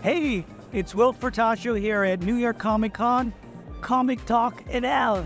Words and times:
Hey, 0.00 0.44
it's 0.70 0.94
Will 0.94 1.12
Furtasio 1.12 1.74
here 1.74 2.12
at 2.12 2.24
New 2.24 2.38
York 2.38 2.58
Comic 2.58 2.92
Con, 2.92 3.32
Comic 3.80 4.18
Talk 4.24 4.62
NL. 4.72 5.24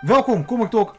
Welkom, 0.00 0.44
Comic 0.44 0.70
Talk 0.70 0.96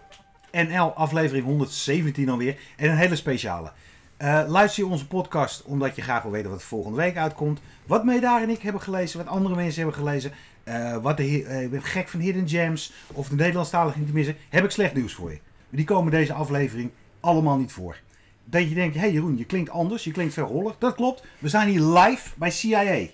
NL, 0.52 0.94
aflevering 0.96 1.46
117 1.46 2.30
alweer. 2.30 2.58
En 2.78 2.90
een 2.90 2.98
hele 2.98 3.16
speciale. 3.16 3.72
Eh, 4.18 4.44
luister 4.48 4.84
je 4.84 4.90
onze 4.90 5.08
podcast 5.08 5.64
omdat 5.64 5.96
je 5.96 6.02
graag 6.02 6.22
wil 6.24 6.32
weten 6.32 6.50
wat 6.50 6.60
er 6.60 6.66
volgende 6.66 6.98
week 6.98 7.18
uitkomt. 7.18 7.60
Wat 7.86 8.06
Medaar 8.06 8.42
en 8.42 8.50
ik 8.50 8.62
hebben 8.62 8.82
gelezen, 8.82 9.18
wat 9.18 9.28
andere 9.28 9.56
mensen 9.56 9.82
hebben 9.82 10.00
gelezen. 10.00 10.32
eh, 10.64 10.98
wat 10.98 11.20
eh, 11.20 11.62
ik 11.62 11.72
ben 11.72 11.84
gek 11.84 12.08
van 12.10 12.20
Hidden 12.20 12.50
Gems 12.50 12.94
of 13.14 13.28
de 13.28 13.36
Nederlandstalige 13.36 13.98
niet 14.00 14.08
te 14.08 14.14
missen. 14.14 14.36
Heb 14.50 14.64
ik 14.64 14.72
slecht 14.72 14.94
nieuws 14.94 15.14
voor 15.14 15.32
je. 15.32 15.40
Die 15.70 15.86
komen 15.86 16.12
deze 16.12 16.34
aflevering 16.34 16.92
allemaal 17.20 17.58
niet 17.58 17.72
voor. 17.72 17.98
Dat 18.46 18.70
je 18.70 18.76
denkt, 18.76 18.96
hé 18.96 19.02
hey 19.02 19.12
Jeroen, 19.12 19.38
je 19.38 19.46
klinkt 19.46 19.70
anders, 19.70 20.04
je 20.04 20.12
klinkt 20.12 20.34
verrollig. 20.34 20.76
Dat 20.78 20.96
klopt, 20.96 21.24
we 21.40 21.50
zijn 21.50 21.70
hier 21.70 21.82
live 21.82 22.30
bij 22.36 22.52
CIA. 22.52 23.08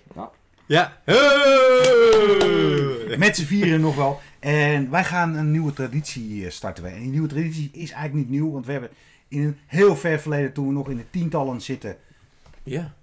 Ja. 0.65 0.97
Met 3.17 3.35
z'n 3.35 3.45
vieren 3.45 3.81
nog 3.81 3.95
wel. 3.95 4.19
En 4.39 4.89
wij 4.89 5.03
gaan 5.03 5.35
een 5.35 5.51
nieuwe 5.51 5.73
traditie 5.73 6.45
eh, 6.45 6.51
starten. 6.51 6.85
En 6.93 6.99
die 6.99 7.09
nieuwe 7.09 7.27
traditie 7.27 7.69
is 7.73 7.91
eigenlijk 7.91 8.13
niet 8.13 8.29
nieuw, 8.29 8.51
want 8.51 8.65
we 8.65 8.71
hebben 8.71 8.89
in 9.27 9.41
een 9.43 9.57
heel 9.65 9.95
ver 9.95 10.19
verleden, 10.19 10.53
toen 10.53 10.67
we 10.67 10.73
nog 10.73 10.89
in 10.89 10.97
de 10.97 11.09
tientallen 11.09 11.61
zitten, 11.61 11.97
Ja. 12.63 12.93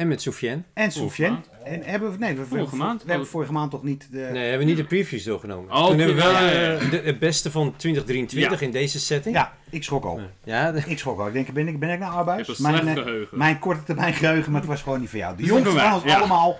En 0.00 0.08
met 0.08 0.22
Soufiane. 0.22 0.62
en 0.74 0.92
Soufiane. 0.92 1.38
En 1.64 1.82
hebben 1.82 2.10
we, 2.12 2.18
nee, 2.18 2.34
we, 2.36 2.46
Vorige 2.46 2.76
maand? 2.76 3.02
we 3.04 3.10
hebben 3.10 3.28
vorige 3.28 3.52
maand 3.52 3.70
toch 3.70 3.82
niet 3.82 4.08
de... 4.12 4.18
Nee, 4.32 4.42
hebben 4.42 4.58
we 4.58 4.64
niet 4.64 4.76
de 4.76 4.84
previews 4.84 5.24
doorgenomen. 5.24 5.74
Oh, 5.76 5.86
Toen 5.86 5.98
hebben 5.98 6.16
we 6.16 6.22
wel 6.22 6.34
eh, 6.34 6.90
de, 6.90 7.00
het 7.04 7.18
beste 7.18 7.50
van 7.50 7.74
2023 7.76 8.60
Ja. 8.60 8.66
in 8.66 8.72
deze 8.72 9.00
setting. 9.00 9.34
Ja, 9.34 9.52
ik 9.70 9.82
schrok 9.84 10.04
al. 10.04 10.20
Ja, 10.44 10.72
de- 10.72 10.82
Ik 10.86 10.98
schrok 10.98 11.20
al. 11.20 11.26
Ik 11.26 11.32
denk, 11.32 11.52
ben 11.52 11.68
ik, 11.68 11.78
ben 11.78 11.90
ik 11.90 11.98
nou 11.98 12.12
arbeid? 12.12 12.48
een 12.48 12.54
Mijn, 12.58 12.76
slecht 12.78 12.96
eh, 12.96 13.02
geheugen. 13.02 13.38
mijn 13.38 13.58
korte 13.58 13.82
termijn 13.82 14.14
geheugen, 14.14 14.52
maar 14.52 14.60
het 14.60 14.70
was 14.70 14.82
gewoon 14.82 15.00
niet 15.00 15.08
voor 15.08 15.18
jou. 15.18 15.36
De 15.36 15.42
jongens 15.42 15.74
ja. 16.04 16.18
allemaal. 16.18 16.58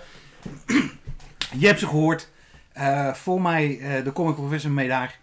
Je 1.59 1.67
hebt 1.67 1.79
ze 1.79 1.87
gehoord. 1.87 2.29
Eh, 2.73 3.13
voor 3.13 3.41
mij 3.41 3.79
eh, 3.79 4.03
de 4.03 4.11
comic 4.13 4.35
professor 4.35 4.71
mee 4.71 4.87
daar. 4.87 5.19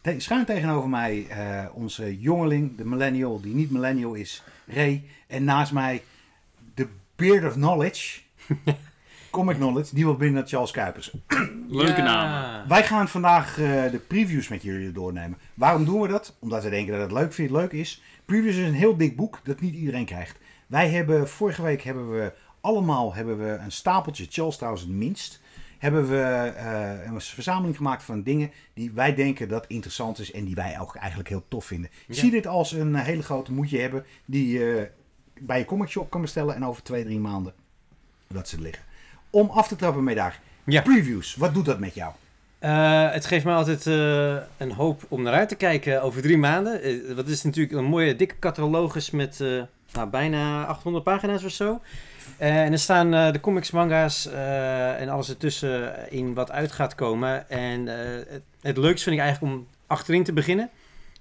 Te- 0.00 0.14
schuin 0.20 0.44
tegenover 0.44 0.88
mij 0.88 1.26
eh, 1.28 1.64
onze 1.74 2.20
jongeling, 2.20 2.76
de 2.76 2.84
millennial, 2.84 3.40
die 3.40 3.54
niet 3.54 3.70
millennial 3.70 4.14
is, 4.14 4.42
Ray. 4.66 5.02
En 5.26 5.44
naast 5.44 5.72
mij 5.72 6.02
beard 7.28 7.44
of 7.44 7.52
knowledge. 7.54 8.20
comic 9.30 9.56
knowledge, 9.56 9.94
die 9.94 10.04
wil 10.04 10.16
binnen 10.16 10.46
Charles 10.46 10.70
Kuipers. 10.70 11.12
Leuke 11.68 11.96
Ja. 12.00 12.02
namen. 12.02 12.68
Wij 12.68 12.84
gaan 12.84 13.08
vandaag 13.08 13.58
eh, 13.58 13.90
de 13.90 14.00
previews 14.08 14.48
met 14.48 14.62
jullie 14.62 14.92
doornemen. 14.92 15.38
Waarom 15.54 15.84
doen 15.84 16.00
we 16.00 16.08
dat? 16.08 16.36
Omdat 16.38 16.62
we 16.62 16.70
denken 16.70 16.92
dat 16.92 17.02
het 17.02 17.12
leuk, 17.12 17.32
vindt, 17.32 17.52
leuk 17.52 17.72
is. 17.72 18.02
Previews 18.24 18.56
is 18.56 18.66
een 18.66 18.74
heel 18.74 18.96
dik 18.96 19.16
boek 19.16 19.40
dat 19.44 19.60
niet 19.60 19.74
iedereen 19.74 20.04
krijgt. 20.04 20.38
Wij 20.66 20.88
hebben 20.90 21.28
vorige 21.28 21.62
week 21.62 21.82
hebben 21.82 22.10
we 22.10 22.32
allemaal 22.60 23.14
hebben 23.14 23.38
we 23.38 23.50
een 23.50 23.72
stapeltje, 23.72 24.26
Charles 24.30 24.56
trouwens 24.56 24.82
het 24.82 24.92
minst. 24.92 25.40
Hebben 25.78 26.08
we 26.08 26.22
eh, 26.56 26.90
een 27.12 27.20
verzameling 27.20 27.76
gemaakt 27.76 28.02
van 28.02 28.22
dingen 28.22 28.50
die 28.74 28.90
wij 28.94 29.14
denken 29.14 29.48
dat 29.48 29.64
interessant 29.66 30.18
is 30.18 30.32
en 30.32 30.44
die 30.44 30.54
wij 30.54 30.80
ook 30.80 30.96
eigenlijk 30.96 31.28
heel 31.28 31.44
tof 31.48 31.64
vinden. 31.64 31.90
Ja. 32.06 32.14
Zie 32.14 32.30
dit 32.30 32.46
als 32.46 32.72
een 32.72 32.94
hele 32.94 33.22
grote 33.22 33.52
moedje 33.52 33.78
hebben 33.78 34.04
die 34.24 34.58
je 34.58 34.90
bij 35.46 35.58
je 35.58 35.64
comic 35.64 35.88
shop 35.88 36.10
kan 36.10 36.20
bestellen 36.20 36.54
en 36.54 36.64
over 36.64 36.82
twee, 36.82 37.04
drie 37.04 37.20
maanden 37.20 37.52
dat 38.28 38.48
ze 38.48 38.60
liggen. 38.60 38.84
Om 39.30 39.50
af 39.50 39.68
te 39.68 39.76
trappen 39.76 40.04
met 40.04 40.16
daar. 40.16 40.40
Ja. 40.64 40.82
Previews, 40.82 41.34
wat 41.34 41.54
doet 41.54 41.64
dat 41.64 41.78
met 41.78 41.94
jou? 41.94 42.12
Eh, 42.58 43.10
het 43.10 43.26
geeft 43.26 43.44
me 43.44 43.52
altijd 43.52 43.86
eh, 43.86 44.36
een 44.56 44.72
hoop 44.72 45.02
om 45.08 45.22
naar 45.22 45.32
uit 45.32 45.48
te 45.48 45.54
kijken 45.54 46.02
over 46.02 46.22
drie 46.22 46.38
maanden. 46.38 46.82
Eh, 46.82 47.16
dat 47.16 47.28
is 47.28 47.42
natuurlijk 47.42 47.74
een 47.74 47.84
mooie 47.84 48.16
dikke 48.16 48.38
catalogus 48.38 49.10
met 49.10 49.40
eh, 49.40 49.62
nou, 49.92 50.08
bijna 50.08 50.64
800 50.66 51.04
pagina's 51.04 51.44
of 51.44 51.50
zo. 51.50 51.80
Eh, 52.36 52.62
en 52.62 52.72
er 52.72 52.78
staan 52.78 53.14
eh, 53.14 53.32
de 53.32 53.40
comics, 53.40 53.70
manga's 53.70 54.26
eh, 54.26 55.00
en 55.00 55.08
alles 55.08 55.28
ertussen 55.28 56.10
in 56.10 56.34
wat 56.34 56.50
uit 56.50 56.72
gaat 56.72 56.94
komen. 56.94 57.50
En 57.50 57.88
eh, 57.88 58.24
het, 58.28 58.42
het 58.60 58.76
leukste 58.76 59.02
vind 59.02 59.16
ik 59.16 59.22
eigenlijk 59.22 59.54
om 59.54 59.66
achterin 59.86 60.24
te 60.24 60.32
beginnen. 60.32 60.70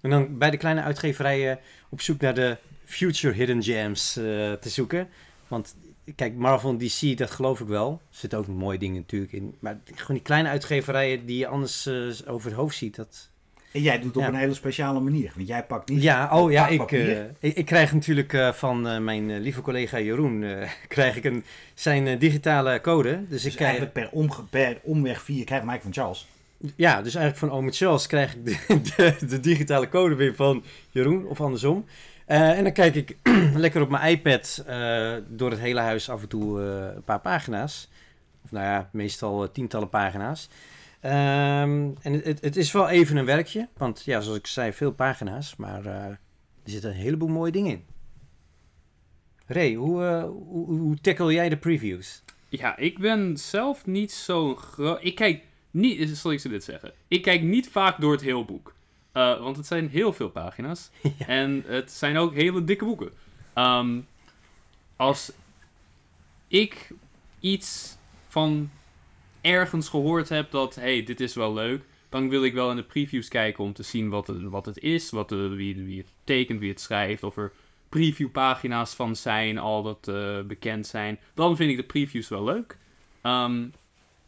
En 0.01 0.09
dan 0.09 0.37
bij 0.37 0.49
de 0.49 0.57
kleine 0.57 0.81
uitgeverijen 0.81 1.59
op 1.89 2.01
zoek 2.01 2.21
naar 2.21 2.33
de 2.33 2.57
future 2.91 3.33
hidden 3.33 3.63
gems 3.63 4.17
eh, 4.17 4.23
te 4.53 4.69
zoeken. 4.69 5.07
Want 5.47 5.75
kijk, 6.15 6.35
Marvel 6.35 6.69
en 6.69 6.77
DC, 6.77 7.17
dat 7.17 7.31
geloof 7.31 7.59
ik 7.59 7.67
wel. 7.67 7.91
Er 7.91 8.17
zitten 8.17 8.39
ook 8.39 8.47
mooie 8.47 8.77
dingen 8.77 8.95
natuurlijk 8.95 9.31
in. 9.31 9.55
Maar 9.59 9.79
gewoon 9.85 10.15
die 10.15 10.21
kleine 10.21 10.49
uitgeverijen 10.49 11.25
die 11.25 11.37
je 11.37 11.47
anders 11.47 11.85
eh, 11.85 12.33
over 12.33 12.49
het 12.49 12.59
hoofd 12.59 12.75
ziet, 12.75 12.95
dat... 12.95 13.29
En 13.71 13.81
jij 13.81 13.99
doet 13.99 14.15
het 14.15 14.23
op 14.23 14.33
een 14.33 14.39
hele 14.39 14.53
speciale 14.53 14.99
manier. 14.99 15.31
Want 15.35 15.47
jij 15.47 15.63
pakt 15.63 15.89
niet. 15.89 16.03
Ja, 16.03 16.39
oh 16.39 16.51
ja, 16.51 16.67
ik, 16.67 16.91
eh, 16.91 17.19
ik, 17.39 17.55
ik 17.55 17.65
krijg 17.65 17.93
natuurlijk 17.93 18.53
van 18.53 19.03
mijn 19.03 19.39
lieve 19.39 19.61
collega 19.61 19.99
Jeroen 19.99 20.45
krijg 20.87 21.15
ik 21.15 21.23
een, 21.23 21.43
zijn 21.73 22.19
digitale 22.19 22.81
code. 22.81 23.19
Dus, 23.19 23.29
dus 23.29 23.45
ik 23.45 23.55
krijg, 23.55 23.69
eigenlijk 23.69 23.93
per, 23.93 24.19
omge, 24.19 24.43
per 24.43 24.79
omweg 24.83 25.21
via. 25.21 25.43
Krijg 25.43 25.63
eigenlijk 25.67 25.81
van 25.81 25.93
Charles. 25.93 26.27
ja, 26.75 27.01
dus 27.01 27.15
eigenlijk 27.15 27.37
van 27.37 27.57
Ome 27.59 27.71
Charles 27.71 28.07
krijg 28.07 28.35
ik 28.35 28.45
de, 28.45 28.57
de, 28.95 29.25
de 29.27 29.39
digitale 29.39 29.89
code 29.89 30.15
weer 30.15 30.35
van 30.35 30.63
Jeroen, 30.89 31.25
of 31.25 31.41
andersom. 31.41 31.85
Eh, 32.31 32.57
en 32.57 32.63
dan 32.63 32.73
kijk 32.73 32.95
ik 32.95 33.17
lekker 33.55 33.81
op 33.81 33.89
mijn 33.89 34.11
iPad 34.11 34.63
eh, 34.67 35.13
door 35.27 35.49
het 35.49 35.59
hele 35.59 35.79
huis 35.79 36.09
af 36.09 36.21
en 36.21 36.27
toe 36.27 36.61
eh, 36.61 36.95
een 36.95 37.03
paar 37.03 37.19
pagina's. 37.19 37.89
Of 38.43 38.51
nou 38.51 38.65
ja, 38.65 38.89
meestal 38.91 39.51
tientallen 39.51 39.89
pagina's. 39.89 40.49
Ehm, 40.99 41.89
en 42.01 42.13
het, 42.23 42.41
het 42.41 42.55
is 42.55 42.71
wel 42.71 42.89
even 42.89 43.17
een 43.17 43.25
werkje, 43.25 43.67
want 43.77 44.03
ja, 44.05 44.21
zoals 44.21 44.37
ik 44.37 44.47
zei, 44.47 44.73
veel 44.73 44.91
pagina's, 44.91 45.55
maar 45.55 45.85
er 45.85 46.19
zitten 46.63 46.89
een 46.89 46.95
heleboel 46.95 47.27
mooie 47.27 47.51
dingen 47.51 47.71
in. 47.71 47.83
Ray, 49.45 49.73
hoe, 49.73 50.03
hoe, 50.47 50.79
hoe 50.79 50.97
tackle 51.01 51.33
jij 51.33 51.49
de 51.49 51.57
previews? 51.57 52.23
Ja, 52.49 52.77
ik 52.77 52.99
ben 52.99 53.37
zelf 53.37 53.85
niet 53.85 54.11
zo'n 54.11 54.57
groot... 54.57 54.99
Ik 55.01 55.15
kijk 55.15 55.43
niet... 55.71 56.17
Zal 56.17 56.31
ik 56.31 56.39
ze 56.39 56.49
dit 56.49 56.63
zeggen? 56.63 56.91
Ik 57.07 57.21
kijk 57.21 57.41
niet 57.41 57.69
vaak 57.69 58.01
door 58.01 58.11
het 58.11 58.21
heel 58.21 58.45
boek. 58.45 58.73
Eh, 59.11 59.39
want 59.39 59.57
het 59.57 59.65
zijn 59.65 59.89
heel 59.89 60.13
veel 60.13 60.29
pagina's. 60.29 60.89
En 61.27 61.63
het 61.67 61.91
zijn 61.91 62.17
ook 62.17 62.33
hele 62.33 62.63
dikke 62.63 62.85
boeken. 62.85 63.11
Ehm, 63.53 63.99
als 64.95 65.31
ik 66.47 66.89
iets 67.39 67.97
van 68.27 68.69
ergens 69.41 69.89
gehoord 69.89 70.29
heb 70.29 70.51
dat... 70.51 70.75
hey, 70.75 71.03
dit 71.03 71.19
is 71.19 71.35
wel 71.35 71.53
leuk. 71.53 71.83
Dan 72.09 72.29
wil 72.29 72.43
ik 72.43 72.53
wel 72.53 72.69
in 72.69 72.75
de 72.75 72.83
previews 72.83 73.27
kijken 73.27 73.63
om 73.63 73.73
te 73.73 73.83
zien 73.83 74.09
wat 74.09 74.27
het, 74.27 74.41
wat 74.43 74.65
het 74.65 74.77
is. 74.77 75.09
Wat 75.09 75.29
de, 75.29 75.47
wie, 75.47 75.75
wie 75.83 75.97
het 75.97 76.09
tekent, 76.23 76.59
wie 76.59 76.69
het 76.69 76.81
schrijft. 76.81 77.23
Of 77.23 77.37
er 77.37 77.51
previewpagina's 77.89 78.93
van 78.93 79.15
zijn, 79.15 79.57
al 79.57 79.83
dat 79.83 80.07
eh, 80.07 80.41
bekend 80.41 80.87
zijn. 80.87 81.19
Dan 81.33 81.55
vind 81.55 81.71
ik 81.71 81.77
de 81.77 81.83
previews 81.83 82.27
wel 82.27 82.43
leuk. 82.43 82.77
Ehm, 83.21 83.67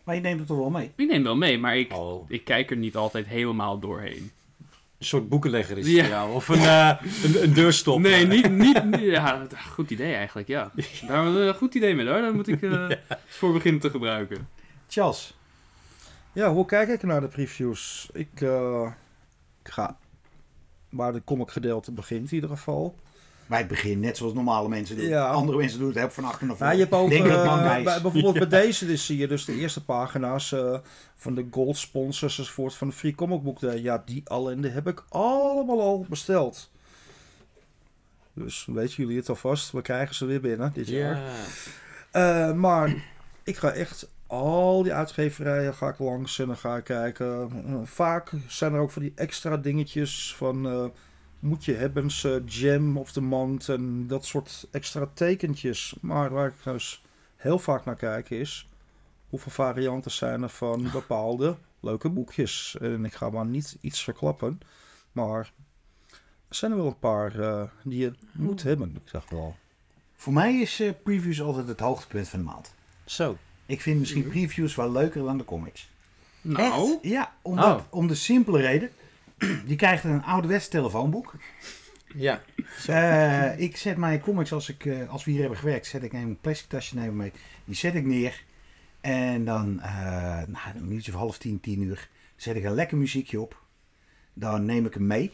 Maar 0.04 0.16
je 0.16 0.22
neemt 0.22 0.40
het 0.40 0.50
er 0.50 0.58
wel 0.58 0.70
mee. 0.70 0.92
ik 0.96 1.08
neem 1.08 1.24
wel 1.24 1.36
mee, 1.36 1.58
maar 1.60 1.78
ik, 1.78 1.94
Oh. 1.94 2.30
ik 2.30 2.44
kijk 2.44 2.72
er 2.72 2.78
niet 2.78 2.96
altijd 2.96 3.28
helemaal 3.28 3.80
doorheen. 3.80 4.32
Een 5.04 5.10
soort 5.10 5.30
boekenlegger 5.30 5.78
is 5.78 5.86
het 5.86 5.96
Ja. 5.96 6.02
voor 6.04 6.10
jou, 6.12 6.34
of 6.34 6.48
een, 6.48 6.60
eh, 6.60 6.92
een, 7.24 7.44
een 7.44 7.54
deurstop. 7.54 8.00
Nee, 8.00 8.28
niet, 8.28 8.50
niet, 8.52 8.84
niet- 8.84 9.00
ja, 9.18 9.48
goed 9.72 9.90
idee 9.92 10.14
eigenlijk, 10.14 10.48
ja. 10.48 10.72
Daar 10.76 11.16
hebben 11.16 11.34
we 11.36 11.42
een 11.42 11.54
goed 11.56 11.74
idee 11.76 11.96
mee 11.96 12.08
hoor, 12.08 12.22
daar 12.22 12.34
moet 12.36 12.48
ik 12.48 12.62
eh, 12.62 12.90
voor 13.28 13.54
beginnen 13.54 13.82
te 13.82 13.90
gebruiken. 13.90 14.48
Charles. 14.88 15.38
Ja, 16.34 16.52
hoe 16.52 16.66
kijk 16.66 16.90
ik 16.90 17.04
naar 17.04 17.22
de 17.22 17.28
previews? 17.28 18.10
Ik, 18.14 18.42
eh, 18.42 18.92
ik 19.64 19.72
ga 19.72 19.98
waar 20.90 21.14
de 21.14 21.22
comic 21.26 21.52
gedeelte 21.52 21.92
begint 21.92 22.28
in 22.30 22.36
ieder 22.36 22.50
geval. 22.50 22.96
Bij 23.54 23.62
het 23.62 23.72
begin, 23.72 24.00
net 24.00 24.18
zoals 24.18 24.34
normale 24.34 24.70
mensen 24.70 24.96
doen. 24.98 25.06
Ja. 25.08 25.28
Andere 25.28 25.58
mensen 25.58 25.80
doen 25.80 25.88
het 25.88 25.98
heb 25.98 26.12
van 26.12 26.24
achter 26.26 26.48
naar 26.48 26.56
Ja, 26.56 26.58
voren. 26.62 26.76
je 26.76 26.82
hebt 26.82 26.94
ook, 26.94 27.06
Ik 27.06 27.12
denk 27.12 27.28
dat 27.28 27.38
het 27.44 27.48
eh, 27.60 27.84
bij- 27.84 28.02
bijvoorbeeld 28.02 28.34
bij 28.50 28.62
deze 28.62 28.86
dus 28.86 29.06
zie 29.06 29.18
je 29.18 29.28
dus 29.28 29.46
de 29.46 29.54
eerste 29.54 29.84
pagina's 29.86 30.52
eh, 30.52 30.78
van 31.16 31.36
de 31.36 31.48
gold 31.52 31.78
sponsors 31.78 32.38
enzovoort 32.38 32.74
van 32.74 32.88
de 32.88 32.94
Free 32.94 33.16
Comic 33.16 33.42
Book 33.44 33.60
Day. 33.60 33.82
Ja, 33.82 34.02
die 34.06 34.22
ellende 34.26 34.70
heb 34.70 34.88
ik 34.88 35.04
allemaal 35.10 35.82
al 35.82 36.06
besteld. 36.10 36.72
Dus 38.34 38.68
weten 38.72 38.96
jullie 38.96 39.18
het 39.18 39.30
alvast, 39.30 39.72
we 39.72 39.82
krijgen 39.82 40.16
ze 40.16 40.26
weer 40.26 40.42
binnen 40.42 40.72
dit 40.74 40.88
jaar. 40.88 41.22
Ja. 41.22 41.30
Eh, 42.50 42.54
maar 42.56 42.96
ik 43.44 43.58
ga 43.58 43.72
echt 43.72 44.10
al 44.28 44.84
die 44.84 44.94
uitgeverijen 44.94 45.74
ga 45.74 45.88
ik 45.88 46.00
langs 46.00 46.40
en 46.40 46.48
dan 46.48 46.58
ga 46.58 46.78
ik 46.78 46.84
kijken. 46.84 47.50
Vaak 47.84 48.32
zijn 48.48 48.74
er 48.74 48.80
ook 48.80 48.92
van 48.92 49.02
die 49.02 49.12
extra 49.16 49.58
dingetjes 49.58 50.36
van 50.38 50.68
eh, 50.68 50.86
moet 51.44 51.66
je 51.66 51.74
hebben 51.74 52.12
ze 52.12 52.44
jam 52.46 52.98
of 52.98 53.12
the 53.12 53.22
month 53.22 53.70
en 53.70 54.08
dat 54.08 54.26
soort 54.26 54.68
extra 54.72 55.10
tekentjes. 55.14 55.96
Maar 56.02 56.30
waar 56.30 56.48
ik 56.48 56.54
dus 56.64 57.04
heel 57.36 57.60
vaak 57.60 57.86
naar 57.86 57.96
kijk 57.96 58.30
is 58.30 58.68
hoeveel 59.30 59.52
varianten 59.52 60.12
zijn 60.12 60.44
er 60.44 60.50
van 60.50 60.90
bepaalde 60.92 61.56
leuke 61.80 62.10
boekjes. 62.10 62.78
En 62.82 63.06
ik 63.06 63.14
ga 63.14 63.30
maar 63.30 63.46
niet 63.46 63.78
iets 63.82 64.04
verklappen, 64.04 64.60
maar 65.12 65.52
er 66.48 66.56
zijn 66.56 66.72
er 66.72 66.78
wel 66.78 66.88
een 66.88 67.00
paar 67.00 67.40
eh, 67.40 67.64
die 67.84 68.00
je 68.00 68.14
moet 68.32 68.64
hebben. 68.64 68.90
Ik 69.04 69.10
zeg 69.10 69.30
wel. 69.30 69.56
Voor 70.16 70.34
mij 70.34 70.56
is 70.56 70.80
eh, 70.80 70.92
previews 71.04 71.42
altijd 71.42 71.68
het 71.68 71.80
hoogtepunt 71.80 72.28
van 72.30 72.40
de 72.40 72.46
maand. 72.46 72.74
Zo. 73.06 73.38
Ik 73.66 73.82
vind 73.82 74.00
misschien 74.00 74.28
previews 74.28 74.76
wel 74.76 74.92
leuker 74.92 75.24
dan 75.24 75.38
de 75.38 75.46
comics. 75.46 75.90
Nou, 76.42 76.98
Ja, 77.02 77.34
omdat, 77.42 77.66
Oh. 77.80 77.84
om 77.90 78.08
de 78.08 78.16
simpele 78.16 78.60
reden. 78.62 78.90
Je 79.66 79.76
krijgt 79.76 80.04
een 80.04 80.24
ouderwets 80.24 80.68
telefoonboek. 80.68 81.34
Ja. 82.16 82.42
Eh, 82.88 83.60
ik 83.60 83.78
zet 83.78 83.98
mijn 83.98 84.20
comics, 84.20 84.52
als, 84.54 84.70
ik, 84.70 84.86
eh, 84.86 85.10
als 85.10 85.24
we 85.26 85.32
hier 85.32 85.40
hebben 85.40 85.58
gewerkt, 85.58 85.86
zet 85.88 86.04
ik 86.04 86.14
een 86.14 86.38
plastic 86.42 86.70
tasje 86.70 86.96
nemen 86.96 87.16
mee. 87.16 87.32
Die 87.66 87.76
zet 87.76 87.96
ik 87.96 88.06
neer. 88.06 88.44
En 89.02 89.46
dan, 89.46 89.82
eh 89.82 89.92
nou, 90.48 90.76
een 90.76 90.88
minuutje 90.88 91.12
of 91.14 91.18
half 91.18 91.38
tien, 91.38 91.60
tien 91.60 91.82
uur, 91.82 92.10
zet 92.36 92.56
ik 92.56 92.64
een 92.64 92.74
lekker 92.74 92.98
muziekje 92.98 93.42
op. 93.42 93.62
Dan 94.34 94.66
neem 94.66 94.86
ik 94.86 94.94
hem 94.94 95.08
mee 95.08 95.32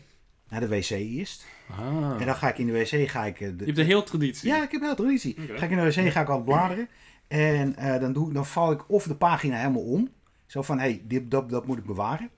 naar 0.50 0.60
de 0.60 0.68
wc 0.68 0.90
eerst. 0.90 1.46
Ah. 1.70 2.16
En 2.20 2.26
dan 2.26 2.36
ga 2.36 2.50
ik 2.50 2.58
in 2.58 2.66
de 2.66 2.72
wc, 2.72 3.10
ga 3.10 3.26
ik... 3.26 3.38
de- 3.40 3.54
Je 3.58 3.66
hebt 3.66 3.78
een 3.78 3.86
heel 3.86 4.04
traditie. 4.04 4.50
Ja, 4.50 4.64
ik 4.64 4.72
heb 4.72 4.82
wel 4.82 4.96
traditie. 4.96 5.36
Oké. 5.44 5.58
Ga 5.58 5.66
ik 5.66 5.72
in 5.72 5.78
de 5.78 5.84
wc, 5.84 6.12
ga 6.12 6.22
ik 6.22 6.28
altijd 6.30 6.46
bladeren. 6.46 6.88
En 7.28 7.76
dan, 8.00 8.14
doe, 8.14 8.34
dan 8.34 8.46
vouw 8.46 8.72
ik 8.72 8.90
of 8.90 9.04
de 9.04 9.16
pagina 9.16 9.58
helemaal 9.58 9.82
om. 9.84 10.10
Zo 10.46 10.62
van, 10.62 10.78
hé, 10.80 10.84
hey, 10.90 11.02
dit, 11.04 11.32
dat, 11.32 11.50
dat 11.50 11.66
moet 11.68 11.78
ik 11.78 11.86
bewaren. 11.86 12.30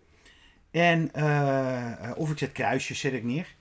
En 0.72 1.14
eh, 1.14 2.10
eh, 2.10 2.18
of 2.18 2.32
ik 2.32 2.38
zet 2.38 2.52
kruisjes, 2.52 3.00
zet 3.00 3.14
ik 3.14 3.24
neer. 3.24 3.56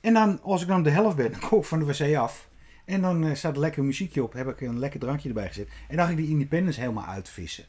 En 0.00 0.14
dan, 0.14 0.42
als 0.42 0.62
ik 0.62 0.68
dan 0.68 0.82
de 0.82 0.90
helft 0.90 1.16
ben, 1.16 1.30
dan 1.40 1.40
kom 1.40 1.58
ik 1.58 1.64
van 1.64 1.78
de 1.78 1.84
wc 1.84 2.16
af. 2.16 2.48
En 2.84 3.00
dan 3.00 3.26
eh, 3.26 3.34
staat 3.34 3.54
er 3.54 3.60
lekker 3.60 3.84
muziekje 3.84 4.22
op. 4.22 4.32
Heb 4.32 4.48
ik 4.48 4.60
een 4.60 4.78
lekker 4.78 5.00
drankje 5.00 5.28
erbij 5.28 5.48
gezet. 5.48 5.68
En 5.88 5.96
dan 5.96 6.04
ga 6.04 6.10
ik 6.10 6.16
die 6.16 6.28
Independence 6.28 6.80
helemaal 6.80 7.06
uitvissen. 7.06 7.64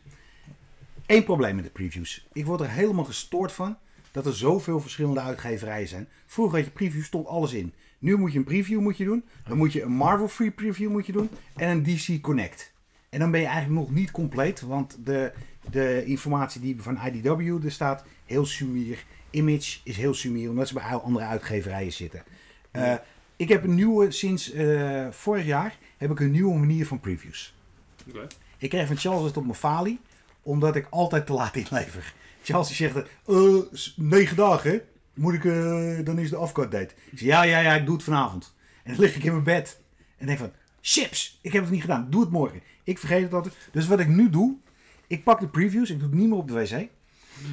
Eén 1.05 1.23
probleem 1.23 1.55
met 1.55 1.63
de 1.63 1.69
previews. 1.69 2.27
Ik 2.33 2.45
word 2.45 2.61
er 2.61 2.69
helemaal 2.69 3.05
gestoord 3.05 3.51
van 3.51 3.77
dat 4.11 4.25
er 4.25 4.35
zoveel 4.35 4.79
verschillende 4.79 5.19
uitgeverijen 5.19 5.87
zijn. 5.87 6.07
Vroeger 6.25 6.57
had 6.57 6.65
je 6.65 6.71
preview, 6.71 7.03
stond 7.03 7.27
alles 7.27 7.53
in. 7.53 7.73
Nu 7.99 8.17
moet 8.17 8.31
je 8.31 8.37
een 8.37 8.43
preview 8.43 8.79
moet 8.79 8.97
je 8.97 9.05
doen. 9.05 9.23
Dan 9.47 9.57
moet 9.57 9.73
je 9.73 9.81
een 9.81 9.91
Marvel 9.91 10.27
Free 10.27 10.51
Preview 10.51 10.91
moet 10.91 11.05
je 11.05 11.11
doen. 11.11 11.29
En 11.55 11.69
een 11.69 11.83
DC 11.83 12.21
Connect. 12.21 12.73
En 13.09 13.19
dan 13.19 13.31
ben 13.31 13.39
je 13.39 13.45
eigenlijk 13.47 13.79
nog 13.81 13.91
niet 13.91 14.11
compleet. 14.11 14.61
Want 14.61 14.97
de, 15.05 15.31
de 15.71 16.03
informatie 16.05 16.61
die 16.61 16.75
van 16.81 16.99
IDW 17.05 17.65
er 17.65 17.71
staat, 17.71 18.03
heel 18.25 18.45
sumier. 18.45 19.03
Image 19.29 19.77
is 19.83 19.97
heel 19.97 20.13
sumier, 20.13 20.49
omdat 20.49 20.67
ze 20.67 20.73
bij 20.73 20.83
andere 20.83 21.25
uitgeverijen 21.25 21.93
zitten. 21.93 22.23
Eh, 22.71 22.93
ik 23.35 23.49
heb 23.49 23.63
een 23.63 23.75
nieuwe, 23.75 24.11
sinds 24.11 24.51
eh, 24.51 25.07
vorig 25.11 25.45
jaar, 25.45 25.77
heb 25.97 26.11
ik 26.11 26.19
een 26.19 26.31
nieuwe 26.31 26.57
manier 26.57 26.85
van 26.87 26.99
previews. 26.99 27.53
Ik 28.57 28.69
kreeg 28.69 28.87
van 28.87 28.97
Charles 28.97 29.23
het 29.23 29.37
op 29.37 29.43
mijn 29.43 29.55
falie, 29.55 29.99
omdat 30.41 30.75
ik 30.75 30.87
altijd 30.89 31.25
te 31.25 31.33
laat 31.33 31.55
inlever. 31.55 32.13
Charles 32.43 32.67
die 32.67 32.75
zegt, 32.75 33.07
s- 33.73 33.93
negen 33.97 34.35
dagen, 34.35 34.81
moet 35.13 35.33
ik, 35.33 35.43
dan 36.05 36.19
is 36.19 36.29
de 36.29 36.35
afcut 36.35 36.71
date. 36.71 36.93
Ik 37.11 37.17
zeg, 37.19 37.27
ja, 37.27 37.43
ja, 37.43 37.59
ja, 37.59 37.75
ik 37.75 37.85
doe 37.85 37.95
het 37.95 38.03
vanavond. 38.03 38.53
En 38.83 38.91
dan 38.91 39.01
lig 39.01 39.15
ik 39.15 39.23
in 39.23 39.31
mijn 39.31 39.43
bed 39.43 39.79
en 40.17 40.25
denk 40.25 40.39
van, 40.39 40.51
chips, 40.81 41.39
ik 41.41 41.51
heb 41.53 41.61
het 41.61 41.71
niet 41.71 41.81
gedaan, 41.81 42.07
doe 42.09 42.21
het 42.21 42.31
morgen. 42.31 42.61
Ik 42.83 42.97
vergeet 42.99 43.21
het 43.23 43.33
altijd. 43.33 43.55
Dus 43.71 43.87
wat 43.87 43.99
ik 43.99 44.07
nu 44.07 44.29
doe, 44.29 44.55
ik 45.07 45.23
pak 45.23 45.39
de 45.39 45.47
previews, 45.47 45.89
ik 45.89 45.99
doe 45.99 46.09
het 46.09 46.17
niet 46.17 46.27
meer 46.29 46.37
op 46.37 46.47
de 46.47 46.53
wc. 46.53 46.87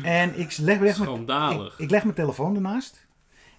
En 0.03 0.39
ik 0.39 0.57
leg, 0.57 0.59
leg, 0.59 0.79
mijn, 0.81 0.95
Schandalig. 0.95 1.73
ik, 1.73 1.79
ik 1.79 1.91
leg 1.91 2.03
mijn 2.03 2.15
telefoon 2.15 2.55
ernaast. 2.55 3.07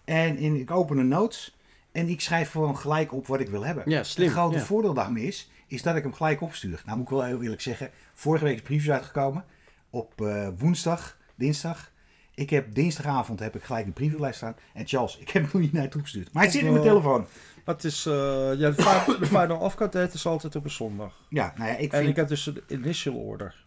En 0.06 0.38
in, 0.38 0.56
ik 0.60 0.72
open 0.72 0.98
een 0.98 1.08
notes. 1.08 1.56
En 1.92 2.10
ik 2.10 2.22
schrijf 2.22 2.52
gewoon 2.52 2.78
gelijk 2.78 3.14
op 3.14 3.28
wat 3.28 3.40
ik 3.40 3.50
wil 3.50 3.66
hebben. 3.66 3.84
Ja, 3.88 4.04
slim. 4.04 4.26
Het 4.28 4.36
grote 4.36 4.58
ja. 4.58 4.64
voordeel 4.64 4.94
daarmee 4.94 5.24
is, 5.28 5.50
is 5.68 5.82
dat 5.82 5.96
ik 5.96 6.04
hem 6.04 6.14
gelijk 6.14 6.42
opstuur. 6.42 6.82
Nou 6.86 6.98
moet 6.98 7.06
ik 7.08 7.12
wel 7.14 7.24
heel 7.24 7.42
eerlijk 7.42 7.62
zeggen, 7.62 7.90
vorige 8.14 8.44
week 8.44 8.56
is 8.56 8.62
preview 8.62 8.92
uitgekomen. 8.92 9.46
Op 9.90 10.22
eh, 10.22 10.48
woensdag, 10.58 11.18
dinsdag. 11.36 11.92
Ik 12.36 12.50
heb 12.50 12.74
dinsdagavond 12.74 13.40
heb 13.40 13.56
ik 13.56 13.64
gelijk 13.64 13.86
de 13.86 13.92
previewlijst 13.92 14.38
staan. 14.38 14.56
En 14.74 14.88
Charles, 14.88 15.18
ik 15.18 15.30
heb 15.30 15.42
hem 15.44 15.52
nog 15.54 15.62
niet 15.62 15.74
naar 15.74 15.84
je 15.84 15.90
toegestuurd. 15.90 16.34
Maar 16.34 16.44
het 16.44 16.52
zit 16.52 16.62
in 16.62 16.68
mijn 16.72 16.84
Oh. 16.84 16.88
telefoon. 16.90 17.28
Het 17.66 17.84
is, 17.84 18.06
eh, 18.06 18.14
ja, 18.58 18.70
de, 18.70 18.74
fi- 18.84 19.20
de 19.20 19.26
final 19.26 19.72
date 19.78 20.10
is 20.14 20.26
altijd 20.26 20.56
op 20.56 20.64
een 20.64 20.70
zondag. 20.70 21.22
Ja, 21.30 21.54
nou 21.58 21.70
ja, 21.70 21.76
ik 21.78 21.92
En 21.92 21.98
vind, 21.98 22.10
ik 22.10 22.16
heb 22.16 22.28
dus 22.28 22.44
de 22.44 22.64
initial 22.68 23.16
order. 23.16 23.65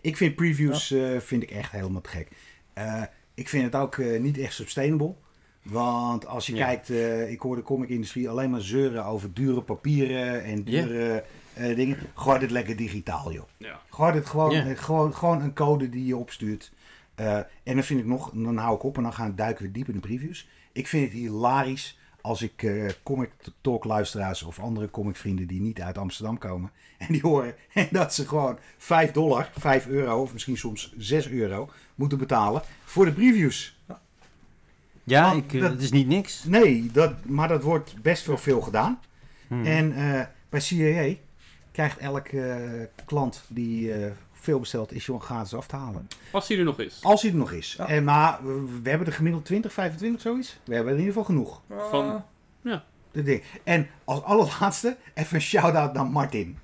Ik 0.00 0.16
vind 0.16 0.34
previews 0.34 0.90
eh, 0.90 1.18
vind 1.18 1.42
ik 1.42 1.50
echt 1.50 1.72
helemaal 1.72 2.00
te 2.00 2.08
gek. 2.10 2.28
Eh, 2.72 3.02
ik 3.34 3.48
vind 3.48 3.64
het 3.64 3.74
ook 3.74 3.96
eh, 3.98 4.20
niet 4.20 4.38
echt 4.38 4.54
sustainable. 4.54 5.14
Want 5.62 6.26
als 6.26 6.46
je 6.46 6.54
Ja. 6.54 6.64
kijkt, 6.66 6.90
eh, 6.90 7.30
ik 7.30 7.40
hoor 7.40 7.56
de 7.56 7.62
comic-industrie 7.62 8.28
alleen 8.28 8.50
maar 8.50 8.60
zeuren 8.60 9.04
over 9.04 9.34
dure 9.34 9.62
papieren 9.62 10.42
en 10.44 10.62
Ja. 10.64 10.82
dure 10.82 11.24
eh, 11.54 11.76
dingen. 11.76 11.96
Gooi 12.14 12.38
dit 12.38 12.50
lekker 12.50 12.76
digitaal, 12.76 13.32
joh. 13.32 13.48
Ja. 13.56 13.80
Gooi 13.90 14.12
dit 14.12 14.26
gewoon, 14.26 14.50
Ja. 14.50 14.74
gewoon, 14.74 15.14
gewoon 15.14 15.40
een 15.42 15.54
code 15.54 15.88
die 15.88 16.06
je 16.06 16.16
opstuurt. 16.16 16.72
Eh, 17.14 17.36
en 17.36 17.74
dan 17.74 17.82
vind 17.82 18.00
ik 18.00 18.06
nog, 18.06 18.30
dan 18.34 18.56
hou 18.56 18.74
ik 18.74 18.82
op 18.82 18.96
en 18.96 19.02
dan 19.02 19.12
gaan 19.12 19.34
duiken 19.34 19.64
we 19.64 19.70
diep 19.70 19.88
in 19.88 19.94
de 19.94 20.00
previews. 20.00 20.48
Ik 20.72 20.86
vind 20.86 21.04
het 21.04 21.12
hilarisch 21.12 21.98
als 22.22 22.42
ik 22.42 22.62
eh, 22.62 22.88
comic 23.02 23.30
talk 23.60 23.84
luisteraars 23.84 24.42
of 24.42 24.58
andere 24.60 24.90
comic 24.90 25.16
vrienden 25.16 25.46
die 25.46 25.60
niet 25.60 25.80
uit 25.80 25.98
Amsterdam 25.98 26.38
komen. 26.38 26.70
En 26.98 27.06
die 27.12 27.20
horen 27.20 27.54
en 27.72 27.88
dat 28.00 28.14
ze 28.14 28.28
gewoon 28.28 28.58
5 28.78 29.10
dollar, 29.12 29.50
5 29.58 29.86
euro 29.86 30.20
of 30.22 30.32
misschien 30.32 30.56
soms 30.56 30.94
6 30.98 31.28
euro 31.28 31.70
moeten 31.94 32.18
betalen 32.18 32.62
voor 32.84 33.04
de 33.04 33.12
previews. 33.12 33.78
Ja, 35.04 35.32
ik, 35.32 35.52
eh, 35.54 35.60
dat- 35.60 35.70
het 35.70 35.82
is 35.82 35.90
niet 35.90 36.06
niks. 36.06 36.44
Nee, 36.44 36.90
dat, 36.92 37.24
maar 37.24 37.48
dat 37.48 37.62
wordt 37.62 38.02
best 38.02 38.26
wel 38.26 38.38
veel 38.38 38.60
gedaan. 38.60 39.00
Hmm. 39.46 39.64
En 39.66 39.92
eh, 39.92 40.26
bij 40.48 40.60
CAA 40.60 41.14
krijgt 41.72 41.98
elke 41.98 42.40
eh, 42.40 43.04
klant 43.04 43.42
die 43.48 43.92
veel 44.40 44.60
bestelt, 44.60 44.92
is 44.92 45.04
gewoon 45.04 45.22
gratis 45.22 45.54
af 45.54 45.66
te 45.66 45.76
halen. 45.76 46.08
Als 46.32 46.48
hij 46.48 46.58
er 46.58 46.64
nog 46.64 46.78
is. 46.80 46.98
Als 47.02 47.22
hij 47.22 47.30
er 47.30 47.36
nog 47.36 47.52
is. 47.52 47.74
Ja. 47.78 47.88
En, 47.88 48.04
maar 48.04 48.38
we, 48.82 48.88
hebben 48.90 49.06
er 49.06 49.12
gemiddeld 49.12 49.44
20, 49.44 49.72
25 49.72 50.20
zoiets. 50.20 50.58
We 50.64 50.74
hebben 50.74 50.92
er 50.92 50.98
in 50.98 51.04
ieder 51.06 51.20
geval 51.22 51.34
genoeg. 51.36 51.62
Van- 51.90 52.24
Dat 53.12 53.24
ding. 53.24 53.42
En 53.64 53.88
als 54.04 54.22
allerlaatste 54.22 54.96
even 55.14 55.34
een 55.34 55.40
shout-out 55.42 55.92
naar 55.92 56.06
Martin. 56.06 56.58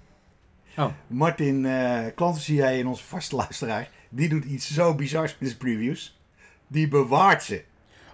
Oh. 0.77 0.87
Martin, 1.07 1.67
eh 1.67 2.05
klant 2.15 2.43
van 2.45 2.57
CAA 2.57 2.71
en 2.71 2.87
onze 2.87 3.05
vaste 3.05 3.37
luisteraar, 3.37 3.91
die 4.09 4.29
doet 4.29 4.45
iets 4.45 4.73
zo 4.73 4.95
bizars 4.95 5.37
met 5.39 5.49
zijn 5.49 5.61
previews. 5.61 6.19
Die 6.67 6.89
bewaart 6.89 7.43
ze. 7.43 7.65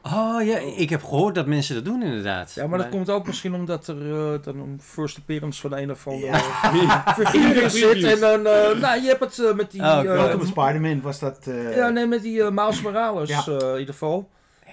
Oh 0.02 0.43
ja, 0.44 0.58
ik 0.58 0.90
heb 0.90 1.02
gehoord 1.02 1.34
dat 1.34 1.46
mensen 1.46 1.75
dat 1.75 1.84
doen 1.84 2.02
inderdaad. 2.02 2.52
Ja, 2.54 2.66
maar 2.66 2.78
dat 2.78 2.88
komt 2.88 3.10
ook 3.10 3.26
misschien 3.26 3.54
omdat 3.54 3.87
er 3.87 3.96
eh, 4.34 4.43
dan 4.43 4.58
een 4.58 4.81
first 4.82 5.19
appearance 5.19 5.60
van 5.60 5.72
een 5.76 5.90
of 5.90 6.06
andere 6.06 6.26
Ja. 6.82 7.14
figuur 7.16 7.70
zit. 7.70 8.04
En 8.04 8.20
dan, 8.20 8.46
eh, 8.46 8.78
nou, 8.81 9.00
je 9.02 9.08
hebt 9.08 9.20
het 9.20 9.38
eh, 9.38 9.54
met 9.54 9.70
die... 9.70 9.81
Oh, 9.81 10.31
eh, 10.31 10.37
met 10.38 10.46
Spider-Man 10.46 11.00
was 11.00 11.19
dat... 11.19 11.46
eh, 11.46 11.76
ja, 11.76 11.88
nee, 11.88 12.06
met 12.06 12.22
die 12.22 12.50
Miles 12.50 12.82
Morales 12.82 13.28
Ja. 13.28 13.44
eh, 13.46 13.72
in 13.72 13.78
ieder 13.78 13.94
geval. 13.94 14.31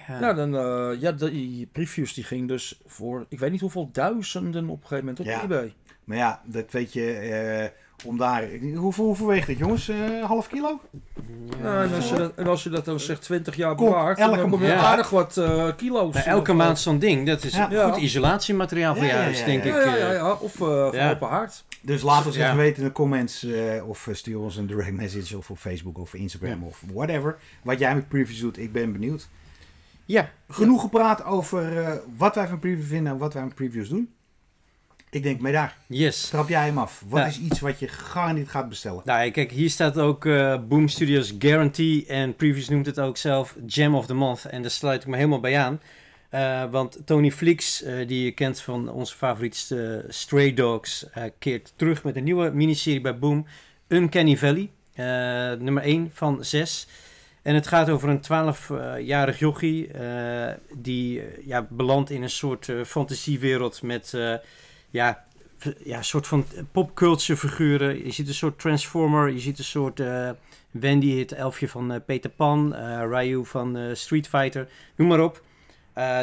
Ja. 0.08 0.20
Ja, 0.20 0.32
dan, 0.32 0.56
eh, 0.56 1.00
ja, 1.00 1.12
die 1.12 1.68
previews 1.72 2.14
die 2.14 2.24
gingen 2.24 2.46
dus 2.46 2.80
voor, 2.86 3.26
ik 3.28 3.38
weet 3.38 3.50
niet 3.50 3.60
hoeveel 3.60 3.88
duizenden 3.92 4.68
op 4.68 4.76
een 4.82 4.88
gegeven 4.88 5.04
moment 5.04 5.20
op 5.20 5.26
Ja. 5.26 5.42
eBay. 5.42 5.74
Maar 6.04 6.16
ja, 6.16 6.40
dat 6.44 6.64
weet 6.70 6.92
je, 6.92 7.12
eh, 7.12 7.68
om 8.04 8.18
daar... 8.18 8.44
Hoeveel, 8.76 9.04
hoeveel 9.04 9.26
weegt 9.26 9.46
dit 9.46 9.58
jongens? 9.58 9.88
Eh, 9.88 10.24
half 10.24 10.48
kilo? 10.48 10.80
Ja, 11.62 11.82
en, 11.82 11.94
als 11.94 12.08
je 12.08 12.14
dat, 12.16 12.32
en 12.34 12.46
als 12.46 12.62
je 12.62 12.70
dat 12.70 12.84
dan 12.84 13.00
zegt 13.00 13.22
20 13.22 13.56
jaar 13.56 13.74
bewaard, 13.74 14.18
elke 14.18 14.36
dan 14.36 14.50
kom 14.50 14.62
je 14.62 14.68
maand. 14.68 14.80
aardig 14.80 15.10
wat 15.10 15.36
eh, 15.36 15.68
kilo's. 15.76 16.14
Elke 16.24 16.50
eh, 16.50 16.56
maand 16.56 16.78
zo'n 16.78 16.98
ding, 16.98 17.26
dat 17.26 17.44
is 17.44 17.54
Ja. 17.54 17.90
goed 17.90 18.02
isolatiemateriaal 18.02 18.94
voor 18.94 19.04
Ja, 19.04 19.10
jou, 19.10 19.22
ja, 19.22 19.28
dus 19.28 19.38
ja, 19.38 19.44
denk 19.46 19.64
ja. 19.64 19.78
ik. 19.78 19.84
Ja, 19.84 19.96
ja, 19.96 20.12
ja, 20.12 20.32
Of 20.32 20.52
eh 20.54 20.58
voor 20.58 20.94
Ja. 20.94 21.10
open 21.10 21.28
haard. 21.28 21.64
Dus 21.82 22.02
laat 22.02 22.26
ons 22.26 22.36
Ja. 22.36 22.44
even 22.44 22.56
weten 22.56 22.82
in 22.82 22.88
de 22.88 22.94
comments 22.94 23.44
eh, 23.44 23.88
of 23.88 24.08
stuur 24.12 24.38
ons 24.38 24.56
een 24.56 24.66
direct 24.66 24.92
message 24.96 25.36
of 25.36 25.50
op 25.50 25.58
Facebook 25.58 25.98
of 25.98 26.14
Instagram 26.14 26.62
of 26.62 26.82
whatever. 26.94 27.36
Wat 27.62 27.78
jij 27.78 27.94
met 27.94 28.08
previews 28.08 28.40
doet, 28.40 28.58
ik 28.58 28.72
ben 28.72 28.92
benieuwd. 28.92 29.28
Ja, 30.04 30.30
Genoeg 30.48 30.80
gepraat 30.80 31.24
over 31.24 31.78
eh, 31.78 31.92
wat 32.16 32.34
wij 32.34 32.46
van 32.48 32.58
previews 32.58 32.86
vinden 32.88 33.12
en 33.12 33.18
wat 33.18 33.34
wij 33.34 33.42
met 33.44 33.54
previews 33.54 33.88
doen. 33.88 34.10
Ik 35.10 35.22
denk, 35.22 35.40
mee 35.40 35.52
daar, 35.52 35.76
yes. 35.86 36.28
trap 36.28 36.48
jij 36.48 36.64
hem 36.64 36.78
af. 36.78 37.02
Wat 37.08 37.20
Ja. 37.20 37.26
is 37.26 37.38
iets 37.40 37.60
wat 37.60 37.78
je 37.78 37.88
garandeerd 37.88 38.48
gaat 38.48 38.68
bestellen? 38.68 39.02
Nou, 39.04 39.30
kijk, 39.30 39.50
hier 39.50 39.70
staat 39.70 39.98
ook 39.98 40.26
eh, 40.26 40.58
Boom 40.68 40.88
Studios 40.88 41.34
Guarantee 41.38 42.06
en 42.06 42.34
Previews 42.36 42.68
noemt 42.68 42.86
het 42.86 43.00
ook 43.00 43.16
zelf 43.16 43.56
Gem 43.66 43.94
of 43.94 44.06
the 44.06 44.14
Month. 44.14 44.44
En 44.44 44.62
daar 44.62 44.70
sluit 44.70 45.02
ik 45.02 45.08
me 45.08 45.16
helemaal 45.16 45.40
bij 45.40 45.58
aan. 45.58 45.80
Eh, 46.28 46.64
want 46.70 46.98
Tony 47.04 47.30
Flix, 47.30 47.82
eh, 47.82 48.08
die 48.08 48.24
je 48.24 48.30
kent 48.32 48.60
van 48.60 48.88
onze 48.90 49.16
favoriete 49.16 50.04
Stray 50.08 50.54
Dogs, 50.54 51.06
keert 51.38 51.72
terug 51.76 52.04
met 52.04 52.16
een 52.16 52.24
nieuwe 52.24 52.50
miniserie 52.50 53.00
bij 53.00 53.18
Boom, 53.18 53.46
Uncanny 53.88 54.36
Valley, 54.36 54.70
nummer 55.58 55.82
1 55.82 56.10
van 56.14 56.44
6. 56.44 56.86
En 57.42 57.54
het 57.54 57.66
gaat 57.66 57.88
over 57.88 58.08
een 58.08 58.20
12-jarig 58.20 59.38
jochie 59.38 59.90
die 60.74 61.22
ja, 61.46 61.66
belandt 61.70 62.10
in 62.10 62.22
een 62.22 62.30
soort 62.30 62.68
fantasiewereld 62.86 63.82
met 63.82 64.14
ja, 64.90 65.24
ja, 65.84 66.02
soort 66.02 66.26
van 66.26 66.46
popculture 66.72 67.38
figuren. 67.38 68.04
Je 68.04 68.10
ziet 68.10 68.28
een 68.28 68.34
soort 68.34 68.58
Transformer, 68.58 69.30
je 69.30 69.38
ziet 69.38 69.58
een 69.58 69.64
soort 69.64 70.00
eh, 70.00 70.30
Wendy, 70.70 71.18
het 71.18 71.32
elfje 71.32 71.68
van 71.68 71.92
eh, 71.92 72.00
Peter 72.06 72.30
Pan, 72.30 72.74
eh, 72.74 73.02
Ryu 73.10 73.44
van 73.46 73.78
Street 73.92 74.28
Fighter, 74.28 74.68
noem 74.96 75.08
maar 75.08 75.20
op. 75.20 75.42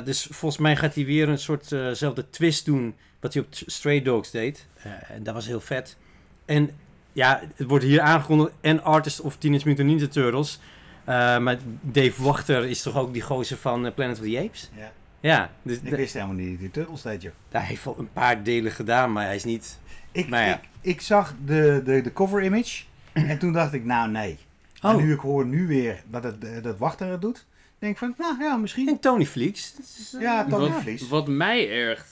Dus 0.03 0.27
volgens 0.31 0.61
mij 0.61 0.75
gaat 0.75 0.95
hij 0.95 1.05
weer 1.05 1.29
een 1.29 1.39
soortzelfde 1.39 2.29
twist 2.29 2.65
doen 2.65 2.95
wat 3.19 3.33
hij 3.33 3.43
op 3.43 3.47
Stray 3.51 4.01
Dogs 4.01 4.31
deed. 4.31 4.67
En 5.07 5.23
dat 5.23 5.33
was 5.33 5.47
heel 5.47 5.59
vet. 5.59 5.97
En 6.45 6.69
ja, 7.13 7.41
het 7.55 7.67
wordt 7.67 7.83
hier 7.83 8.01
aangekondigd 8.01 8.51
en 8.61 8.83
Artist 8.83 9.21
of 9.21 9.37
Teenage 9.37 9.67
Mutant 9.67 9.87
Ninja 9.87 10.07
Turtles. 10.07 10.59
Maar 11.05 11.57
Dave 11.81 12.23
Wachter 12.23 12.65
is 12.65 12.81
toch 12.81 12.97
ook 12.97 13.13
die 13.13 13.21
gozer 13.21 13.57
van 13.57 13.93
Planet 13.93 14.19
of 14.19 14.25
the 14.25 14.39
Apes? 14.39 14.69
Ja. 14.75 14.91
Ja, 15.19 15.51
dus 15.61 15.77
Ik 15.83 15.95
wist 15.95 16.13
helemaal 16.13 16.35
niet 16.35 16.59
die 16.59 16.71
Turtles 16.71 17.01
deed, 17.01 17.21
joh. 17.21 17.31
hij 17.49 17.61
heeft 17.61 17.83
wel 17.83 17.95
een 17.99 18.11
paar 18.13 18.43
delen 18.43 18.71
gedaan, 18.71 19.11
maar 19.11 19.25
hij 19.25 19.35
is 19.35 19.43
niet... 19.43 19.79
Ik, 20.11 20.29
Nou 20.29 20.43
ja. 20.43 20.55
ik, 20.55 20.69
ik 20.81 21.01
zag 21.01 21.33
de, 21.45 21.81
de, 21.85 22.01
de 22.01 22.13
cover 22.13 22.43
image 22.43 22.83
en 23.13 23.39
toen 23.39 23.53
dacht 23.53 23.73
ik, 23.73 23.85
nou 23.85 24.09
nee. 24.09 24.37
Oh. 24.81 24.91
En 24.91 24.97
nu 24.97 25.13
ik 25.13 25.19
hoor 25.19 25.45
nu 25.45 25.67
weer 25.67 26.03
dat, 26.07 26.23
het, 26.23 26.43
eh, 26.43 26.63
dat 26.63 26.77
Wachter 26.77 27.07
het 27.07 27.21
doet, 27.21 27.45
denk 27.79 27.93
ik 27.93 27.97
van, 27.97 28.13
nou 28.17 28.43
ja, 28.43 28.57
misschien. 28.57 28.87
En 28.87 28.99
Tony 28.99 29.25
Fleeks. 29.25 29.73
Is, 29.79 30.13
eh, 30.15 30.21
Ja, 30.21 30.45
Tony 30.45 30.69
wat, 30.69 30.81
Vlies. 30.81 31.07
wat 31.07 31.27
mij 31.27 31.71
erg 31.71 32.05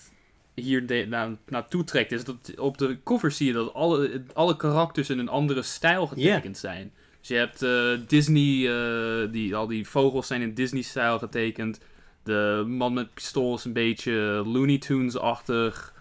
hier 0.53 0.87
de, 0.87 1.05
na, 1.09 1.35
naartoe 1.47 1.83
trekt, 1.83 2.11
is 2.11 2.23
dat 2.23 2.57
op 2.57 2.77
de 2.77 2.97
cover 3.03 3.31
zie 3.31 3.47
je 3.47 3.53
dat 3.53 3.73
alle, 3.73 4.23
alle 4.33 4.57
karakters 4.57 5.09
in 5.09 5.19
een 5.19 5.29
andere 5.29 5.61
stijl 5.61 6.07
getekend 6.07 6.57
zijn. 6.57 6.91
Dus 7.19 7.27
je 7.27 7.35
hebt 7.35 7.61
eh, 7.61 8.07
Disney, 8.07 8.69
eh, 8.69 9.31
die, 9.31 9.55
al 9.55 9.67
die 9.67 9.87
vogels 9.87 10.27
zijn 10.27 10.41
in 10.41 10.53
Disney-stijl 10.53 11.19
getekend. 11.19 11.79
De 12.25 12.63
man 12.67 12.93
met 12.93 13.13
pistool 13.13 13.55
is 13.55 13.65
een 13.65 13.73
beetje 13.73 14.11
Looney 14.45 14.77
Tunes-achtig. 14.77 15.93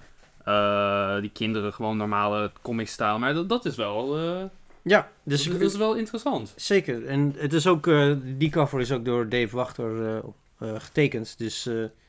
Eh, 0.44 1.20
die 1.20 1.30
kinderen 1.30 1.72
gewoon 1.72 1.96
normale 1.96 2.52
comic-stijl. 2.62 3.18
Maar 3.18 3.34
dat, 3.34 3.48
dat 3.48 3.64
is 3.64 3.76
wel, 3.76 4.18
eh, 4.18 4.44
ja, 4.82 5.08
dus 5.22 5.44
dat, 5.44 5.60
is 5.60 5.76
wel 5.76 5.94
interessant. 5.94 6.52
zeker. 6.56 7.06
En 7.06 7.34
het 7.36 7.52
is 7.52 7.66
ook, 7.66 7.86
eh, 7.86 8.12
die 8.22 8.50
cover 8.50 8.80
is 8.80 8.92
ook 8.92 9.04
door 9.04 9.28
Dave 9.28 9.56
Wachter 9.56 10.22
getekend. 10.58 11.38
Dus 11.38 11.68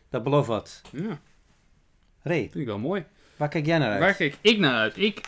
dat 0.09 0.23
belooft 0.23 0.47
wat. 0.47 0.81
Ja, 0.91 1.19
Ray, 2.21 2.39
vind 2.39 2.55
ik 2.55 2.65
wel 2.65 2.79
mooi. 2.79 3.03
waar 3.37 3.49
kijk 3.49 3.65
jij 3.65 3.77
naar 3.77 3.91
uit? 3.91 3.99
Waar 3.99 4.15
kijk 4.15 4.37
ik 4.41 4.59
naar 4.59 4.75
uit? 4.75 4.97
Ik 4.97 5.21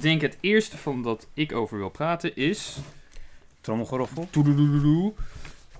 denk 0.00 0.20
het 0.20 0.36
eerste 0.40 0.76
van 0.78 1.02
dat 1.02 1.28
ik 1.34 1.52
over 1.52 1.78
wil 1.78 1.90
praten 1.90 2.36
is... 2.36 2.76
Trommelgeroffel. 3.60 4.28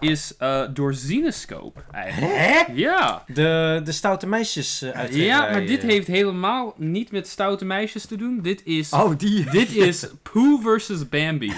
Is 0.03 0.37
eh, 0.37 0.63
door 0.75 0.95
Zinescope 0.95 1.81
eigenlijk. 1.93 2.33
Hè? 2.37 2.73
Ja. 2.75 3.25
De, 3.27 3.81
de 3.85 3.93
stoute 3.93 4.27
meisjes 4.27 4.83
uh, 4.83 5.09
ja, 5.11 5.51
maar 5.51 5.67
dit 5.67 5.83
heeft 5.83 6.07
helemaal 6.07 6.75
niet 6.77 7.11
met 7.13 7.29
stoute 7.29 7.65
meisjes 7.65 8.07
te 8.07 8.17
doen. 8.17 8.41
Dit 8.43 8.61
is, 8.65 8.93
Oh, 8.93 9.19
die. 9.19 9.51
dit 9.51 9.77
is 9.77 10.07
Pooh 10.33 10.63
versus 10.63 11.09
Bambi. 11.09 11.53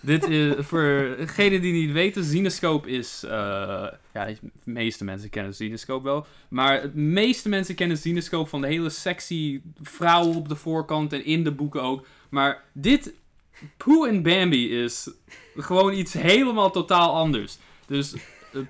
dit 0.00 0.28
is, 0.28 0.54
voor 0.58 1.14
degenen 1.18 1.60
die 1.60 1.72
niet 1.72 1.92
weten, 1.92 2.24
Zinescope 2.24 2.90
is... 2.90 3.22
eh, 3.24 3.30
ja, 4.12 4.24
de 4.24 4.36
meeste 4.64 5.04
mensen 5.04 5.30
kennen 5.30 5.54
Zinescope 5.54 6.04
wel. 6.04 6.26
Maar 6.48 6.82
de 6.82 6.98
meeste 6.98 7.48
mensen 7.48 7.74
kennen 7.74 7.96
Zinescope 7.96 8.48
van 8.48 8.60
de 8.60 8.66
hele 8.66 8.90
sexy 8.90 9.60
vrouw 9.82 10.24
op 10.34 10.48
de 10.48 10.56
voorkant 10.56 11.12
en 11.12 11.24
in 11.24 11.44
de 11.44 11.52
boeken 11.52 11.82
ook. 11.82 12.06
Maar 12.28 12.62
dit, 12.72 13.12
Pooh 13.76 14.08
en 14.08 14.22
Bambi 14.22 14.82
is 14.82 15.10
gewoon 15.56 15.92
iets 15.94 16.12
helemaal 16.12 16.70
totaal 16.70 17.14
anders. 17.14 17.58
Dus, 17.86 18.14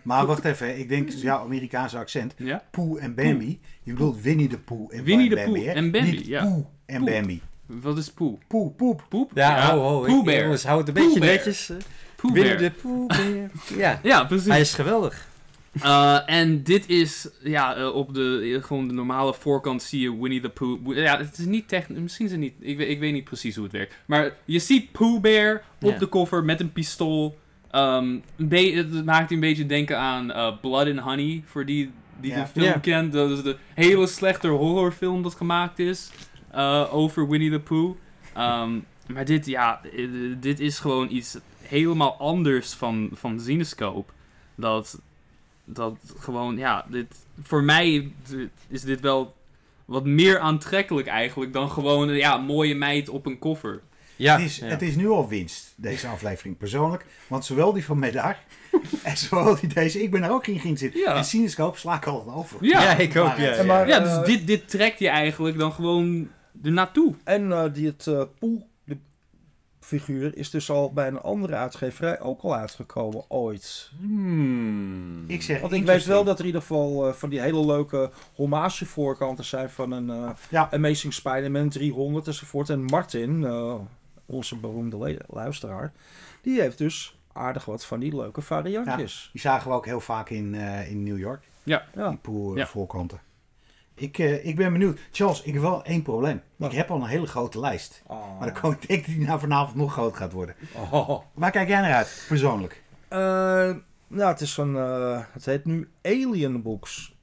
Maar 0.03 0.27
wacht 0.27 0.45
even, 0.45 0.79
ik 0.79 0.89
denk 0.89 1.11
jouw 1.11 1.39
Amerikaanse 1.45 1.99
accent. 1.99 2.35
ja. 2.37 2.63
Poe 2.71 2.99
en 3.01 3.15
Bambi. 3.15 3.61
Je 3.83 3.93
bedoelt 3.93 4.21
Winnie 4.23 4.49
de 4.49 4.59
Poe 4.59 4.93
en 4.93 5.05
Winnie 5.05 5.29
de 5.29 5.39
hè? 5.39 5.43
en 5.73 5.91
Bambi, 5.91 6.11
Niet 6.11 6.27
ja. 6.27 6.45
Poe 6.45 6.65
en 6.87 6.99
Poe. 7.05 7.11
Bambi. 7.11 7.41
Wat 7.67 7.99
is 7.99 8.11
Pooh? 8.11 8.39
Poe, 8.47 8.71
poep. 8.71 9.05
Poep? 9.09 9.31
Ja, 9.35 9.77
oh, 9.77 9.85
oh. 9.85 10.05
Pooh 10.07 10.19
ik- 10.19 10.25
Bear. 10.25 10.43
Jongens, 10.43 10.65
houd 10.65 10.87
het 10.87 10.97
een 10.97 11.05
beetje 11.05 11.21
netjes. 11.21 11.71
eh. 11.71 11.77
Pooh 12.17 12.33
Binnen 12.33 12.57
Bear. 12.57 12.71
de 12.73 12.81
Pooh 12.83 13.07
Bear. 13.07 13.51
Ja, 13.77 14.01
Ja, 14.11 14.25
precies. 14.25 14.47
hij 14.49 14.61
is 14.61 14.75
geweldig. 14.75 15.27
Eh, 15.83 16.19
en 16.27 16.63
dit 16.63 16.89
is, 16.89 17.29
ja, 17.43 17.77
eh, 17.77 17.95
op 17.95 18.15
de, 18.15 18.53
eh, 18.59 18.65
gewoon 18.67 18.89
de 18.89 18.95
normale 18.95 19.35
voorkant 19.35 19.83
zie 19.83 20.01
je 20.01 20.21
Winnie 20.21 20.41
the 20.41 20.49
Pooh. 20.49 20.97
Ja, 20.97 21.19
het 21.19 21.39
is 21.39 21.45
niet 21.45 21.69
technisch, 21.69 21.99
misschien 21.99 22.25
is 22.27 22.33
het 22.33 22.41
niet, 22.41 22.55
ik 22.61 22.77
weet, 22.77 22.89
ik 22.89 22.99
weet 23.01 23.13
niet 23.13 23.25
precies 23.25 23.55
hoe 23.55 23.65
het 23.65 23.73
werkt. 23.73 23.95
Maar 24.07 24.33
je 24.45 24.59
ziet 24.59 24.93
Pooh 24.93 25.21
Bear 25.21 25.63
op 25.81 25.91
Ja. 25.93 25.99
de 25.99 26.09
cover 26.09 26.45
met 26.45 26.61
een 26.61 26.73
pistool. 26.73 27.39
Ehm, 27.75 28.19
het 28.51 29.05
maakt 29.05 29.31
een 29.31 29.41
beetje 29.41 29.67
denken 29.67 29.99
aan 29.99 30.33
eh, 30.33 30.53
Blood 30.61 30.87
and 30.87 30.99
Honey, 30.99 31.43
voor 31.47 31.67
die 31.67 31.91
die 32.21 32.35
de 32.35 32.47
film 32.47 32.81
kent. 32.81 33.13
Dat 33.13 33.31
is 33.31 33.43
de 33.43 33.57
hele 33.75 34.07
slechte 34.07 34.49
horrorfilm 34.49 35.23
dat 35.23 35.35
gemaakt 35.35 35.79
is 35.79 36.11
eh, 36.51 36.95
over 36.95 37.29
Winnie 37.29 37.51
the 37.51 37.61
Pooh. 37.61 37.97
Ehm, 38.35 38.79
maar 39.13 39.25
dit, 39.25 39.47
ja, 39.47 39.81
eh, 39.83 40.09
dit 40.41 40.61
is 40.61 40.79
gewoon 40.79 41.11
iets 41.11 41.39
helemaal 41.63 42.17
anders 42.17 42.73
van, 42.73 43.11
van 43.13 43.41
Zinescope. 43.41 44.13
Dat, 44.55 45.01
dat 45.65 45.97
gewoon, 46.19 46.57
ja, 46.57 46.87
dit, 46.89 47.27
voor 47.43 47.63
mij 47.63 48.13
is 48.69 48.83
dit 48.83 49.01
wel 49.01 49.35
wat 49.85 50.05
meer 50.05 50.39
aantrekkelijk 50.39 51.07
eigenlijk 51.07 51.53
dan 51.53 51.71
gewoon 51.71 52.09
een 52.09 52.17
ja, 52.17 52.37
mooie 52.37 52.75
meid 52.75 53.09
op 53.09 53.27
een 53.27 53.39
koffer. 53.39 53.83
Ja, 54.17 54.37
het, 54.37 54.45
is, 54.45 54.57
ja. 54.57 54.67
het 54.67 54.83
is 54.83 54.97
nu 54.97 55.09
al 55.09 55.29
winst, 55.29 55.73
deze 55.77 56.07
aflevering 56.07 56.57
persoonlijk. 56.57 57.07
Want 57.27 57.45
zowel 57.45 57.73
die 57.73 57.85
van 57.85 57.99
Medar 57.99 58.37
en 59.03 59.17
zowel 59.17 59.57
die 59.61 59.75
deze, 59.75 60.03
ik 60.03 60.11
ben 60.11 60.23
er 60.23 60.31
ook 60.31 60.47
in 60.47 60.61
geïnteresseerd. 60.61 61.05
Ja. 61.05 61.17
En 61.17 61.25
Cinescope 61.25 61.79
sla 61.79 61.97
ik 61.97 62.07
al 62.07 62.33
over. 62.35 62.65
Ja, 62.65 62.83
Ja, 62.83 62.97
ik 63.09 63.17
ook, 63.17 63.27
Maar, 63.27 63.41
ja. 63.41 63.53
eh, 63.53 63.67
maar, 63.67 63.89
ja 63.89 63.99
eh, 63.99 64.15
dus 64.15 64.27
dit, 64.27 64.47
dit 64.47 64.69
trekt 64.69 64.99
je 64.99 65.09
eigenlijk 65.09 65.59
dan 65.59 65.73
gewoon 65.73 66.31
ernaartoe. 66.63 67.15
En 67.25 67.53
eh, 67.53 67.65
die 67.73 67.87
het 67.87 68.07
eh 68.07 68.23
Poel, 68.39 68.69
figuur, 69.85 70.37
is 70.37 70.51
dus 70.51 70.71
al 70.71 70.93
bij 70.93 71.07
een 71.07 71.21
andere 71.21 71.55
uitgeverij 71.55 72.21
ook 72.21 72.41
al 72.41 72.55
uitgekomen 72.57 73.25
ooit. 73.31 73.91
Hmm. 73.99 75.25
Ik 75.27 75.43
zeg 75.43 75.61
Want 75.61 75.73
ik 75.73 75.85
weet 75.85 76.05
wel 76.05 76.25
dat 76.25 76.35
er 76.35 76.41
in 76.41 76.47
ieder 76.47 76.61
geval 76.61 77.07
eh, 77.07 77.13
van 77.13 77.29
die 77.29 77.41
hele 77.41 77.67
leuke 77.67 78.11
hommage 78.35 78.87
voorkanten 78.87 79.45
zijn 79.45 79.71
van 79.71 79.91
een 79.91 80.11
eh, 80.11 80.31
Ja. 80.49 80.69
Amazing 80.71 81.13
Spider-Man 81.15 81.69
300 81.69 82.27
enzovoort. 82.27 82.71
En 82.71 82.85
Martin, 82.85 83.45
eh, 83.45 83.75
onze 84.27 84.57
beroemde 84.57 85.21
luisteraar, 85.29 85.93
die 86.43 86.61
heeft 86.61 86.79
dus 86.79 87.19
aardig 87.33 87.65
wat 87.65 87.85
van 87.85 88.01
die 88.01 88.17
leuke 88.17 88.43
variantjes. 88.43 89.29
Die 89.33 89.41
zagen 89.41 89.71
we 89.71 89.77
ook 89.77 89.87
heel 89.87 90.01
vaak 90.01 90.31
in, 90.31 90.55
eh, 90.55 90.91
in 90.91 91.03
New 91.03 91.19
York. 91.19 91.45
Ja. 91.63 91.85
Die 91.95 92.17
pool 92.17 92.57
Ja. 92.57 92.67
voorkanten. 92.67 93.21
Ik, 93.95 94.19
eh, 94.19 94.47
ik 94.47 94.57
ben 94.57 94.73
benieuwd. 94.73 94.99
Charles, 95.13 95.43
ik 95.43 95.53
heb 95.53 95.63
wel 95.63 95.85
één 95.85 96.03
probleem. 96.03 96.43
Wat? 96.57 96.71
Ik 96.71 96.77
heb 96.77 96.91
al 96.91 96.97
een 97.03 97.09
hele 97.09 97.27
grote 97.27 97.61
lijst. 97.61 98.03
Oh. 98.07 98.39
Maar 98.39 98.53
dan 98.53 98.61
kom 98.61 98.73
ik 98.73 98.89
denk 98.89 99.07
dat 99.07 99.15
die 99.15 99.27
nou 99.27 99.41
vanavond 99.41 99.77
nog 99.77 99.93
groot 99.93 100.17
gaat 100.17 100.33
worden. 100.33 100.55
Oh. 100.91 101.21
Waar 101.35 101.51
kijk 101.51 101.69
jij 101.69 101.81
naar 101.81 101.95
uit, 101.95 102.25
persoonlijk? 102.29 102.83
Eh, 103.09 103.19
nou, 104.07 104.31
het 104.31 104.41
is 104.41 104.55
van, 104.55 104.77
eh, 104.79 105.21
het 105.33 105.45
heet 105.45 105.65
nu 105.65 105.91
Alien 106.03 106.63
Books. 106.63 107.15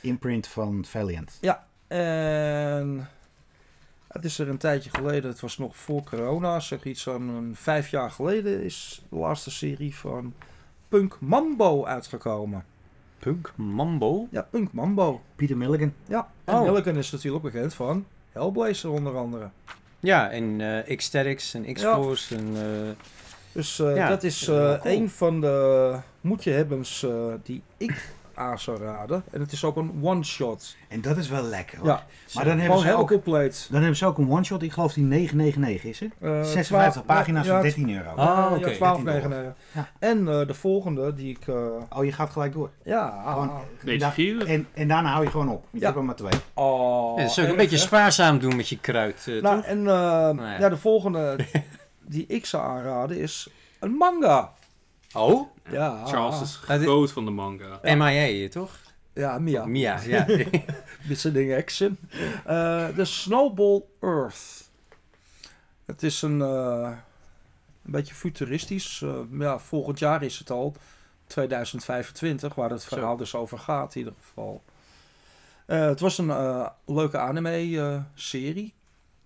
Imprint 0.00 0.46
van 0.46 0.84
Valiant. 0.84 1.38
En 1.88 3.08
het 4.16 4.24
is 4.24 4.38
er 4.38 4.48
een 4.48 4.58
tijdje 4.58 4.90
geleden, 4.90 5.30
het 5.30 5.40
was 5.40 5.58
nog 5.58 5.76
voor 5.76 6.02
corona, 6.04 6.60
zeg 6.60 6.84
iets 6.84 7.02
van 7.02 7.50
vijf 7.54 7.88
jaar 7.90 8.10
geleden, 8.10 8.62
is 8.62 9.02
de 9.10 9.16
laatste 9.16 9.50
serie 9.50 9.94
van 9.96 10.34
Punk 10.88 11.16
Mambo 11.20 11.84
uitgekomen. 11.84 12.64
Punk 13.18 13.52
Mambo. 13.56 14.26
Ja, 14.30 14.42
Punk 14.50 14.72
Mambo. 14.72 15.20
Peter 15.36 15.56
Milligan. 15.56 15.92
Ja, 16.06 16.30
en 16.44 16.54
Oh. 16.54 16.62
Milligan 16.62 16.96
is 16.96 17.10
natuurlijk 17.10 17.42
bekend 17.44 17.74
van 17.74 18.06
Hellblazer 18.32 18.90
onder 18.90 19.16
andere. 19.16 19.48
Ja, 20.00 20.30
en 20.30 20.60
eh 20.86 20.96
X-Sterix 20.96 21.54
en 21.54 21.72
X-Force 21.74 22.36
en... 22.36 22.48
eh, 22.56 23.06
Dus 23.52 23.78
eh, 23.78 23.96
Ja, 23.96 24.08
dat 24.08 24.22
is 24.22 24.48
eh, 24.48 24.56
cool. 24.56 24.78
een 24.94 25.10
van 25.10 25.40
de 25.40 25.96
moet-je-hebbens 26.20 27.02
eh, 27.02 27.26
die 27.42 27.62
ik 27.76 28.12
aan 28.36 28.58
zou 28.58 28.78
raden. 28.82 29.22
En 29.30 29.40
het 29.40 29.52
is 29.52 29.64
ook 29.64 29.76
een 29.76 29.98
one-shot. 30.02 30.76
En 30.88 31.00
dat 31.00 31.16
is 31.16 31.28
wel 31.28 31.42
lekker 31.42 31.78
hoor. 31.78 31.86
Ja, 31.86 32.04
Maar 32.34 32.44
dan 32.44 32.58
hebben, 32.58 32.78
ze 32.78 32.84
heel 32.86 32.96
ook, 32.96 33.08
compleet. 33.08 33.66
dan 33.70 33.78
hebben 33.80 33.96
ze 33.98 34.06
ook 34.06 34.18
een 34.18 34.30
one-shot. 34.30 34.62
Ik 34.62 34.72
geloof 34.72 34.92
die 34.92 35.04
999 35.04 35.84
is. 35.90 36.00
Eh, 36.20 36.42
56 36.42 36.68
twaalf- 36.92 37.06
pagina's 37.06 37.46
ja, 37.46 37.52
voor 37.52 37.62
13 37.62 37.90
euro. 37.96 38.10
Ah, 38.10 38.38
Ah, 38.46 38.52
oké. 38.52 38.68
ja, 38.68 38.74
12,99. 38.74 39.54
Ja. 39.72 39.88
En 39.98 40.28
eh, 40.28 40.46
de 40.46 40.54
volgende 40.54 41.14
die 41.14 41.30
ik... 41.30 41.46
eh, 41.48 41.54
Oh, 41.96 42.04
je 42.04 42.12
gaat 42.12 42.30
gelijk 42.30 42.52
door. 42.52 42.70
ja, 42.84 43.22
Gewoon, 43.26 43.50
Beetje 43.84 43.98
da- 43.98 44.10
gierig. 44.10 44.48
en, 44.48 44.66
en 44.74 44.88
daarna 44.88 45.10
hou 45.10 45.24
je 45.24 45.30
gewoon 45.30 45.48
op. 45.48 45.64
Je 45.70 45.78
Ja. 45.78 45.84
hebt 45.84 45.96
er 45.98 46.04
maar 46.04 46.14
twee. 46.16 46.32
Oh, 46.54 47.16
ja, 47.16 47.22
dat 47.22 47.30
is 47.30 47.38
ook 47.40 47.48
een 47.48 47.56
beetje 47.56 47.76
hè? 47.76 47.82
spaarzaam 47.82 48.38
doen 48.38 48.56
met 48.56 48.68
je 48.68 48.78
kruid, 48.80 49.24
eh, 49.28 49.42
Nou, 49.42 49.56
toch? 49.56 49.64
en 49.64 49.78
eh, 49.78 49.84
ja. 49.84 50.56
ja. 50.58 50.68
de 50.68 50.76
volgende 50.76 51.36
die 52.14 52.24
ik 52.28 52.46
zou 52.46 52.64
aanraden 52.64 53.18
is 53.18 53.48
een 53.80 53.90
manga. 53.92 54.52
Oh? 55.12 55.48
Ja, 55.70 56.06
Charles 56.06 56.40
is 56.40 56.60
Ah, 56.62 56.68
dit- 56.68 56.82
groot 56.82 57.12
van 57.12 57.24
de 57.24 57.30
manga. 57.30 57.80
MIA, 57.82 58.48
toch? 58.48 58.76
Ja, 59.12 59.38
Mia. 59.38 59.64
Mia, 59.66 60.00
ja. 60.00 60.26
Missing 61.08 61.54
Action. 61.56 61.98
Eh 62.44 62.86
De 62.96 63.04
Snowball 63.04 63.82
Earth. 64.00 64.70
Het 65.84 66.02
is 66.02 66.22
een, 66.22 66.40
eh, 66.42 66.90
een 67.84 67.90
beetje 67.92 68.14
futuristisch. 68.14 69.02
Eh, 69.02 69.18
ja, 69.38 69.58
volgend 69.58 69.98
jaar 69.98 70.22
is 70.22 70.38
het 70.38 70.50
al 70.50 70.74
2025, 71.26 72.54
waar 72.54 72.70
het 72.70 72.84
verhaal 72.84 73.12
Zo. 73.12 73.16
dus 73.18 73.34
over 73.34 73.58
gaat 73.58 73.94
in 73.94 73.98
ieder 73.98 74.14
geval. 74.20 74.62
Eh, 75.66 75.86
het 75.86 76.00
was 76.00 76.18
een 76.18 76.30
eh, 76.30 76.66
leuke 76.86 77.18
anime-serie. 77.18 78.74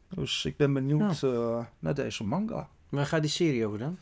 dus 0.09 0.45
ik 0.45 0.57
ben 0.57 0.73
benieuwd 0.73 1.23
eh, 1.23 1.59
naar 1.79 1.95
deze 1.95 2.25
manga. 2.25 2.69
Waar 2.89 3.07
gaat 3.07 3.21
die 3.23 3.31
serie 3.31 3.67
over 3.67 3.79
dan? 3.79 3.99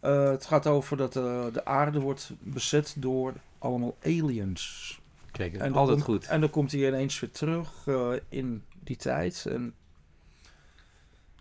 Eh, 0.00 0.30
het 0.30 0.46
gaat 0.46 0.66
over 0.66 0.96
dat 0.96 1.16
eh, 1.16 1.44
de 1.52 1.64
aarde 1.64 2.00
wordt 2.00 2.30
bezet 2.40 2.94
door 2.98 3.32
allemaal 3.58 3.96
aliens. 4.04 4.98
Kijk, 5.32 5.54
En 5.54 5.72
altijd 5.72 5.88
komt- 5.88 6.02
goed. 6.02 6.26
En 6.26 6.40
dan 6.40 6.50
komt 6.50 6.72
hij 6.72 6.86
ineens 6.86 7.20
weer 7.20 7.30
terug 7.30 7.68
eh, 7.86 8.10
in 8.28 8.62
die 8.84 8.96
tijd. 8.96 9.46
En 9.48 9.74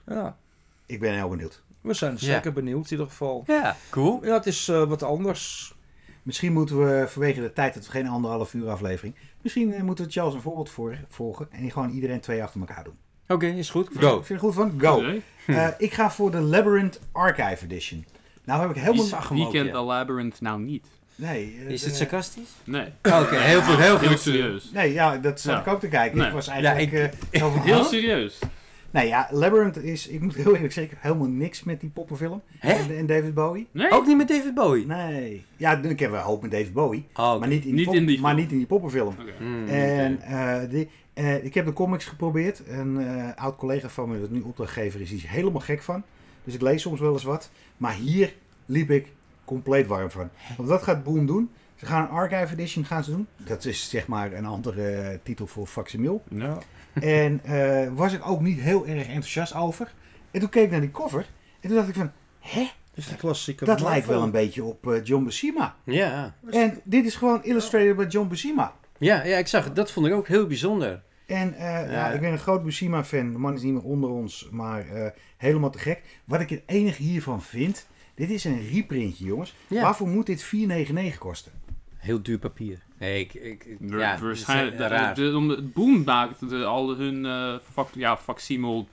ja, 0.08 0.38
Ik 0.86 1.00
ben 1.00 1.14
heel 1.14 1.30
benieuwd. 1.30 1.62
we 1.82 1.94
zijn 1.94 2.12
Ja. 2.12 2.18
zeker 2.18 2.54
benieuwd 2.54 2.86
in 2.86 2.92
ieder 2.92 3.06
geval. 3.08 3.44
Ja, 3.48 3.76
cool. 3.90 4.26
Ja, 4.26 4.34
het 4.34 4.46
is 4.46 4.68
eh, 4.68 4.84
wat 4.84 5.04
anders. 5.04 5.74
Misschien 6.24 6.54
moeten 6.54 6.80
we 6.86 7.06
vanwege 7.08 7.42
de 7.42 7.54
tijd, 7.54 7.74
dat 7.74 7.86
we 7.86 7.92
geen 7.92 8.08
anderhalf 8.08 8.54
uur 8.54 8.70
aflevering. 8.70 9.16
Misschien 9.42 9.86
moeten 9.86 10.06
we 10.06 10.12
Charles 10.12 10.34
een 10.34 10.42
voorbeeld 10.42 10.70
voor, 10.70 10.98
volgen. 11.08 11.48
En 11.52 11.72
gewoon 11.72 11.90
iedereen 11.90 12.20
twee 12.20 12.44
achter 12.44 12.60
elkaar 12.60 12.84
doen. 12.84 12.98
Oké, 13.28 13.46
is 13.46 13.70
goed. 13.70 13.88
Vind 13.88 14.00
Go. 14.00 14.24
je 14.28 14.34
er 14.34 14.40
goed 14.40 14.54
van? 14.54 14.74
Go. 14.80 14.96
Oké. 14.96 15.22
Eh, 15.48 15.68
ik 15.78 15.94
ga 15.94 16.12
voor 16.12 16.32
de 16.32 16.40
Labyrinth 16.40 17.00
Archive 17.12 17.64
Edition. 17.66 18.06
Nou 18.50 18.62
heb 18.62 18.70
ik 18.70 18.82
helemaal... 18.82 19.06
Zag 19.06 19.28
hem 19.30 19.38
Wie 19.38 19.46
ook, 19.46 19.52
kent 19.54 19.66
ja. 19.66 19.72
The 19.72 19.80
Labyrinth 19.80 20.42
nou 20.42 20.62
niet? 20.62 20.86
Nee. 21.16 21.56
eh, 21.66 21.70
Is 21.70 21.82
het 21.82 21.92
eh, 21.92 21.98
sarcastisch? 21.98 22.50
Nee, 22.64 22.86
Oh, 23.04 23.22
Oké, 23.22 23.36
heel 23.52 23.62
goed, 23.62 23.78
heel 23.78 23.98
goed. 23.98 24.08
heel 24.08 24.18
serieus. 24.18 24.72
Nee, 24.74 24.94
ja, 24.94 25.18
dat 25.18 25.40
zat 25.42 25.54
Ja. 25.54 25.60
ik 25.62 25.68
ook 25.68 25.80
te 25.80 25.88
kijken. 25.88 26.18
Nee. 26.18 26.28
Ik 26.28 26.34
was 26.34 26.48
eigenlijk... 26.48 26.92
Ja, 27.32 27.40
eh, 27.40 27.64
Heel 27.66 27.84
serieus. 27.84 28.40
Nee, 28.92 29.08
ja, 29.08 29.28
Labyrinth 29.32 29.78
is... 29.78 30.08
Ik 30.08 30.22
moet 30.22 30.36
heel 30.36 30.56
eerlijk 30.56 30.74
zeggen, 30.74 30.98
helemaal 31.02 31.28
niks 31.28 31.64
met 31.64 31.80
die 31.80 31.90
poppenfilm. 31.90 32.42
Hè? 32.60 32.72
En, 32.74 32.98
en 32.98 33.06
David 33.06 33.34
Bowie. 33.34 33.68
Nee? 33.72 33.92
Ook 33.92 34.06
niet 34.08 34.18
met 34.18 34.28
David 34.28 34.54
Bowie? 34.54 34.86
Nee. 34.86 35.46
Ja, 35.58 35.78
ik 35.78 36.00
heb 36.00 36.12
wel 36.12 36.22
hoop 36.22 36.42
met 36.42 36.52
David 36.52 36.74
Bowie. 36.74 37.08
Oh. 37.14 37.40
Maar 37.40 37.48
niet 37.48 37.62
in 37.66 37.70
die, 37.70 37.74
Niet 37.76 37.86
pop- 37.86 37.96
in 37.96 38.06
die 38.06 38.20
maar 38.20 38.36
niet 38.36 38.52
in 38.52 38.58
die 38.58 38.66
poppenfilm. 38.68 39.16
Oké. 39.22 39.32
Hmm, 39.38 39.68
En 39.68 40.22
eh, 40.22 40.70
die, 40.70 40.90
eh, 41.14 41.44
ik 41.46 41.54
heb 41.54 41.66
de 41.66 41.74
comics 41.74 42.06
geprobeerd. 42.06 42.62
Een 42.68 43.00
eh, 43.08 43.44
oud 43.44 43.56
collega 43.56 43.90
van 43.90 44.10
me, 44.10 44.20
dat 44.20 44.30
nu 44.30 44.42
opdrachtgever 44.42 45.02
is, 45.02 45.08
die 45.10 45.18
is 45.18 45.24
er 45.24 45.30
helemaal 45.30 45.62
gek 45.62 45.82
van. 45.82 46.04
Dus 46.44 46.54
ik 46.54 46.62
lees 46.62 46.82
soms 46.82 47.00
wel 47.00 47.14
eens 47.14 47.24
wat. 47.24 47.50
Maar 47.78 47.94
hier 47.94 48.34
liep 48.66 48.90
ik 48.90 49.08
compleet 49.46 49.88
warm 49.88 50.12
van. 50.12 50.30
Want 50.58 50.70
wat 50.70 50.84
gaat 50.84 51.04
Boom 51.04 51.26
doen? 51.26 51.50
Ze 51.76 51.86
gaan 51.86 52.04
een 52.04 52.10
Archive 52.10 52.54
Edition 52.54 52.86
gaan 52.86 53.04
ze 53.04 53.12
doen. 53.12 53.28
Dat 53.38 53.66
is 53.66 53.90
zeg 53.90 54.08
maar 54.08 54.34
een 54.34 54.46
andere 54.46 54.92
eh, 54.92 55.18
titel 55.24 55.48
voor 55.48 55.68
Facsimil. 55.68 56.24
Ja. 56.30 56.58
En 56.94 57.40
eh, 57.44 57.92
was 57.94 58.14
ik 58.14 58.28
ook 58.28 58.42
niet 58.42 58.60
heel 58.60 58.88
erg 58.88 59.08
enthousiast 59.08 59.56
over. 59.56 59.94
En 60.32 60.40
toen 60.40 60.50
keek 60.50 60.64
ik 60.64 60.72
naar 60.72 60.82
die 60.82 60.92
cover. 60.92 61.26
En 61.60 61.68
toen 61.68 61.78
dacht 61.78 61.90
ik 61.90 61.96
van, 61.96 62.12
hè? 62.40 62.70
is 62.94 63.08
de 63.08 63.16
klassieke 63.16 63.66
Dat 63.66 63.82
lijkt 63.82 64.08
wel 64.08 64.24
een 64.24 64.32
beetje 64.32 64.64
op 64.64 64.88
eh, 64.88 65.04
John 65.04 65.24
Buscema. 65.24 65.76
Ja. 65.84 66.36
En 66.50 66.80
dit 66.84 67.06
is 67.06 67.16
gewoon 67.16 67.44
illustrated 67.44 67.96
bij 67.96 68.08
John 68.08 68.28
Buscema. 68.28 68.74
Ja, 68.98 69.24
ja, 69.24 69.38
ik 69.38 69.48
zag 69.48 69.64
het. 69.64 69.76
Dat 69.76 69.92
vond 69.92 70.06
ik 70.06 70.14
ook 70.14 70.28
heel 70.28 70.48
bijzonder. 70.48 71.02
En 71.30 71.54
eh, 71.54 71.62
ja. 71.62 71.92
Ja. 71.92 72.08
ik 72.12 72.22
ben 72.22 72.32
een 72.32 72.38
groot 72.40 72.64
Buscema-fan. 72.64 73.32
De 73.32 73.38
man 73.38 73.54
is 73.54 73.62
niet 73.62 73.74
meer 73.74 73.84
onder 73.84 74.10
ons, 74.10 74.48
maar 74.52 74.88
eh, 74.90 75.12
helemaal 75.38 75.70
te 75.70 75.80
gek. 75.80 76.02
Wat 76.26 76.40
ik 76.42 76.50
het 76.50 76.62
enige 76.66 77.02
hiervan 77.04 77.42
vind, 77.42 77.88
dit 78.16 78.30
is 78.30 78.44
een 78.44 78.68
reprintje, 78.72 79.26
jongens. 79.26 79.56
Ja. 79.68 79.82
Waarvoor 79.82 80.08
moet 80.08 80.26
dit 80.26 80.52
4,99 80.56 81.18
kosten? 81.20 81.52
Heel 81.96 82.22
duur 82.22 82.38
papier. 82.40 82.80
Nee, 82.98 83.20
ik... 83.20 83.34
ik, 83.34 83.66
ik 83.66 83.78
ja, 83.90 84.20
waarschijnlijk. 84.20 84.80
eh, 84.80 84.88
raar. 84.88 85.16
de, 85.16 85.30
de, 85.32 85.38
om 85.38 85.48
de, 85.48 85.62
Boom 85.62 86.04
maakt 86.04 86.50
de, 86.50 86.66
al 86.66 86.96
hun 86.98 87.26
eh 87.26 87.56
fac, 87.72 87.90
ja, 87.94 88.18
facsimile 88.18 88.86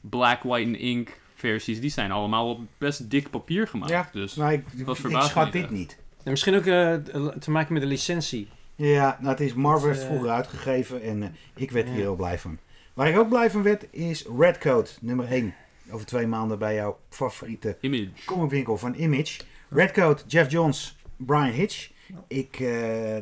black, 0.00 0.42
white 0.42 0.68
en 0.68 0.78
ink 0.78 1.20
versies. 1.34 1.80
Die 1.80 1.90
zijn 1.90 2.10
allemaal 2.10 2.50
op 2.50 2.60
best 2.78 3.10
dik 3.10 3.30
papier 3.30 3.68
gemaakt. 3.68 3.90
Ja, 3.90 4.08
Dus 4.12 4.34
Maar 4.34 4.52
ik, 4.52 4.64
Dat 4.84 4.94
ik 4.96 5.00
verbaast 5.00 5.28
schat 5.28 5.52
dit 5.52 5.70
niet, 5.70 5.78
niet. 5.78 5.98
En 6.24 6.30
misschien 6.30 6.54
ook 6.54 6.66
eh, 6.66 6.94
te 7.38 7.50
maken 7.50 7.72
met 7.72 7.82
de 7.82 7.88
licentie. 7.88 8.48
Ja, 8.76 9.18
nou 9.20 9.30
het 9.30 9.40
is 9.40 9.54
Marvel 9.54 9.88
heeft 9.88 10.00
eh, 10.00 10.06
vroeger 10.06 10.30
uitgegeven 10.30 11.02
en 11.02 11.22
eh, 11.22 11.28
ik 11.54 11.70
werd 11.70 11.88
hier 11.88 11.96
heel 11.96 12.16
blij 12.16 12.38
van. 12.38 12.58
Waar 12.94 13.08
ik 13.08 13.18
ook 13.18 13.28
blij 13.28 13.50
van 13.50 13.62
werd 13.62 13.86
is 13.90 14.26
Redcoat 14.38 14.98
nummer 15.00 15.26
1. 15.26 15.54
Over 15.90 16.06
twee 16.06 16.26
maanden 16.26 16.58
bij 16.58 16.74
jouw 16.74 16.98
favoriete 17.08 17.76
image. 17.80 18.10
comicwinkel 18.24 18.78
van 18.78 18.94
Image. 18.94 19.40
Redcoat, 19.68 20.24
Jeff 20.26 20.50
Johns, 20.50 20.96
Brian 21.16 21.50
Hitch. 21.50 21.90
Ik, 22.28 22.52
eh, 22.54 22.60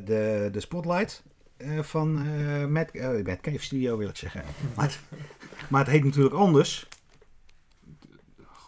de, 0.04 0.48
de 0.52 0.60
Spotlight 0.60 1.22
eh, 1.56 1.78
van 1.78 2.18
eh 2.18 2.66
Matt, 2.66 2.94
Matt 3.24 3.40
Cave 3.40 3.62
Studio 3.62 3.96
wil 3.96 4.08
ik 4.08 4.16
zeggen. 4.16 4.42
Maar 4.76 4.84
het, 4.84 4.98
maar 5.68 5.80
het 5.80 5.90
heet 5.90 6.04
natuurlijk 6.04 6.34
anders. 6.34 6.88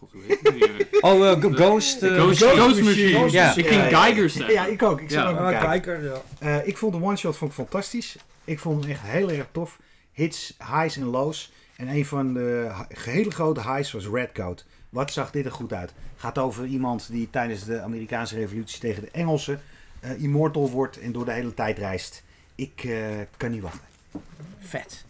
God, 0.03 0.13
hoe 0.13 0.23
heet 0.27 0.41
die? 0.43 1.01
Oh, 1.01 1.55
Ghost. 1.55 1.99
Ghost, 1.99 2.41
Machine. 2.41 2.61
Ghost 2.61 2.83
Machine. 2.83 3.19
Ghost 3.19 3.33
Ja. 3.33 3.57
Ik 3.57 3.67
ging. 3.67 3.83
Geiger 3.83 4.31
zeggen. 4.31 4.55
Ja, 4.55 4.67
ik 4.67 4.83
ook. 4.83 5.01
Ik 5.01 5.11
zat 5.11 5.23
Ja. 5.25 5.31
ook 5.31 5.39
Ah, 5.39 5.85
ja. 5.85 6.23
Eh, 6.39 6.67
ik 6.67 6.77
vond 6.77 6.93
de 6.93 7.03
one-shot 7.03 7.37
vond 7.37 7.51
ik 7.51 7.57
fantastisch. 7.57 8.17
Ik 8.45 8.59
vond 8.59 8.83
hem 8.83 8.91
echt 8.93 9.01
heel 9.03 9.31
erg 9.31 9.47
tof. 9.53 9.79
Hits, 10.13 10.57
highs 10.59 10.97
en 10.97 11.05
lows. 11.05 11.53
En 11.77 11.89
een 11.89 12.07
van 12.07 12.35
de 12.35 12.71
hele 12.89 13.31
grote 13.31 13.61
highs 13.61 13.93
was 13.93 14.07
Redcoat. 14.07 14.65
Wat 14.89 15.13
zag 15.13 15.31
dit 15.31 15.45
er 15.45 15.53
goed 15.53 15.73
uit? 15.73 15.93
Gaat 16.17 16.39
over 16.39 16.67
iemand 16.67 17.09
die 17.11 17.29
tijdens 17.31 17.65
de 17.65 17.81
Amerikaanse 17.81 18.35
revolutie 18.35 18.81
tegen 18.81 19.03
de 19.03 19.11
Engelsen 19.13 19.61
eh, 20.01 20.23
immortal 20.23 20.71
wordt 20.71 21.01
en 21.01 21.13
door 21.13 21.25
de 21.25 21.33
hele 21.33 21.55
tijd 21.55 21.79
reist. 21.79 22.23
Ik 22.55 22.85
eh, 22.85 22.97
kan 23.37 23.51
niet 23.51 23.63
wachten. 23.63 23.81
Vet. 24.61 25.05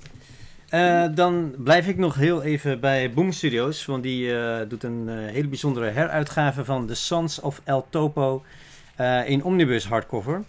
Eh, 0.73 1.05
dan 1.14 1.55
blijf 1.59 1.87
ik 1.87 1.99
nog 1.99 2.14
heel 2.14 2.43
even 2.43 2.81
bij 2.81 3.12
Boom 3.12 3.33
Studios, 3.33 3.85
want 3.87 4.02
die 4.02 4.38
eh, 4.38 4.69
doet 4.69 4.83
een 4.83 5.09
eh, 5.09 5.14
hele 5.33 5.49
bijzondere 5.49 5.91
heruitgave 5.91 6.65
van 6.65 6.87
The 6.87 6.95
Sons 6.95 7.41
of 7.41 7.61
El 7.65 7.87
Topo 7.91 8.45
eh, 8.97 9.28
in 9.28 9.45
omnibus 9.45 9.87
hardcover. 9.87 10.43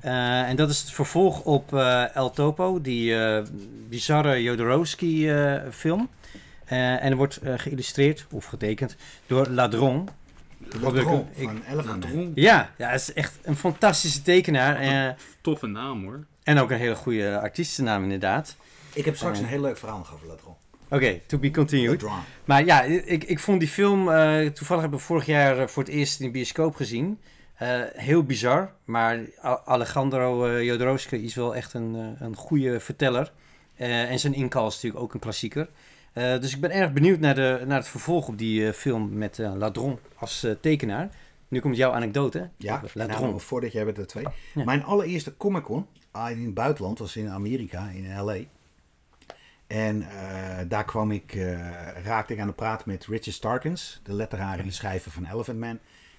Eh, 0.00 0.48
en 0.48 0.56
dat 0.56 0.70
is 0.70 0.80
het 0.80 0.90
vervolg 0.90 1.40
op 1.44 1.74
eh, 1.74 2.16
El 2.16 2.30
Topo, 2.30 2.80
die 2.80 3.16
eh, 3.24 3.42
bizarre 3.88 4.42
Jodorowsky 4.42 5.28
eh, 5.28 5.54
film. 5.70 6.08
Eh, 6.64 6.78
en 7.04 7.10
er 7.10 7.16
wordt 7.16 7.36
eh, 7.36 7.52
geïllustreerd 7.56 8.26
of 8.30 8.44
getekend 8.44 8.96
door 9.26 9.48
Ladron. 9.48 10.08
Ladron 10.80 11.26
ik- 11.34 11.44
van 11.48 11.62
Elephant 11.70 12.14
Man. 12.14 12.32
Ja, 12.34 12.70
ja, 12.76 12.88
het 12.88 13.00
is 13.00 13.12
echt 13.12 13.38
een 13.42 13.56
fantastische 13.56 14.22
tekenaar. 14.22 14.76
eh, 14.76 15.08
Toffe 15.40 15.66
naam 15.66 16.04
hoor. 16.04 16.24
en 16.42 16.58
ook 16.58 16.70
een 16.70 16.78
hele 16.78 16.94
goede 16.94 17.38
artiestennaam 17.40 18.02
inderdaad. 18.02 18.56
Ik 18.94 19.04
heb 19.04 19.16
straks 19.16 19.38
een 19.38 19.44
heel 19.44 19.60
leuk 19.60 19.78
verhaal 19.78 19.98
nog 19.98 20.14
over 20.14 20.26
Ladron. 20.26 20.54
Oké, 20.88 21.20
to 21.26 21.38
be 21.38 21.50
continued. 21.50 22.04
Maar 22.44 22.64
ja, 22.64 22.82
ik, 22.82 23.24
ik 23.24 23.38
vond 23.38 23.60
die 23.60 23.68
film, 23.68 24.10
eh, 24.10 24.46
toevallig 24.46 24.82
hebben 24.82 25.00
we 25.00 25.04
vorig 25.04 25.26
jaar 25.26 25.58
eh, 25.58 25.66
voor 25.66 25.82
het 25.82 25.92
eerst 25.92 26.20
in 26.20 26.26
de 26.26 26.32
bioscoop 26.32 26.74
gezien. 26.74 27.18
Eh, 27.54 27.80
heel 27.92 28.24
bizar, 28.24 28.72
maar 28.84 29.20
Alejandro 29.64 30.46
eh, 30.46 30.62
Jodorowsky 30.62 31.16
is 31.16 31.34
wel 31.34 31.54
echt 31.54 31.74
een, 31.74 32.16
een 32.18 32.36
goede 32.36 32.80
verteller. 32.80 33.32
En 33.74 34.18
zijn 34.18 34.34
inkal 34.34 34.66
is 34.66 34.74
natuurlijk 34.74 35.02
ook 35.02 35.14
een 35.14 35.20
klassieker. 35.20 35.68
Dus 36.12 36.54
ik 36.54 36.60
ben 36.60 36.70
erg 36.70 36.92
benieuwd 36.92 37.18
naar, 37.18 37.34
de, 37.34 37.62
naar 37.66 37.78
het 37.78 37.88
vervolg 37.88 38.28
op 38.28 38.38
die 38.38 38.72
film 38.72 39.18
met 39.18 39.38
Ladron 39.38 39.98
als 40.16 40.46
tekenaar. 40.60 41.08
Nu 41.48 41.60
komt 41.60 41.76
jouw 41.76 41.92
anekdote. 41.92 42.50
Ja, 42.56 42.82
Ladron. 42.92 43.28
nou, 43.28 43.40
voordat 43.40 43.72
jij 43.72 43.84
bent 43.84 43.98
er 43.98 44.06
twee. 44.06 44.26
Ja. 44.54 44.64
Mijn 44.64 44.84
allereerste 44.84 45.36
Comic 45.36 45.62
Con 45.62 45.86
ah, 46.14 46.30
in 46.30 46.44
het 46.44 46.54
buitenland 46.54 46.98
was 46.98 47.16
in 47.16 47.28
Amerika, 47.28 47.88
in 47.88 48.20
LA. 48.24 48.36
En 49.66 50.02
eh, 50.02 50.64
daar 50.68 50.84
kwam 50.84 51.10
ik, 51.10 51.34
eh, 51.34 52.02
raakte 52.04 52.32
ik 52.32 52.40
aan 52.40 52.46
de 52.46 52.52
praat 52.52 52.86
met 52.86 53.06
Richard 53.06 53.36
Starkins, 53.36 54.00
de 54.02 54.12
letteraar 54.12 54.58
en 54.58 54.64
de 54.64 54.72
schrijver 54.72 55.10
van 55.10 55.24
Elephant 55.24 55.58
Man. 55.58 55.78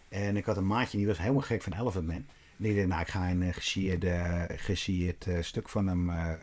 En 0.09 0.37
ik 0.37 0.45
had 0.45 0.57
een 0.57 0.67
maatje, 0.67 0.97
die 0.97 1.07
was 1.07 1.17
helemaal 1.17 1.41
gek 1.41 1.61
van 1.61 1.73
Elephant 1.73 2.07
Man. 2.07 2.25
En 2.59 2.65
ik 2.65 2.75
dacht, 2.75 2.87
nou, 2.87 3.01
ik 3.01 3.07
ga 3.07 3.29
een 3.29 3.41
uh, 3.41 5.37
eh, 5.37 5.43
stuk 5.43 5.69
van 5.69 5.87
hem, 5.87 6.09
een 6.09 6.37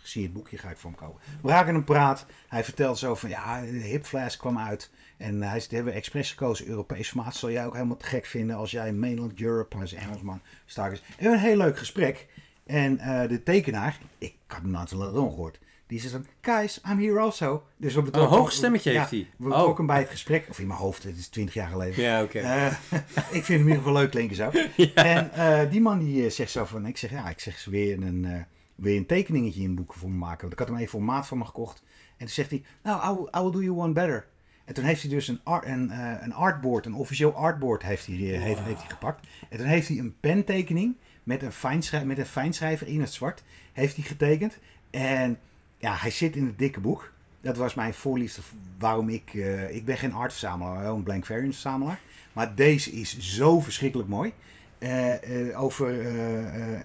gesigneerd 0.00 0.32
boekje 0.32 0.58
ga 0.58 0.70
ik 0.70 0.76
voor 0.76 0.90
hem 0.90 0.98
kopen. 0.98 1.20
We 1.42 1.48
raken 1.48 1.74
een 1.74 1.84
praat. 1.84 2.26
Hij 2.48 2.64
vertelt 2.64 2.98
zo 2.98 3.14
van, 3.14 3.28
ja, 3.28 3.62
Hip 3.62 4.04
Flask 4.04 4.38
kwam 4.38 4.58
uit. 4.58 4.90
En 5.16 5.42
hij 5.42 5.60
zegt, 5.60 5.70
hebben 5.70 5.92
we 5.92 5.98
expres 5.98 6.30
gekozen, 6.30 6.66
Europees 6.66 7.08
formaat. 7.08 7.36
Zal 7.36 7.50
jij 7.50 7.66
ook 7.66 7.74
helemaal 7.74 7.96
te 7.96 8.06
gek 8.06 8.26
vinden 8.26 8.56
als 8.56 8.70
jij 8.70 8.88
in 8.88 8.98
mainland 8.98 9.40
Europe, 9.40 9.76
hij 9.76 9.84
is 9.84 9.92
Engelsman, 9.92 10.40
Starkins. 10.66 11.02
En 11.16 11.32
een 11.32 11.38
heel 11.38 11.56
leuk 11.56 11.78
gesprek. 11.78 12.26
En 12.66 12.96
de 13.28 13.42
tekenaar, 13.42 13.98
ik 14.18 14.34
had 14.46 14.60
hem 14.60 14.70
nooit 14.70 14.92
Ladron 14.92 15.30
gehoord. 15.30 15.58
Die 15.88 16.00
zegt 16.00 16.12
dan, 16.12 16.26
guys, 16.40 16.80
I'm 16.90 16.98
here 16.98 17.18
also. 17.18 17.62
Dus 17.76 17.92
we 17.92 17.98
Een 17.98 18.04
betrokken- 18.04 18.36
hoog 18.36 18.52
stemmetje 18.52 18.92
ja, 18.92 18.98
heeft 18.98 19.10
hij. 19.10 19.26
We 19.36 19.44
Oh. 19.48 19.50
betrokken 19.56 19.86
bij 19.86 19.98
het 19.98 20.08
gesprek, 20.10 20.46
of 20.48 20.58
in 20.58 20.66
mijn 20.66 20.78
hoofd, 20.78 21.02
het 21.02 21.16
is 21.16 21.28
twintig 21.28 21.54
jaar 21.54 21.68
geleden. 21.68 22.02
Ja, 22.02 22.22
oké. 22.22 22.38
Eh, 22.38 22.66
ik 23.38 23.44
vind 23.44 23.46
hem 23.46 23.58
in 23.60 23.66
ieder 23.66 23.76
geval 23.76 23.92
leuk 23.92 24.10
klinken 24.10 24.36
zo. 24.36 24.50
En 24.94 25.32
eh, 25.32 25.70
die 25.70 25.80
man 25.80 25.98
die 25.98 26.24
eh, 26.24 26.30
zegt 26.30 26.50
zo 26.50 26.64
van, 26.64 26.86
ik 26.86 26.96
zeg 26.96 27.10
ja, 27.10 27.28
ik 27.28 27.40
zeg 27.40 27.64
weer 27.64 28.02
een, 28.02 28.44
weer 28.74 28.96
een 28.96 29.06
tekeningetje 29.06 29.62
in 29.62 29.74
boeken 29.74 29.98
voor 29.98 30.10
me 30.10 30.16
maken. 30.16 30.40
Want 30.40 30.52
ik 30.52 30.58
had 30.58 30.68
hem 30.68 30.76
even 30.76 30.90
voor 30.90 31.02
maat 31.02 31.26
van 31.26 31.38
me 31.38 31.44
gekocht. 31.44 31.82
En 32.10 32.16
toen 32.26 32.28
zegt 32.28 32.50
hij, 32.50 32.62
nou, 32.82 33.12
I 33.12 33.16
will, 33.16 33.40
I 33.40 33.42
will 33.42 33.52
do 33.52 33.62
you 33.62 33.76
one 33.78 33.92
better. 33.92 34.26
En 34.64 34.74
toen 34.74 34.84
heeft 34.84 35.02
hij 35.02 35.10
dus 35.10 35.28
een, 35.28 35.40
art, 35.44 35.64
een, 35.66 35.90
een 36.24 36.32
artboard, 36.34 36.86
een 36.86 36.94
officieel 36.94 37.34
artboard 37.34 37.82
heeft 37.82 38.06
hij, 38.06 38.14
heeft, 38.16 38.60
heeft 38.60 38.80
hij 38.80 38.88
gepakt. 38.90 39.26
En 39.48 39.58
toen 39.58 39.66
heeft 39.66 39.88
hij 39.88 39.98
een 39.98 40.14
pentekening 40.20 40.96
met 41.22 41.42
een, 41.42 41.52
fijnschrij 41.52 42.04
met 42.04 42.18
een 42.18 42.26
fijnschrijver 42.26 42.86
in 42.86 43.00
het 43.00 43.12
zwart, 43.12 43.42
heeft 43.72 43.96
hij 43.96 44.04
getekend. 44.04 44.58
En 44.90 45.38
ja, 45.78 45.94
hij 45.94 46.10
zit 46.10 46.36
in 46.36 46.46
het 46.46 46.58
dikke 46.58 46.80
boek. 46.80 47.12
Dat 47.40 47.56
was 47.56 47.74
mijn 47.74 47.94
voorliefde 47.94 48.42
waarom 48.78 49.08
ik... 49.08 49.34
eh, 49.34 49.74
ik 49.74 49.84
ben 49.84 49.98
geen 49.98 50.12
artverzamelaar, 50.12 50.82
wel 50.82 50.96
een 50.96 51.02
blank 51.02 51.26
variant 51.26 51.52
verzamelaar. 51.52 52.00
Maar 52.32 52.54
deze 52.54 52.90
is 52.90 53.18
zo 53.18 53.60
verschrikkelijk 53.60 54.08
mooi. 54.08 54.32
Eh, 54.78 55.48
eh, 55.48 55.62
over 55.62 56.06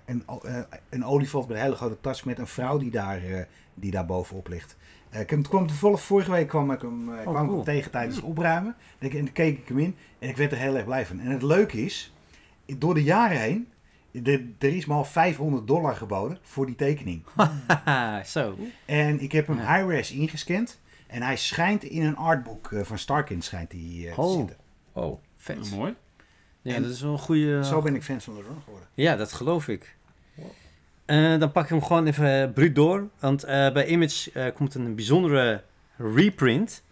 een, 0.06 0.23
een 0.89 1.06
olifant 1.06 1.47
met 1.47 1.58
een 1.58 1.63
hele 1.63 1.75
grote 1.75 2.01
tas 2.01 2.23
met 2.23 2.39
een 2.39 2.47
vrouw 2.47 2.77
die 2.77 2.91
daar, 2.91 3.21
die 3.73 3.91
daar 3.91 4.06
bovenop 4.06 4.47
ligt. 4.47 4.75
Ik 5.19 5.29
heb, 5.29 5.43
kwam 5.43 5.67
toevallig 5.67 6.01
vorige 6.01 6.32
week 6.32 6.47
kwam 6.47 6.71
ik 6.71 6.82
hem, 6.82 7.13
eh, 7.13 7.21
kwam 7.21 7.45
ik 7.45 7.51
hem 7.51 7.63
tegen 7.63 7.91
tijdens 7.91 8.15
het 8.15 8.25
opruimen. 8.25 8.75
En 8.99 9.10
toen 9.10 9.32
keek 9.32 9.58
ik 9.58 9.67
hem 9.67 9.79
in 9.79 9.95
en 10.19 10.29
ik 10.29 10.38
werd 10.38 10.51
er 10.51 10.58
heel 10.58 10.75
erg 10.75 10.86
blij 10.86 11.06
van. 11.06 11.19
En 11.19 11.32
het 11.32 11.41
leuke 11.41 11.86
is, 11.86 12.13
door 12.65 12.93
de 12.93 13.03
jaren 13.03 13.39
heen, 13.39 13.67
er, 14.23 14.41
er 14.60 14.76
is 14.76 14.86
me 14.86 14.93
al 14.93 15.06
500 15.06 15.67
dollar 15.67 15.95
geboden 15.95 16.38
voor 16.41 16.65
die 16.65 16.76
tekening. 16.76 17.23
Haha, 17.67 18.23
zo. 18.23 18.58
En 18.86 19.19
ik 19.21 19.32
heb 19.32 19.47
hem 19.47 19.58
Ja. 19.58 19.76
high-res 19.76 20.12
ingescand. 20.12 20.80
En 21.08 21.21
hij 21.21 21.38
schijnt 21.38 21.84
in 21.84 22.04
een 22.04 22.15
artboek 22.17 22.71
eh, 22.71 22.82
van 22.84 22.97
Starkin 22.97 23.41
schijnt 23.41 23.71
hij 23.71 23.82
eh, 24.08 24.13
te 24.13 24.21
Oh. 24.21 24.38
zitten. 24.38 24.56
Oh, 24.93 25.21
vet. 25.38 25.56
Nou, 25.60 25.76
mooi. 25.76 25.93
Ja, 26.62 26.76
En 26.76 26.82
dat 26.82 26.91
is 26.91 27.02
wel 27.02 27.12
een 27.12 27.17
goede... 27.19 27.63
Zo 27.65 27.82
ben 27.82 27.95
ik 27.95 28.04
fan 28.04 28.21
van 28.21 28.36
LeBron 28.36 28.62
geworden. 28.63 28.88
Ja, 28.93 29.15
dat 29.15 29.34
geloof 29.34 29.67
ik. 29.67 29.95
Eh, 31.06 31.39
dan 31.39 31.52
pak 31.52 31.63
ik 31.63 31.69
hem 31.69 31.84
gewoon 31.84 32.06
even 32.08 32.47
uh, 32.47 32.54
bruut 32.54 32.76
door. 32.76 33.10
Want 33.19 33.43
eh, 33.43 33.71
bij 33.71 33.86
Image 33.86 34.32
eh, 34.32 34.54
komt 34.56 34.76
een 34.76 34.95
bijzondere 34.95 35.63
reprint. 35.97 36.84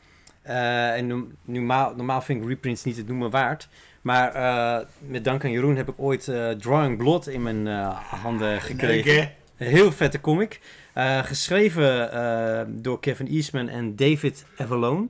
Eh, 0.41 0.95
en 0.97 1.07
no- 1.07 1.27
normaal, 1.43 1.95
normaal 1.95 2.21
vind 2.21 2.41
ik 2.41 2.47
reprints 2.47 2.83
niet 2.83 2.97
het 2.97 3.07
noemen 3.07 3.29
waard. 3.29 3.69
Maar 4.01 4.33
eh, 4.33 4.87
met 4.99 5.23
dank 5.23 5.43
aan 5.43 5.51
Jeroen 5.51 5.75
heb 5.75 5.89
ik 5.89 5.95
ooit 5.97 6.27
eh, 6.27 6.49
Drawing 6.49 6.97
Blood 6.97 7.27
in 7.27 7.41
mijn 7.41 7.67
eh, 7.67 7.97
handen 7.97 8.61
gekregen. 8.61 9.13
Leuk, 9.13 9.21
hè? 9.23 9.65
Een 9.65 9.71
heel 9.71 9.91
vette 9.91 10.21
comic. 10.21 10.59
Geschreven 11.23 12.81
door 12.81 12.99
Kevin 12.99 13.27
Eastman 13.27 13.69
en 13.69 13.95
David 13.95 14.45
Avalone. 14.57 15.07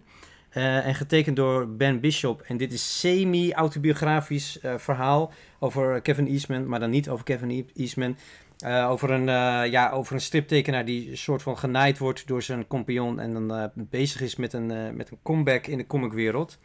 En 0.50 0.96
getekend 0.96 1.36
door 1.36 1.70
Ben 1.70 2.00
Bishop. 2.00 2.42
En 2.42 2.58
dit 2.58 2.74
is 2.74 3.00
semi-autobiografisch 3.00 4.60
verhaal 4.78 5.34
over 5.60 6.02
Kevin 6.02 6.28
Eastman. 6.28 6.68
Maar 6.68 6.80
dan 6.80 6.90
niet 6.90 7.10
over 7.10 7.26
Kevin 7.26 7.70
Eastman. 7.76 8.18
Over, 8.66 9.12
een, 9.12 9.26
ja, 9.72 9.90
over 9.90 10.14
een 10.14 10.22
striptekenaar 10.22 10.86
die 10.86 11.10
een 11.10 11.18
soort 11.18 11.42
van 11.42 11.58
genaaid 11.58 11.98
wordt 11.98 12.28
door 12.28 12.42
zijn 12.42 12.68
compagnon. 12.68 13.20
En 13.20 13.34
dan 13.34 13.72
bezig 13.76 14.22
is 14.22 14.36
met 14.36 14.54
een, 14.54 14.96
met 14.96 15.12
een 15.12 15.20
comeback 15.24 15.68
in 15.68 15.78
de 15.78 15.88
comicwereld. 15.88 16.60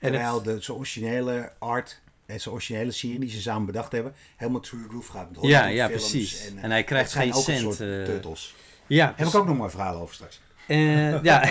En 0.00 0.12
het- 0.14 0.44
de, 0.44 0.60
zijn 0.60 0.76
originele 0.76 1.52
art 1.58 2.00
en 2.26 2.40
zijn 2.40 2.54
originele 2.54 2.90
serie 2.90 3.18
die 3.18 3.30
ze 3.30 3.40
samen 3.40 3.66
bedacht 3.66 3.92
hebben, 3.92 4.14
helemaal 4.36 4.60
true 4.60 4.86
roof 4.90 5.06
gaat. 5.06 5.30
Met 5.30 5.42
ja, 5.42 5.66
ja, 5.66 5.88
precies. 5.88 6.46
En, 6.48 6.56
En, 6.58 6.64
eh, 6.64 6.70
hij 6.70 6.84
krijgt 6.84 7.12
geen 7.12 7.34
cent. 7.34 7.72
eh, 7.72 7.76
turtles. 8.04 8.54
ja, 8.86 9.12
Heb 9.16 9.26
ik 9.26 9.34
ook 9.34 9.46
nog 9.46 9.56
maar 9.56 9.64
een 9.64 9.70
verhaal 9.70 10.00
over 10.00 10.14
straks. 10.14 10.40
Eh, 10.66 11.22
ja, 11.22 11.42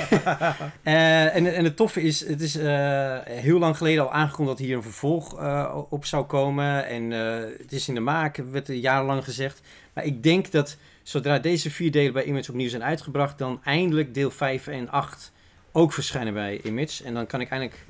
Eh, 0.83 1.35
en, 1.35 1.55
en 1.55 1.63
het 1.63 1.75
toffe 1.75 2.01
is, 2.01 2.27
het 2.27 2.41
is 2.41 2.55
eh, 2.55 3.17
heel 3.23 3.59
lang 3.59 3.77
geleden 3.77 4.03
al 4.03 4.11
aangekondigd 4.11 4.57
dat 4.57 4.67
hier 4.67 4.75
een 4.75 4.83
vervolg 4.83 5.39
eh, 5.39 5.77
op 5.89 6.05
zou 6.05 6.25
komen. 6.25 6.85
En 6.85 7.11
eh, 7.13 7.49
het 7.61 7.71
is 7.71 7.87
in 7.87 7.93
de 7.93 7.99
maak, 7.99 8.35
werd 8.51 8.67
er 8.67 8.75
jarenlang 8.75 9.23
gezegd. 9.23 9.61
Maar 9.93 10.03
ik 10.05 10.23
denk 10.23 10.51
dat 10.51 10.77
zodra 11.03 11.39
deze 11.39 11.71
vier 11.71 11.91
delen 11.91 12.13
bij 12.13 12.23
Image 12.23 12.49
opnieuw 12.51 12.69
zijn 12.69 12.83
uitgebracht, 12.83 13.37
dan 13.37 13.61
eindelijk 13.63 14.13
deel 14.13 14.31
5 14.31 14.67
en 14.67 14.89
8 14.89 15.31
ook 15.71 15.93
verschijnen 15.93 16.33
bij 16.33 16.61
Image. 16.63 17.03
En 17.03 17.13
dan 17.13 17.25
kan 17.27 17.41
ik 17.41 17.49
eindelijk 17.49 17.85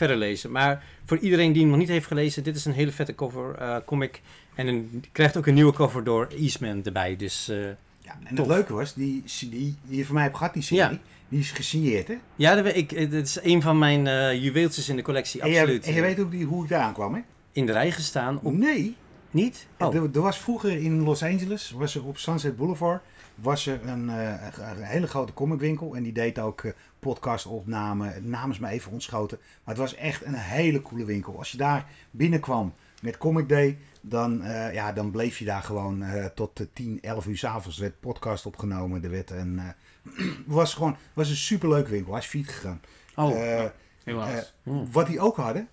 verder 0.00 0.16
lezen. 0.16 0.50
Maar 0.50 0.84
voor 1.04 1.18
iedereen 1.18 1.52
die 1.52 1.60
hem 1.62 1.70
nog 1.70 1.78
niet 1.80 1.88
heeft 1.88 2.06
gelezen, 2.06 2.42
dit 2.42 2.56
is 2.56 2.64
een 2.64 2.72
hele 2.72 2.92
vette 2.92 3.14
cover 3.14 3.54
eh, 3.54 3.76
comic. 3.86 4.20
En 4.54 4.66
een, 4.66 5.04
krijgt 5.12 5.36
ook 5.36 5.46
een 5.46 5.54
nieuwe 5.54 5.72
cover 5.72 6.04
door 6.04 6.28
Eastman 6.38 6.84
erbij. 6.84 7.16
Dus 7.16 7.48
eh, 7.48 7.56
Ja, 8.02 8.18
en 8.24 8.34
Tof. 8.34 8.46
het 8.46 8.56
leuke 8.56 8.72
was, 8.72 8.94
die, 8.94 9.22
die, 9.40 9.50
die 9.84 9.96
je 9.98 10.04
van 10.04 10.14
mij 10.14 10.24
hebt 10.24 10.36
gehad, 10.36 10.52
die 10.54 10.62
serie, 10.62 10.82
Ja. 10.84 10.98
die 11.28 11.38
is 11.40 11.50
gesigneerd, 11.50 12.08
hè? 12.08 12.14
ja, 12.36 12.54
dat, 12.54 12.64
weet 12.64 12.76
ik, 12.76 12.90
het 12.90 13.12
is 13.12 13.38
een 13.42 13.62
van 13.62 13.78
mijn 13.78 14.06
eh 14.06 14.42
juweeltjes 14.42 14.88
in 14.88 14.96
de 14.96 15.02
collectie, 15.02 15.40
En 15.40 15.50
je, 15.50 15.60
absoluut. 15.60 15.84
en 15.86 15.94
je 15.94 16.00
weet 16.00 16.20
ook 16.20 16.30
die, 16.30 16.44
hoe 16.44 16.62
ik 16.64 16.68
daar 16.70 16.80
aankwam, 16.82 17.14
hè? 17.14 17.20
in 17.52 17.66
de 17.66 17.72
rij 17.72 17.90
gestaan. 17.90 18.38
Op, 18.42 18.52
Nee, 18.54 18.96
niet? 19.30 19.66
Oh. 19.78 19.94
er, 19.94 20.02
er 20.14 20.20
was 20.20 20.38
vroeger 20.38 20.70
in 20.76 21.00
Los 21.02 21.22
Angeles, 21.22 21.70
was 21.70 21.94
er 21.94 22.04
op 22.04 22.18
Sunset 22.18 22.56
Boulevard, 22.56 23.02
was 23.40 23.66
er 23.66 23.88
een, 23.88 24.10
eh, 24.10 24.46
een 24.76 24.82
hele 24.82 25.06
grote 25.06 25.32
comicwinkel. 25.32 25.96
En 25.96 26.02
die 26.02 26.12
deed 26.12 26.38
ook 26.38 26.60
eh 26.60 26.72
podcastopnamen. 26.98 28.30
Naam 28.30 28.50
is 28.50 28.58
me 28.58 28.68
even 28.68 28.92
ontschoten. 28.92 29.38
Maar 29.40 29.74
het 29.74 29.82
was 29.82 29.94
echt 29.94 30.24
een 30.24 30.34
hele 30.34 30.82
coole 30.82 31.04
winkel. 31.04 31.38
Als 31.38 31.50
je 31.50 31.56
daar 31.56 31.86
binnenkwam 32.10 32.72
met 33.02 33.18
Comic 33.18 33.48
Day, 33.48 33.78
dan, 34.00 34.42
eh, 34.42 34.74
ja, 34.74 34.92
dan 34.92 35.10
bleef 35.10 35.38
je 35.38 35.44
daar 35.44 35.62
gewoon 35.62 36.02
eh, 36.02 36.24
tot 36.24 36.60
eh, 36.60 36.66
10, 36.72 36.98
11 37.02 37.26
uur 37.26 37.38
s'avonds. 37.38 37.76
Er 37.76 37.82
werd 37.82 38.00
podcast 38.00 38.46
opgenomen. 38.46 39.04
Er 39.04 39.10
werd 39.10 39.30
een, 39.30 39.58
eh, 39.58 40.26
was 40.46 40.74
gewoon 40.74 40.96
was 41.12 41.30
een 41.30 41.36
superleuke 41.36 41.90
winkel. 41.90 42.12
Hij 42.12 42.20
is 42.20 42.26
fiets 42.26 42.52
gegaan. 42.52 42.80
oh. 43.16 43.64
Helaas. 44.04 44.54
Hmm. 44.62 44.92
wat 44.92 45.06
die 45.06 45.20
ook 45.20 45.36
hadden, 45.36 45.68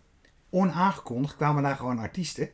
onaangekondigd 0.49 1.35
kwamen 1.35 1.63
daar 1.63 1.75
gewoon 1.75 1.99
artiesten. 1.99 2.49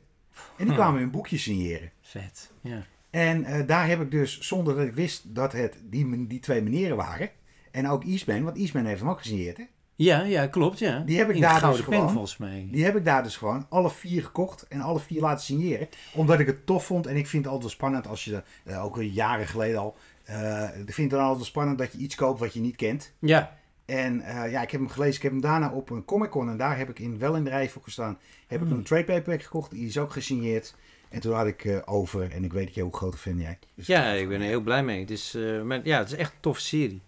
En 0.57 0.65
die 0.65 0.73
kwamen 0.73 0.99
hun 0.99 1.11
boekjes 1.11 1.43
signeren. 1.43 1.91
Vet. 2.01 2.51
Ja. 2.61 2.83
En 3.13 3.45
eh, 3.45 3.67
daar 3.67 3.87
heb 3.87 4.01
ik 4.01 4.11
dus, 4.11 4.39
zonder 4.39 4.75
dat 4.75 4.85
ik 4.85 4.93
wist 4.93 5.35
dat 5.35 5.51
het 5.51 5.77
die, 5.83 6.27
die 6.27 6.39
twee 6.39 6.61
meneren 6.61 6.97
waren. 6.97 7.29
En 7.71 7.89
ook 7.89 8.03
Eastman, 8.03 8.43
want 8.43 8.57
Eastman 8.57 8.85
heeft 8.85 8.99
hem 8.99 9.09
ook 9.09 9.19
gesigneerd. 9.21 9.57
Hè? 9.57 9.63
ja, 9.95 10.21
ja, 10.23 10.47
klopt, 10.47 10.79
ja. 10.79 10.99
Die 10.99 11.17
heb 11.17 11.29
ik 11.29 11.35
in 11.35 11.41
daar 11.41 11.61
dus 11.61 11.75
pen, 11.81 11.83
gewoon. 11.93 12.09
volgens 12.11 12.37
mij. 12.37 12.67
Die 12.71 12.83
heb 12.83 12.95
ik 12.95 13.05
daar 13.05 13.23
dus 13.23 13.37
gewoon 13.37 13.65
alle 13.69 13.89
vier 13.89 14.23
gekocht 14.23 14.67
en 14.67 14.81
alle 14.81 14.99
vier 14.99 15.21
laten 15.21 15.43
signeren. 15.45 15.87
Omdat 16.13 16.39
ik 16.39 16.47
het 16.47 16.65
tof 16.65 16.85
vond. 16.85 17.07
En 17.07 17.15
ik 17.15 17.27
vind 17.27 17.43
het 17.45 17.53
altijd 17.53 17.71
spannend 17.71 18.07
als 18.07 18.23
je, 18.25 18.43
eh, 18.63 18.83
ook 18.83 19.01
jaren 19.01 19.47
geleden 19.47 19.79
al. 19.79 19.95
eh 20.23 20.63
ik 20.85 20.93
vind 20.93 21.11
het 21.11 21.19
dan 21.19 21.29
altijd 21.29 21.45
spannend 21.47 21.77
dat 21.77 21.91
je 21.91 21.97
iets 21.97 22.15
koopt 22.15 22.39
wat 22.39 22.53
je 22.53 22.59
niet 22.59 22.75
kent. 22.75 23.13
Ja, 23.19 23.57
En 23.85 24.23
ja, 24.25 24.61
ik 24.61 24.71
heb 24.71 24.79
hem 24.81 24.89
gelezen. 24.89 25.15
Ik 25.15 25.21
heb 25.21 25.31
hem 25.31 25.41
daarna 25.41 25.71
op 25.71 25.89
een 25.89 26.05
Comic 26.05 26.29
Con. 26.29 26.49
En 26.49 26.57
daar 26.57 26.77
heb 26.77 26.89
ik 26.89 26.99
in, 26.99 27.19
wel 27.19 27.35
in 27.35 27.43
de 27.43 27.49
rij 27.49 27.69
voor 27.69 27.81
gestaan. 27.83 28.17
Heb 28.47 28.61
ik 28.61 28.67
Hmm. 28.67 28.77
een 28.77 28.83
trade 28.83 29.03
paperback 29.03 29.41
gekocht. 29.43 29.71
Die 29.71 29.87
is 29.87 29.97
ook 29.97 30.11
gesigneerd. 30.11 30.75
En 31.13 31.19
toen 31.19 31.33
had 31.33 31.47
ik 31.47 31.65
eh, 31.65 31.77
over. 31.85 32.31
En 32.31 32.43
ik 32.43 32.53
weet 32.53 32.65
dat 32.65 32.75
jij 32.75 32.83
ook 32.83 32.95
grote 32.95 33.17
fan 33.17 33.37
jij. 33.37 33.59
Dus 33.75 33.87
ja, 33.87 34.11
ik 34.11 34.27
ben 34.27 34.41
er 34.41 34.47
heel 34.47 34.61
blij 34.61 34.83
mee. 34.83 35.05
Dus, 35.05 35.35
eh, 35.35 35.61
maar, 35.61 35.79
ja, 35.83 35.97
het 35.97 36.11
is 36.11 36.17
echt 36.17 36.31
een 36.31 36.39
toffe 36.39 36.61
serie. 36.61 37.01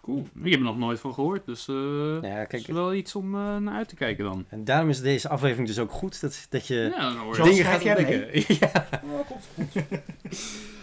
Cool. 0.00 0.26
Ik 0.42 0.50
heb 0.50 0.60
er 0.60 0.66
nog 0.66 0.78
nooit 0.78 1.00
van 1.00 1.14
gehoord, 1.14 1.46
dus 1.46 1.68
eh 1.68 1.74
Ja, 1.74 2.28
het 2.28 2.48
kijk, 2.48 2.52
is 2.52 2.66
wel 2.66 2.94
iets 2.94 3.14
om 3.14 3.34
eh, 3.34 3.56
naar 3.56 3.74
uit 3.74 3.88
te 3.88 3.94
kijken 3.94 4.24
dan. 4.24 4.44
en 4.48 4.64
daarom 4.64 4.88
is 4.88 5.00
deze 5.00 5.28
aflevering 5.28 5.66
dus 5.68 5.78
ook 5.78 5.90
goed. 5.90 6.20
Dat, 6.20 6.46
dat 6.50 6.66
je 6.66 6.74
Ja, 6.74 7.00
dan 7.00 7.16
hoor 7.16 7.36
je. 7.36 7.42
Zo 7.42 7.48
dingen 7.48 7.64
gaat 7.64 7.84
ontdekken. 7.84 8.44
ja. 8.60 8.88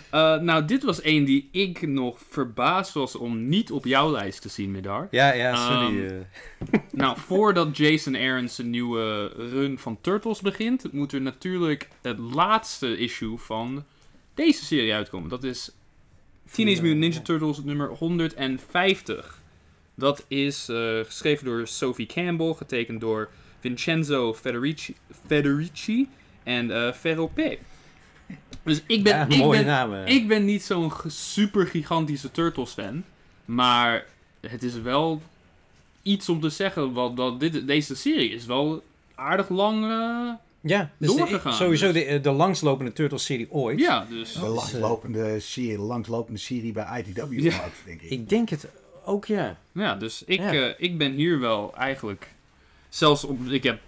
Eh, 0.09 0.37
nou, 0.39 0.65
dit 0.65 0.83
was 0.83 1.01
één 1.01 1.23
die 1.23 1.49
ik 1.51 1.87
nog 1.87 2.19
verbaasd 2.29 2.93
was 2.93 3.15
om 3.15 3.47
niet 3.47 3.71
op 3.71 3.85
jouw 3.85 4.11
lijst 4.11 4.41
te 4.41 4.49
zien, 4.49 4.71
Midar. 4.71 5.07
ja, 5.11 5.33
ja, 5.33 5.55
sorry. 5.55 6.05
Ehm, 6.05 6.21
eh. 6.71 6.79
Nou, 6.91 7.19
voordat 7.19 7.77
Jason 7.77 8.15
Aaron 8.15 8.49
zijn 8.49 8.69
nieuwe 8.69 9.27
run 9.27 9.77
van 9.77 9.97
Turtles 10.01 10.41
begint, 10.41 10.91
moet 10.91 11.11
er 11.11 11.21
natuurlijk 11.21 11.87
het 12.01 12.19
laatste 12.19 12.97
issue 12.97 13.37
van 13.37 13.83
deze 14.33 14.65
serie 14.65 14.93
uitkomen. 14.93 15.29
Dat 15.29 15.43
is 15.43 15.71
Teenage 16.51 16.81
Mutant 16.81 16.99
Ninja 16.99 17.19
Turtles 17.19 17.63
nummer 17.63 17.89
150. 17.89 19.41
Dat 19.95 20.25
is 20.27 20.69
eh, 20.69 20.99
geschreven 21.05 21.45
door 21.45 21.67
Sophie 21.67 22.05
Campbell, 22.05 22.53
getekend 22.53 23.01
door 23.01 23.29
Vincenzo 23.59 24.33
Federici, 24.33 24.95
Federici 25.27 26.09
en 26.43 26.93
Ferro 26.93 27.27
P. 27.27 27.39
Dus 28.63 28.81
ik 28.87 29.03
ben, 29.03 29.15
ja, 29.15 29.27
ik 29.27 29.37
mooie 29.37 29.57
ben, 29.59 29.67
namen. 29.67 30.07
ik 30.07 30.27
ben 30.27 30.45
niet 30.45 30.63
zo'n 30.63 30.91
super 31.07 31.67
gigantische 31.67 32.31
Turtles 32.31 32.71
fan. 32.71 33.03
Maar 33.45 34.05
het 34.41 34.63
is 34.63 34.73
wel 34.81 35.21
iets 36.01 36.29
om 36.29 36.39
te 36.39 36.49
zeggen. 36.49 36.93
Want 36.93 37.17
dat 37.17 37.39
dit, 37.39 37.67
deze 37.67 37.95
serie 37.95 38.29
is 38.31 38.45
wel 38.45 38.83
aardig 39.15 39.49
lang. 39.49 39.83
eh, 39.83 40.33
ja, 40.61 40.89
dus 40.97 41.09
de- 41.11 41.17
doorgegaan, 41.17 41.53
sowieso 41.53 41.91
dus. 41.91 42.05
de, 42.07 42.21
de 42.21 42.31
langslopende 42.31 42.93
Turtles-serie 42.93 43.51
ooit. 43.51 43.79
ja, 43.79 44.05
dus. 44.09 44.33
De 44.33 44.47
langslopende 44.47 45.39
serie, 45.39 45.77
langslopende 45.79 46.39
serie 46.39 46.71
bij 46.71 46.99
ITW 47.07 47.39
Ja. 47.39 47.51
gemaakt, 47.51 47.81
denk 47.85 48.01
ik. 48.01 48.09
Ik 48.09 48.29
denk 48.29 48.49
het 48.49 48.67
ook, 49.05 49.25
ja. 49.25 49.57
Ja, 49.71 49.95
dus 49.95 50.23
ik, 50.25 50.39
Ja. 50.39 50.51
eh, 50.53 50.73
ik 50.77 50.97
ben 50.97 51.11
hier 51.13 51.39
wel 51.39 51.73
eigenlijk. 51.77 52.27
Zelfs 52.89 53.23
op. 53.23 53.45
Ik 53.47 53.63
heb. 53.63 53.79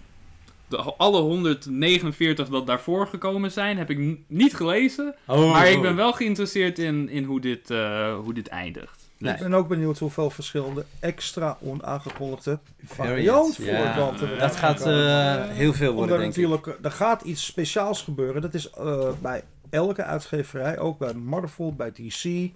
De, 0.71 0.77
alle 0.77 1.21
149 1.21 2.47
dat 2.49 2.67
daarvoor 2.67 3.07
gekomen 3.07 3.51
zijn, 3.51 3.77
heb 3.77 3.89
ik 3.89 3.97
n- 3.97 4.25
niet 4.27 4.53
gelezen. 4.55 5.15
Oh, 5.27 5.51
Maar 5.51 5.67
ik 5.71 5.81
ben 5.81 5.95
wel 5.95 6.13
geïnteresseerd 6.13 6.79
in, 6.79 7.09
in 7.09 7.23
hoe, 7.23 7.41
dit, 7.41 7.69
eh, 7.69 8.15
hoe 8.15 8.33
dit 8.33 8.47
eindigt. 8.47 9.09
Nee. 9.17 9.33
Ik 9.33 9.39
ben 9.39 9.53
ook 9.53 9.67
benieuwd 9.67 9.99
hoeveel 9.99 10.29
verschillende 10.29 10.85
extra 10.99 11.57
onaangekondigde 11.61 12.59
Variant, 12.85 13.55
varianten 13.55 13.65
ja. 13.65 13.93
varianten 13.93 14.31
er 14.31 14.37
Dat 14.39 14.55
gaat 14.55 14.81
eh, 14.85 15.49
heel 15.49 15.73
veel 15.73 15.93
worden, 15.93 16.15
Omdat 16.17 16.35
denk 16.35 16.65
ik. 16.65 16.77
er 16.85 16.91
gaat 16.91 17.21
iets 17.21 17.45
speciaals 17.45 18.01
gebeuren. 18.01 18.41
Dat 18.41 18.53
is 18.53 18.69
eh, 18.69 19.09
bij 19.21 19.43
elke 19.69 20.03
uitgeverij, 20.03 20.79
ook 20.79 20.97
bij 20.97 21.13
Marvel, 21.13 21.73
bij 21.73 21.91
DC. 21.91 22.49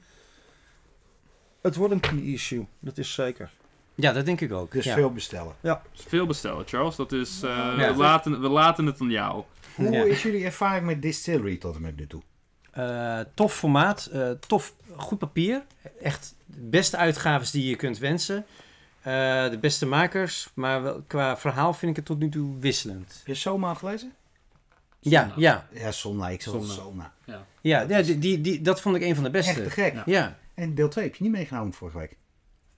Het 1.62 1.75
wordt 1.75 1.93
een 1.93 1.99
key 1.99 2.19
issue, 2.19 2.65
dat 2.80 2.97
is 2.97 3.13
zeker. 3.13 3.51
Ja, 3.95 4.12
dat 4.13 4.25
denk 4.25 4.41
ik 4.41 4.51
ook. 4.51 4.71
Dus 4.71 4.86
ja. 4.86 4.93
veel 4.93 5.12
bestellen. 5.12 5.55
Veel 5.93 6.25
bestellen, 6.25 6.67
Charles. 6.67 6.95
Dat 6.95 7.12
is, 7.12 7.41
eh, 7.43 7.49
Ja. 7.77 7.93
we, 7.93 7.97
laten, 8.01 8.41
we 8.41 8.49
laten 8.49 8.86
het 8.86 9.01
aan 9.01 9.10
jou. 9.10 9.43
Hoe 9.75 9.91
Ja. 9.91 10.03
is 10.03 10.23
jullie 10.23 10.45
ervaring 10.45 10.86
met 10.86 11.01
Distillery 11.01 11.58
tot 11.58 11.75
en 11.75 11.81
met 11.81 11.95
nu 11.97 12.08
toe? 12.08 12.21
Eh, 12.71 13.19
tof 13.34 13.53
formaat, 13.55 14.05
eh, 14.05 14.29
tof, 14.31 14.73
goed 14.95 15.17
papier. 15.19 15.63
Echt 16.01 16.36
de 16.45 16.62
beste 16.62 16.97
uitgaves 16.97 17.51
die 17.51 17.69
je 17.69 17.75
kunt 17.75 17.97
wensen. 17.97 18.45
Eh, 19.01 19.49
de 19.49 19.58
beste 19.62 19.86
makers, 19.86 20.49
maar 20.53 20.84
wel, 20.84 21.03
qua 21.08 21.38
verhaal 21.38 21.73
vind 21.73 21.89
ik 21.91 21.95
het 21.97 22.05
tot 22.05 22.19
nu 22.19 22.29
toe 22.29 22.60
wisselend. 22.60 23.13
Heb 23.17 23.27
je 23.27 23.34
Soma 23.36 23.73
gelezen? 23.73 24.13
Ja, 24.99 25.21
Sonna. 25.21 25.34
ja, 25.38 25.67
Ja, 25.71 25.91
Soma. 25.91 26.29
Ik 26.29 26.41
Sonna. 26.41 26.73
Soma. 26.73 27.13
ja, 27.25 27.45
ja 27.88 28.01
die, 28.01 28.19
die, 28.19 28.41
die, 28.41 28.62
dat 28.62 28.81
vond 28.81 28.95
ik 28.95 29.01
een 29.01 29.15
van 29.15 29.23
de 29.23 29.29
Echt 29.38 29.47
te 29.47 29.62
beste. 29.62 29.69
gek. 29.81 29.93
Ja. 29.93 30.03
Ja, 30.05 30.38
En 30.53 30.75
deel 30.75 30.89
2 30.89 31.05
heb 31.05 31.15
je 31.15 31.23
niet 31.23 31.31
meegenomen 31.31 31.73
vorige 31.73 31.97
week. 31.97 32.15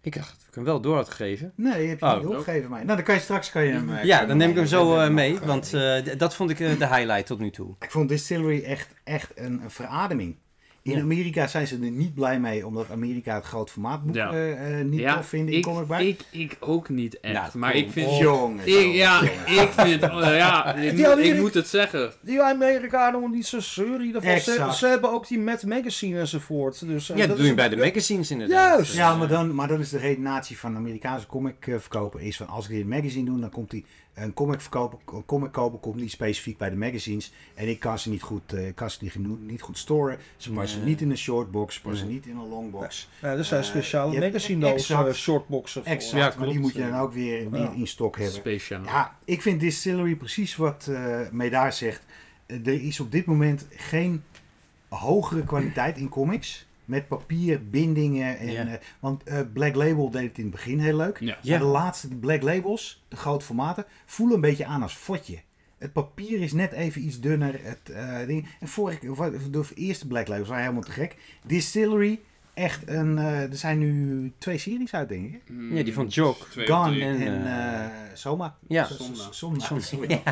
Ik 0.08 0.16
dacht 0.16 0.30
dat 0.40 0.48
ik 0.48 0.56
hem 0.56 0.64
wel 0.64 0.82
door 0.82 0.96
had 0.96 1.10
gegeven. 1.10 1.54
Nee, 1.56 1.82
je 1.82 1.88
hebt 1.88 2.00
je 2.00 2.06
Oh. 2.06 2.18
niet 2.18 2.26
opgegeven 2.28 2.70
mij. 2.70 2.84
Nou, 2.84 2.96
dan 2.96 3.06
kan 3.06 3.16
je 3.16 3.22
straks 3.22 3.52
kan 3.52 3.64
je 3.64 3.72
hem... 3.72 3.90
eh, 3.94 4.04
Ja, 4.04 4.26
dan 4.26 4.38
neem 4.38 4.50
ik 4.50 4.56
hem 4.56 4.66
zo 4.66 4.82
eh, 4.92 4.96
meenemen. 5.10 5.14
mee, 5.14 5.40
want 5.40 5.74
eh, 5.74 6.18
dat 6.18 6.36
vond 6.36 6.50
ik 6.50 6.60
eh, 6.60 6.78
de 6.80 6.88
highlight 6.88 7.26
tot 7.26 7.40
nu 7.40 7.50
toe. 7.50 7.76
Ik 7.80 7.92
vond 7.92 8.10
Distillery 8.10 8.64
echt, 8.64 8.88
echt 9.04 9.32
een, 9.36 9.62
een 9.64 9.72
verademing 9.72 10.36
In 10.88 10.94
Ja. 10.96 11.02
Amerika 11.02 11.48
zijn 11.48 11.68
ze 11.68 11.74
er 11.76 11.90
niet 11.92 12.14
blij 12.14 12.40
mee, 12.40 12.66
omdat 12.68 12.92
Amerika 12.92 13.36
het 13.36 13.44
groot 13.46 13.70
formaatboek 13.70 14.16
Ja. 14.16 14.32
eh, 14.32 14.80
eh, 14.80 14.86
niet 14.86 15.00
ja, 15.00 15.16
tof 15.16 15.28
vindt 15.28 15.52
in 15.52 15.58
ik, 15.58 15.64
Comic 15.64 15.88
Book. 15.88 16.00
ik, 16.00 16.22
ik 16.32 16.58
ook 16.60 16.90
niet 16.90 17.20
echt. 17.20 17.34
Nou, 17.34 17.58
maar 17.58 17.76
ik 17.76 17.92
vind... 17.92 18.08
op. 18.08 18.22
Jongens, 18.22 18.66
Ik, 18.66 18.94
ja, 18.94 19.22
ik 19.46 19.70
vind... 19.76 20.02
eh, 20.04 20.38
ja, 20.38 20.66
ik, 20.76 20.82
Die 20.82 20.92
moet- 20.92 21.00
ik 21.00 21.06
Amerika- 21.12 21.40
moet 21.42 21.54
het 21.54 21.68
zeggen. 21.68 22.12
Die 22.22 22.42
Amerikanen 22.42 23.22
doen 23.22 23.32
niet 23.32 23.46
zo 23.48 23.60
zeurie 23.60 24.16
ervan. 24.20 24.74
Ze, 24.74 24.88
hebben 24.88 25.12
ook 25.12 25.28
die 25.28 25.40
Mad 25.40 25.64
Magazine 25.64 26.20
enzovoort. 26.20 26.88
Dus, 26.88 27.10
eh, 27.10 27.18
Ja, 27.18 27.28
dat 27.28 27.36
doe 27.36 27.46
is 27.46 27.50
je 27.52 27.56
bij 27.56 27.70
de 27.70 27.78
magazines 27.78 28.32
inderdaad. 28.32 28.76
Juist. 28.76 28.94
Ja, 28.96 29.16
maar 29.16 29.28
dan, 29.28 29.56
maar 29.56 29.68
dan 29.68 29.80
is 29.80 29.90
de 29.90 29.98
redenatie 29.98 30.58
van 30.58 30.76
Amerikaanse 30.76 31.28
comic 31.28 31.68
eh, 31.68 31.76
verkoper 31.80 32.22
is 32.22 32.38
van 32.38 32.48
als 32.48 32.70
ik 32.70 32.76
dit 32.76 32.88
magazine 32.88 33.26
doe, 33.26 33.40
dan 33.40 33.50
komt 33.50 33.70
die 33.72 33.86
een 34.24 34.34
comic 34.34 34.62
verkopen, 34.62 35.00
een 35.14 35.26
comic 35.26 35.52
kopen 35.52 35.80
komt 35.80 35.96
niet 35.96 36.12
specifiek 36.12 36.58
bij 36.58 36.70
de 36.70 36.76
magazines 36.76 37.32
en 37.56 37.68
ik 37.70 37.80
kan 37.80 38.00
ze 38.00 38.10
niet 38.10 38.22
goed, 38.22 38.54
eh, 38.54 38.68
ik 38.68 38.76
kan 38.76 38.90
ze 38.90 38.98
niet, 39.02 39.12
genoeg- 39.12 39.40
niet 39.40 39.62
goed 39.62 39.78
storen. 39.78 40.18
Ze 40.38 40.52
passen 40.52 40.80
Nee. 40.80 40.88
niet 40.88 41.02
in 41.02 41.10
een 41.10 41.18
shortbox, 41.18 41.76
ze 41.76 41.82
passen 41.82 42.08
niet 42.08 42.26
in 42.26 42.38
een 42.38 42.48
longbox. 42.48 43.10
Ja, 43.22 43.28
er 43.36 43.46
zijn 43.46 43.62
Eh, 43.62 43.68
speciale 43.68 44.20
magazine 44.20 44.60
doos, 44.60 44.74
exact- 44.74 45.08
eh, 45.08 45.14
shortboxen. 45.14 45.84
voor. 45.84 45.92
Exact, 45.92 46.34
Ja, 46.34 46.40
maar 46.40 46.50
die 46.50 46.60
moet 46.60 46.74
je 46.74 46.80
dan 46.90 46.96
ook 47.00 47.14
weer 47.14 47.40
in, 47.40 47.50
Ja. 47.54 47.72
in 47.72 47.88
stok 47.88 48.16
hebben. 48.18 48.34
Speciaal. 48.36 48.84
Ja, 48.84 49.18
ik 49.26 49.42
vind 49.42 49.60
Distillery 49.60 50.16
precies 50.16 50.56
wat 50.56 50.88
eh 50.92 51.20
Medaar 51.32 51.74
zegt. 51.74 52.02
Er 52.48 52.68
is 52.84 53.00
op 53.00 53.12
dit 53.12 53.26
moment 53.26 53.68
geen 53.76 54.24
hogere 54.90 55.44
kwaliteit 55.44 55.98
in 55.98 56.10
comics. 56.10 56.67
Met 56.88 57.08
papier, 57.08 57.70
bindingen. 57.70 58.38
En, 58.38 58.68
eh, 58.68 58.80
want 59.00 59.24
eh, 59.24 59.40
Black 59.54 59.76
Label 59.76 60.10
deed 60.10 60.28
het 60.28 60.38
in 60.38 60.44
het 60.44 60.54
begin 60.54 60.80
heel 60.80 60.96
leuk. 60.96 61.20
Ja. 61.20 61.38
Maar 61.44 61.60
de 61.60 61.66
laatste 61.66 62.08
Black 62.08 62.42
Labels, 62.42 63.06
de 63.08 63.16
grote 63.16 63.46
formaten, 63.46 63.86
voelen 64.06 64.36
een 64.36 64.42
beetje 64.42 64.66
aan 64.66 64.82
als 64.82 64.94
fotje. 64.94 65.40
Het 65.78 65.94
papier 65.94 66.42
is 66.42 66.54
net 66.54 66.72
even 66.72 67.06
iets 67.06 67.20
dunner. 67.20 67.60
Het, 67.64 67.90
eh, 67.90 68.26
ding. 68.26 68.48
En 68.60 68.68
de 69.52 69.68
eerste 69.76 70.08
Black 70.08 70.28
Labels 70.28 70.48
waren 70.48 70.64
helemaal 70.64 70.84
te 70.84 70.92
gek. 70.92 71.16
Distillery, 71.46 72.20
echt 72.58 72.82
een. 72.86 73.18
eh, 73.18 73.42
er 73.42 73.56
zijn 73.58 73.78
nu 73.80 74.32
twee 74.38 74.58
series 74.58 74.94
uit, 74.94 75.10
denk 75.10 75.34
ik. 75.34 75.42
Ja, 75.72 75.84
die 75.84 75.94
van 75.94 76.08
Jock. 76.08 76.48
Gone 76.66 77.00
en, 77.06 77.22
En, 77.22 77.46
eh 77.48 77.86
Soma. 78.14 78.56
Ja. 78.68 78.84
Soma. 78.86 79.24
Soma. 79.32 79.60
Soma. 79.60 79.82
sorry. 79.82 80.24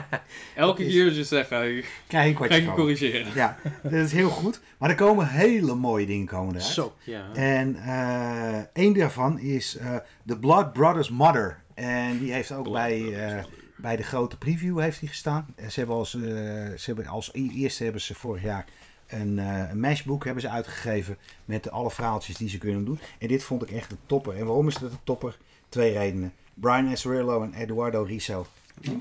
Elke 0.56 0.86
is- 0.86 0.94
keer 0.94 1.06
als 1.06 1.16
je 1.16 1.24
zegt, 1.24 1.48
ga 1.48 1.62
ik, 1.62 2.02
Krijg 2.08 2.30
ik 2.30 2.34
ga 2.36 2.40
wat 2.40 2.50
ik 2.50 2.56
je 2.56 2.62
je 2.62 2.66
van. 2.68 2.76
corrigeren. 2.76 3.26
Ja, 3.36 3.58
dat 3.84 3.92
is 3.94 4.12
heel 4.12 4.30
goed. 4.30 4.60
Maar 4.78 4.90
er 4.90 4.96
komen 4.96 5.28
hele 5.28 5.76
mooie 5.76 6.06
dingen 6.06 6.26
komen 6.26 6.56
eruit. 6.56 6.72
Zo. 6.72 6.94
Ja. 7.04 7.34
En 7.34 7.76
eh 7.76 8.60
één 8.74 8.94
daarvan 8.94 9.40
is 9.40 9.78
eh 9.78 9.96
The 10.26 10.40
Blood 10.40 10.74
Brothers 10.74 11.10
Mother. 11.10 11.58
En 11.74 12.20
die 12.20 12.32
heeft 12.34 12.52
ook 12.52 12.64
Blood 12.64 12.76
bij, 12.76 13.14
eh, 13.38 13.44
bij 13.78 13.96
de 13.96 14.04
grote 14.04 14.38
preview 14.38 14.80
heeft 14.80 15.00
die 15.00 15.10
gestaan. 15.10 15.46
En 15.56 15.72
ze 15.72 15.80
hebben 15.80 15.98
als, 15.98 16.16
eh, 16.16 16.22
ze 16.22 16.82
hebben 16.86 17.08
als 17.08 17.30
e- 17.34 17.50
eerste 17.56 17.84
hebben 17.84 18.02
ze 18.02 18.16
vorig 18.16 18.44
jaar 18.44 18.66
een, 19.08 19.40
eh 19.40 19.70
een 19.70 19.80
mashbook 19.80 20.24
hebben 20.24 20.42
ze 20.42 20.50
uitgegeven 20.50 21.18
met 21.46 21.72
alle 21.72 21.92
verhaaltjes 21.92 22.38
die 22.38 22.50
ze 22.50 22.58
kunnen 22.58 22.86
doen. 22.86 23.00
En 23.20 23.28
dit 23.28 23.44
vond 23.44 23.62
ik 23.62 23.72
echt 23.72 23.92
een 23.92 23.98
topper. 24.06 24.36
En 24.36 24.46
waarom 24.46 24.68
is 24.68 24.74
het 24.74 24.92
een 24.92 24.98
topper? 25.04 25.38
Twee 25.70 25.98
redenen. 25.98 26.34
Brian 26.54 26.92
Azzarello 26.92 27.44
en 27.44 27.54
Eduardo 27.54 28.04
Riso. 28.04 28.46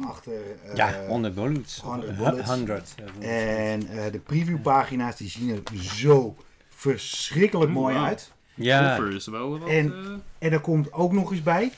Achter, 0.06 0.32
eh, 0.64 0.74
ja, 0.74 1.06
100 1.06 1.34
bullets. 1.34 1.80
100 1.80 2.16
bullets. 2.16 2.48
100. 2.48 2.94
En 3.20 3.86
eh, 3.88 4.12
de 4.12 4.18
previewpagina's 4.18 5.16
die 5.16 5.28
zien 5.28 5.50
er 5.50 5.62
zo 5.82 6.36
verschrikkelijk 6.68 7.70
mooi 7.70 7.96
uit. 7.96 8.32
Ja, 8.54 8.96
Cover 8.96 9.14
is 9.14 9.26
wel 9.26 9.58
wat... 9.58 9.68
En- 9.68 10.22
En 10.38 10.52
er 10.52 10.60
komt 10.60 10.92
ook 10.92 11.12
nog 11.12 11.30
eens 11.30 11.42
bij, 11.42 11.72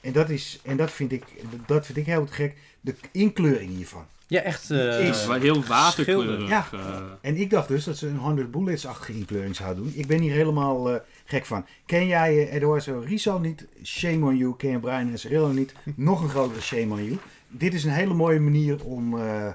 en 0.00 0.12
dat, 0.12 0.28
is, 0.30 0.60
en 0.64 0.76
dat, 0.76 0.90
vind, 0.90 1.12
ik, 1.12 1.24
dat 1.66 1.86
vind 1.86 1.98
ik 1.98 2.06
heel 2.06 2.26
gek, 2.30 2.56
de 2.80 2.94
inkleuring 3.12 3.70
hiervan. 3.70 4.04
Ja, 4.30 4.40
echt. 4.40 4.70
eh, 4.70 5.08
Is 5.08 5.26
wel 5.26 5.40
heel 5.40 5.64
waterkleurig. 5.64 6.48
Ja. 6.48 6.66
eh. 6.72 6.78
En 7.20 7.36
ik 7.36 7.50
dacht 7.50 7.68
dus 7.68 7.84
dat 7.84 7.96
ze 7.96 8.06
een 8.06 8.16
100 8.16 8.50
bullets-achtige 8.50 9.12
inkleuring 9.12 9.56
zouden 9.56 9.84
doen. 9.84 9.92
Ik 9.96 10.06
ben 10.06 10.20
hier 10.20 10.32
helemaal 10.32 10.90
eh, 10.92 11.00
gek 11.24 11.46
van. 11.46 11.66
Ken 11.86 12.06
jij 12.06 12.48
Eduardo 12.50 13.00
Riso 13.06 13.38
niet? 13.38 13.66
Shame 13.84 14.26
on 14.26 14.36
you. 14.36 14.56
Ken 14.56 14.70
je 14.70 14.78
Brian 14.78 15.12
Azzarello 15.12 15.48
niet? 15.52 15.72
Nog 15.96 16.22
een 16.22 16.28
grotere 16.28 16.60
shame 16.60 16.92
on 16.92 17.04
you. 17.04 17.18
Dit 17.48 17.74
is 17.74 17.84
een 17.84 17.90
hele 17.90 18.14
mooie 18.14 18.40
manier 18.40 18.84
om, 18.84 19.18
eh, 19.18 19.46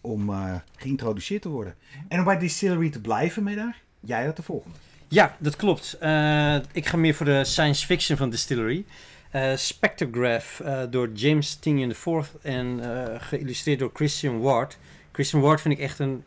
om 0.00 0.30
eh, 0.30 0.54
geïntroduceerd 0.76 1.42
te 1.42 1.48
worden. 1.48 1.74
En 2.08 2.18
om 2.18 2.24
bij 2.24 2.38
Distillery 2.38 2.90
te 2.90 3.00
blijven, 3.00 3.42
mee 3.42 3.56
daar. 3.56 3.80
Jij 4.00 4.24
had 4.24 4.36
de 4.36 4.42
volgende. 4.42 4.76
Ja, 5.08 5.36
dat 5.38 5.56
klopt. 5.56 5.96
Eh, 6.00 6.56
ik 6.72 6.86
ga 6.86 6.96
meer 6.96 7.14
voor 7.14 7.26
de 7.26 7.44
science 7.44 7.86
fiction 7.86 8.16
van 8.18 8.30
Distillery. 8.30 8.84
Eh 9.32 9.52
Spectrograph 9.56 10.60
eh, 10.60 10.80
door 10.90 11.10
James 11.14 11.54
Tinian 11.54 11.90
IV 11.90 12.06
en 12.42 12.80
eh, 12.82 13.14
geïllustreerd 13.18 13.78
door 13.78 13.90
Christian 13.94 14.40
Ward. 14.40 14.78
Christian 15.12 15.42
Ward 15.42 15.60
vind 15.60 15.74
ik 15.74 15.80
echt 15.80 15.98
een 15.98 16.24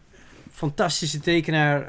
fantastische 0.52 1.20
tekenaar. 1.20 1.82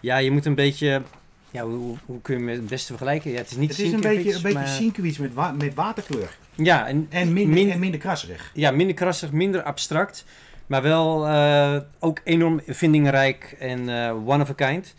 Ja, 0.00 0.16
je 0.16 0.30
moet 0.30 0.46
een 0.46 0.54
beetje... 0.54 1.02
Ja, 1.50 1.62
hoe, 1.64 1.96
hoe- 2.06 2.20
kun 2.22 2.34
je 2.38 2.40
hem 2.40 2.48
het 2.58 2.66
beste 2.66 2.86
vergelijken? 2.86 3.30
Ja, 3.30 3.36
het 3.36 3.50
is 3.50 3.56
niet 3.56 3.70
Het 3.70 3.78
is 3.78 3.92
een 3.92 4.00
beetje, 4.00 4.34
een 4.34 4.42
beetje 4.42 4.58
maar- 4.58 5.18
met, 5.20 5.34
wa- 5.34 5.52
met 5.52 5.74
waterkleur. 5.74 6.36
Ja, 6.54 6.86
en, 6.86 7.06
En 7.10 7.32
minder, 7.32 7.54
min- 7.54 7.70
en 7.70 7.78
minder 7.78 8.00
krasserig. 8.00 8.50
ja, 8.54 8.70
minder 8.70 8.94
krassig, 8.96 9.32
minder 9.32 9.62
abstract. 9.62 10.24
Maar 10.66 10.82
wel 10.82 11.28
ook 11.98 12.20
enorm 12.24 12.60
vindingrijk 12.66 13.56
en 13.58 13.88
one 14.26 14.42
of 14.42 14.50
a 14.50 14.52
kind. 14.52 14.94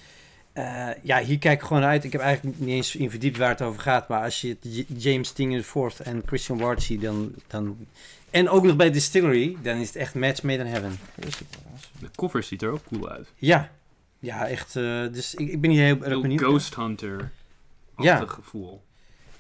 Eh, 0.55 0.89
ja, 1.01 1.19
hier 1.19 1.37
kijk 1.37 1.61
ik 1.61 1.67
gewoon 1.67 1.83
uit. 1.83 2.03
Ik 2.03 2.11
heb 2.11 2.21
eigenlijk 2.21 2.59
niet 2.59 2.69
eens 2.69 2.95
in 2.95 3.09
verdiept 3.09 3.37
waar 3.37 3.49
het 3.49 3.61
over 3.61 3.81
gaat. 3.81 4.07
Maar 4.07 4.23
als 4.23 4.41
je 4.41 4.57
James 4.97 5.31
Tingen 5.31 5.59
IV 5.59 5.99
en 6.03 6.23
Christian 6.25 6.57
Ward 6.57 6.83
ziet, 6.83 7.01
dan, 7.01 7.33
dan... 7.47 7.87
En 8.29 8.49
ook 8.49 8.63
nog 8.63 8.75
bij 8.75 8.91
Distillery, 8.91 9.57
dan 9.61 9.77
is 9.77 9.87
het 9.87 9.95
echt 9.95 10.15
match 10.15 10.43
made 10.43 10.63
in 10.63 10.65
heaven. 10.65 10.99
De 11.99 12.09
cover 12.15 12.43
ziet 12.43 12.61
er 12.61 12.69
ook 12.69 12.83
cool 12.83 13.09
uit. 13.09 13.27
Ja, 13.35 13.71
ja 14.19 14.47
echt. 14.47 14.75
eh, 14.75 14.83
dus 15.11 15.35
ik, 15.35 15.49
ik 15.49 15.61
ben 15.61 15.69
hier 15.69 15.83
heel 15.83 16.03
erg 16.03 16.21
benieuwd. 16.21 16.41
Ghost 16.41 16.75
Hunter. 16.75 17.31
Ja. 17.97 18.19
Ja. 18.19 18.25
gevoel. 18.25 18.81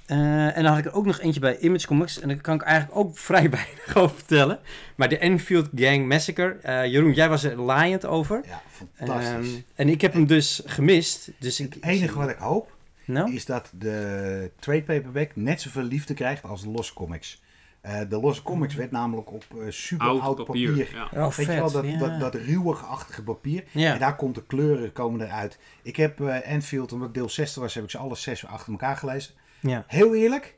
Eh, 0.05 0.57
en 0.57 0.63
dan 0.63 0.65
had 0.65 0.77
ik 0.77 0.85
er 0.85 0.93
ook 0.93 1.05
nog 1.05 1.19
eentje 1.19 1.39
bij 1.39 1.57
Image 1.57 1.87
Comics. 1.87 2.19
En 2.19 2.27
daar 2.27 2.37
kan 2.41 2.55
ik 2.55 2.61
eigenlijk 2.61 2.97
ook 2.99 3.17
vrij 3.29 3.49
weinig 3.49 3.95
over 3.95 4.15
vertellen. 4.15 4.59
Maar 4.95 5.09
de 5.09 5.17
Enfield 5.17 5.69
Gang 5.75 6.07
Massacre. 6.07 6.57
Eh, 6.61 6.85
Jeroen, 6.85 7.13
jij 7.13 7.29
was 7.29 7.43
er 7.43 7.61
laaiend 7.61 8.05
over. 8.05 8.41
Ja, 8.47 8.61
fantastisch. 8.97 9.53
Ehm, 9.53 9.61
en 9.75 9.89
ik 9.89 10.01
heb 10.01 10.13
hem 10.13 10.25
dus 10.27 10.61
gemist. 10.65 11.31
Dus 11.39 11.59
ik, 11.59 11.73
het 11.73 11.83
enige 11.83 12.17
wat 12.17 12.29
ik 12.29 12.37
hoop 12.37 12.75
Nou? 13.05 13.33
is 13.33 13.45
dat 13.45 13.69
de 13.73 14.51
trade 14.59 14.83
paperback 14.83 15.35
net 15.35 15.61
zoveel 15.61 15.83
liefde 15.83 16.13
krijgt 16.13 16.43
als 16.43 16.61
de 16.61 16.69
losse 16.69 16.93
comics. 16.93 17.43
Eh, 17.81 17.99
de 18.09 18.19
losse 18.19 18.41
comics 18.43 18.75
werd 18.75 18.91
namelijk 18.91 19.31
op 19.31 19.45
eh, 19.59 19.65
super 19.69 20.07
oud, 20.07 20.21
Oud 20.21 20.45
papier. 20.45 20.69
papier. 20.69 20.89
Ja. 20.93 21.03
Oh, 21.03 21.23
Weet 21.23 21.33
vet. 21.33 21.45
je 21.45 21.51
wel, 21.61 21.71
dat, 21.71 21.85
ja. 21.87 21.97
dat, 21.97 22.19
dat 22.19 22.35
ruwige-achtige 22.35 23.23
papier. 23.23 23.63
En 23.73 23.99
daar 23.99 24.15
komt 24.15 24.35
de 24.35 24.43
kleuren 24.45 24.91
komen 24.91 25.21
eruit. 25.21 25.57
Ik 25.81 25.95
heb 25.95 26.21
eh 26.21 26.51
Enfield, 26.51 26.91
omdat 26.91 27.07
ik 27.07 27.13
deel 27.13 27.29
60 27.29 27.61
was, 27.61 27.73
heb 27.73 27.83
ik 27.83 27.89
ze 27.89 27.97
alle 27.97 28.15
zes 28.15 28.45
achter 28.45 28.71
elkaar 28.71 28.97
gelezen. 28.97 29.33
Ja. 29.69 29.83
Heel 29.87 30.15
eerlijk, 30.15 30.55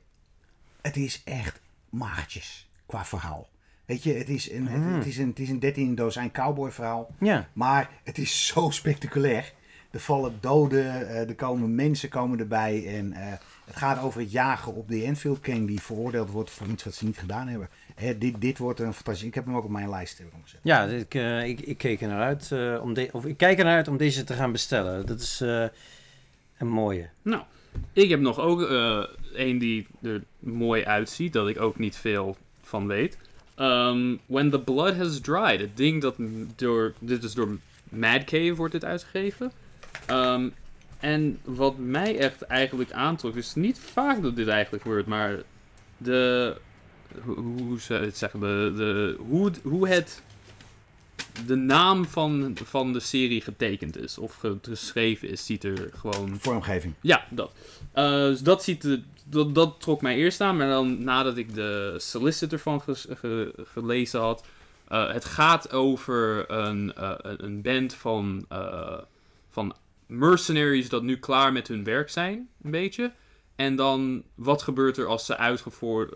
het 0.81 0.95
is 0.97 1.21
echt 1.25 1.59
magertjes 1.89 2.69
qua 2.85 3.05
verhaal. 3.05 3.49
Weet 3.85 4.03
je, 4.03 4.13
het 4.13 4.29
is 4.29 4.51
een, 4.51 4.67
het, 4.67 4.81
Mm. 4.81 4.93
het 4.93 5.05
is 5.05 5.17
een, 5.17 5.27
het 5.29 5.39
is 5.39 5.49
een 5.49 5.59
13 5.59 5.95
dozijn 5.95 6.31
cowboy 6.31 6.71
verhaal. 6.71 7.09
Ja. 7.19 7.47
Maar 7.53 7.89
het 8.03 8.17
is 8.17 8.45
zo 8.47 8.69
spectaculair. 8.69 9.53
Er 9.91 9.99
vallen 9.99 10.37
doden, 10.39 11.09
eh, 11.09 11.29
er 11.29 11.35
komen 11.35 11.75
mensen 11.75 12.09
komen 12.09 12.39
erbij. 12.39 12.97
En 12.97 13.13
eh, 13.13 13.33
het 13.65 13.75
gaat 13.75 14.01
over 14.01 14.21
het 14.21 14.31
jagen 14.31 14.75
op 14.75 14.87
de 14.89 15.03
Enfield 15.03 15.39
Gang 15.41 15.67
die 15.67 15.81
veroordeeld 15.81 16.29
wordt 16.29 16.49
voor 16.49 16.67
iets 16.67 16.83
wat 16.83 16.93
ze 16.95 17.05
niet 17.05 17.17
gedaan 17.17 17.47
hebben. 17.47 17.69
Hè, 17.95 18.17
dit, 18.17 18.41
dit 18.41 18.57
wordt 18.57 18.79
een 18.79 18.93
fantasie. 18.93 19.27
Ik 19.27 19.33
heb 19.35 19.45
hem 19.45 19.55
ook 19.55 19.63
op 19.63 19.69
mijn 19.69 19.89
lijst 19.89 20.21
gezet. 20.43 20.59
Ja, 20.63 20.83
ik, 20.85 21.13
eh, 21.15 21.43
ik, 21.47 21.59
ik 21.59 21.77
keek 21.77 22.01
er 22.01 22.07
naar 22.07 22.21
uit. 22.21 22.51
eh, 22.51 22.79
om 22.81 22.93
de, 22.93 23.09
of 23.11 23.25
ik 23.25 23.37
kijk 23.37 23.57
er 23.59 23.65
naar 23.65 23.75
uit 23.75 23.87
om 23.87 23.97
deze 23.97 24.23
te 24.23 24.33
gaan 24.33 24.51
bestellen. 24.51 25.05
Dat 25.05 25.19
is 25.19 25.41
eh, 25.41 25.65
een 26.57 26.67
mooie. 26.69 27.09
Nou, 27.21 27.43
ik 27.93 28.09
heb 28.09 28.19
nog 28.19 28.39
ook 28.39 28.61
eh 28.61 29.03
een 29.33 29.57
die 29.57 29.87
er 30.01 30.23
mooi 30.39 30.83
uitziet, 30.83 31.33
dat 31.33 31.47
ik 31.47 31.61
ook 31.61 31.79
niet 31.79 31.95
veel 31.95 32.37
van 32.61 32.87
weet. 32.87 33.17
Ehm, 33.55 34.15
When 34.25 34.49
the 34.49 34.59
Blood 34.59 34.95
Has 34.95 35.19
Dried. 35.19 35.59
Het 35.59 35.77
ding 35.77 36.01
dat 36.01 36.15
door... 36.55 36.93
Dit 36.99 37.23
is 37.23 37.33
door 37.33 37.57
Mad 37.89 38.23
Cave 38.23 38.55
wordt 38.55 38.73
dit 38.73 38.85
uitgegeven. 38.85 39.51
Ehm, 40.05 40.49
en 40.99 41.39
wat 41.43 41.77
mij 41.77 42.17
echt 42.17 42.41
eigenlijk 42.41 42.91
aantrok, 42.91 43.35
is 43.35 43.55
niet 43.55 43.79
vaak 43.79 44.21
dat 44.21 44.35
dit 44.35 44.47
eigenlijk 44.47 44.83
wordt, 44.83 45.07
maar 45.07 45.37
de... 45.97 46.55
Hoe, 47.23 47.35
hoe 47.35 47.77
je 47.87 47.93
het 47.93 48.17
zeggen? 48.17 48.39
De, 48.39 48.73
de, 48.75 49.15
hoe, 49.19 49.51
hoe 49.63 49.87
het... 49.87 50.23
De 51.45 51.55
naam 51.55 52.05
van, 52.05 52.57
van 52.63 52.93
de 52.93 52.99
serie 52.99 53.41
getekend 53.41 53.97
is, 53.97 54.17
of 54.17 54.35
ge- 54.35 54.57
geschreven 54.61 55.29
is, 55.29 55.45
ziet 55.45 55.63
er 55.63 55.89
gewoon 55.93 56.37
Vormgeving. 56.39 56.93
ja, 57.01 57.25
dat. 57.29 57.51
Eh, 57.91 58.05
dus 58.11 58.39
dat, 58.41 58.63
ziet 58.63 58.99
dat, 59.25 59.55
dat 59.55 59.75
trok 59.81 60.01
mij 60.01 60.15
eerst 60.15 60.41
aan. 60.41 60.57
Maar 60.57 60.67
dan 60.69 61.03
nadat 61.03 61.37
ik 61.37 61.53
de 61.53 61.93
solicitor 61.97 62.59
van 62.59 62.81
ge- 62.81 63.53
gelezen 63.73 64.19
had. 64.19 64.45
eh, 64.87 65.11
het 65.13 65.25
gaat 65.25 65.71
over 65.71 66.51
een, 66.51 66.93
eh, 66.93 67.13
een- 67.21 67.61
band 67.61 67.93
van, 67.93 68.45
van 69.49 69.75
mercenaries 70.05 70.89
dat 70.89 71.03
nu 71.03 71.17
klaar 71.17 71.51
met 71.53 71.67
hun 71.67 71.83
werk 71.83 72.09
zijn. 72.09 72.49
Een 72.63 72.71
beetje. 72.71 73.11
En 73.55 73.75
dan, 73.75 74.23
wat 74.35 74.61
gebeurt 74.61 74.97
er 74.97 75.05
als 75.05 75.25
ze 75.25 75.37
uitgevoerd... 75.37 76.13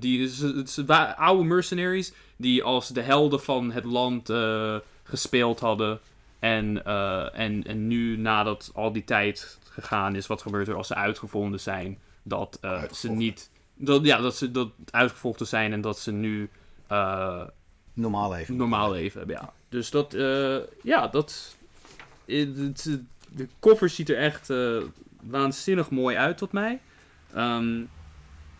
die, 0.00 0.28
het 0.56 0.88
oude 1.16 1.44
mercenaries 1.44 2.12
die 2.42 2.62
als 2.62 2.88
de 2.88 3.00
helden 3.00 3.42
van 3.42 3.72
het 3.72 3.84
land 3.84 4.30
eh, 4.30 4.76
gespeeld 5.02 5.60
hadden. 5.60 6.00
En, 6.38 6.84
eh, 6.84 7.38
en, 7.38 7.64
en 7.66 7.86
nu, 7.86 8.16
nadat 8.16 8.70
al 8.74 8.92
die 8.92 9.04
tijd 9.04 9.58
gegaan 9.70 10.16
is, 10.16 10.26
wat 10.26 10.42
gebeurt 10.42 10.68
er 10.68 10.74
als 10.74 10.86
ze 10.86 10.94
uitgevonden 10.94 11.60
zijn? 11.60 11.98
Dat 12.22 12.58
eh, 12.60 12.82
ze 12.92 13.10
niet. 13.10 13.50
Dat, 13.74 14.04
ja, 14.04 14.20
dat 14.20 14.36
ze 14.36 14.50
dat 14.50 14.68
uitgevochten 14.90 15.46
zijn 15.46 15.72
en 15.72 15.80
dat 15.80 15.98
ze 15.98 16.12
nu 16.12 16.50
Normaal 17.94 18.30
leven. 18.30 18.56
normaal 18.56 18.90
leven 18.90 19.18
hebben. 19.18 19.36
Ja. 19.36 19.52
Dus 19.68 19.90
dat, 19.90 20.12
ja, 20.82 21.08
dat. 21.08 21.56
de 22.26 23.48
koffer 23.58 23.88
ziet 23.88 24.08
er 24.08 24.16
echt 24.16 24.52
waanzinnig 25.20 25.90
mooi 25.90 26.16
uit 26.16 26.38
tot 26.38 26.52
mij. 26.52 26.80
Ehm, 27.34 27.82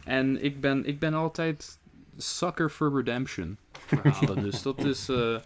en 0.05 0.45
ik 0.45 0.61
ben, 0.61 0.87
ik 0.87 0.99
ben 0.99 1.15
altijd 1.15 1.79
sucker 2.17 2.71
for 2.71 2.97
redemption 2.97 3.59
verhalen. 3.87 4.43
dus 4.51 4.63
dat 4.63 4.85
is. 4.85 5.09
eh, 5.09 5.37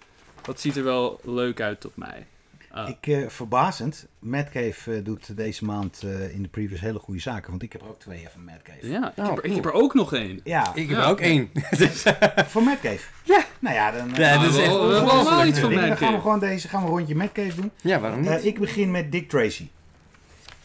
dat 0.42 0.60
ziet 0.60 0.76
er 0.76 0.84
wel 0.84 1.20
leuk 1.24 1.60
uit 1.60 1.80
tot 1.80 1.96
mij. 1.96 2.26
Ah. 2.70 2.88
Ik, 2.88 3.06
eh, 3.06 3.28
verbazend, 3.28 4.06
Madcave 4.18 4.94
eh, 4.94 5.04
doet 5.04 5.36
deze 5.36 5.64
maand 5.64 6.02
eh, 6.02 6.34
in 6.34 6.42
de 6.42 6.48
previews 6.48 6.80
hele 6.80 6.98
goede 6.98 7.20
zaken. 7.20 7.50
Want 7.50 7.62
ik 7.62 7.72
heb 7.72 7.82
er 7.82 7.88
ook 7.88 8.00
twee 8.00 8.28
van 8.32 8.44
Madcave. 8.44 8.88
ja, 8.90 9.10
ik, 9.10 9.18
Oh, 9.18 9.28
heb 9.28 9.38
er, 9.38 9.44
ik 9.44 9.54
heb 9.54 9.64
er 9.64 9.72
ook 9.72 9.94
nog 9.94 10.14
één. 10.14 10.40
Ja, 10.44 10.74
Ik 10.74 10.88
heb 10.88 10.96
Ja. 10.98 11.04
er 11.04 11.10
ook 11.10 11.20
één. 11.20 11.50
Dus, 11.78 12.02
voor 12.46 12.62
Madcave. 12.62 13.00
Ja. 13.22 13.44
Nou 13.58 13.74
ja, 13.74 13.90
dan, 13.90 14.08
Ja, 14.14 14.34
dat 14.38 14.48
is 14.50 14.56
we- 14.56 14.62
echt 14.62 14.72
we- 14.72 14.78
hebben 14.94 15.10
allemaal 15.10 15.46
iets 15.46 15.58
van 15.58 15.70
dan 15.70 15.78
gaan 15.78 15.88
we 15.88 15.94
Madcave. 15.94 16.20
gewoon 16.20 16.38
deze 16.38 16.68
gaan 16.68 16.80
we 16.82 16.86
een 16.88 16.92
rondje 16.96 17.14
Madcave 17.14 17.54
doen. 17.60 17.70
ja, 17.82 18.00
waarom 18.00 18.20
niet? 18.20 18.44
Ik 18.44 18.58
begin 18.58 18.90
met 18.90 19.12
Dick 19.12 19.28
Tracy. 19.28 19.68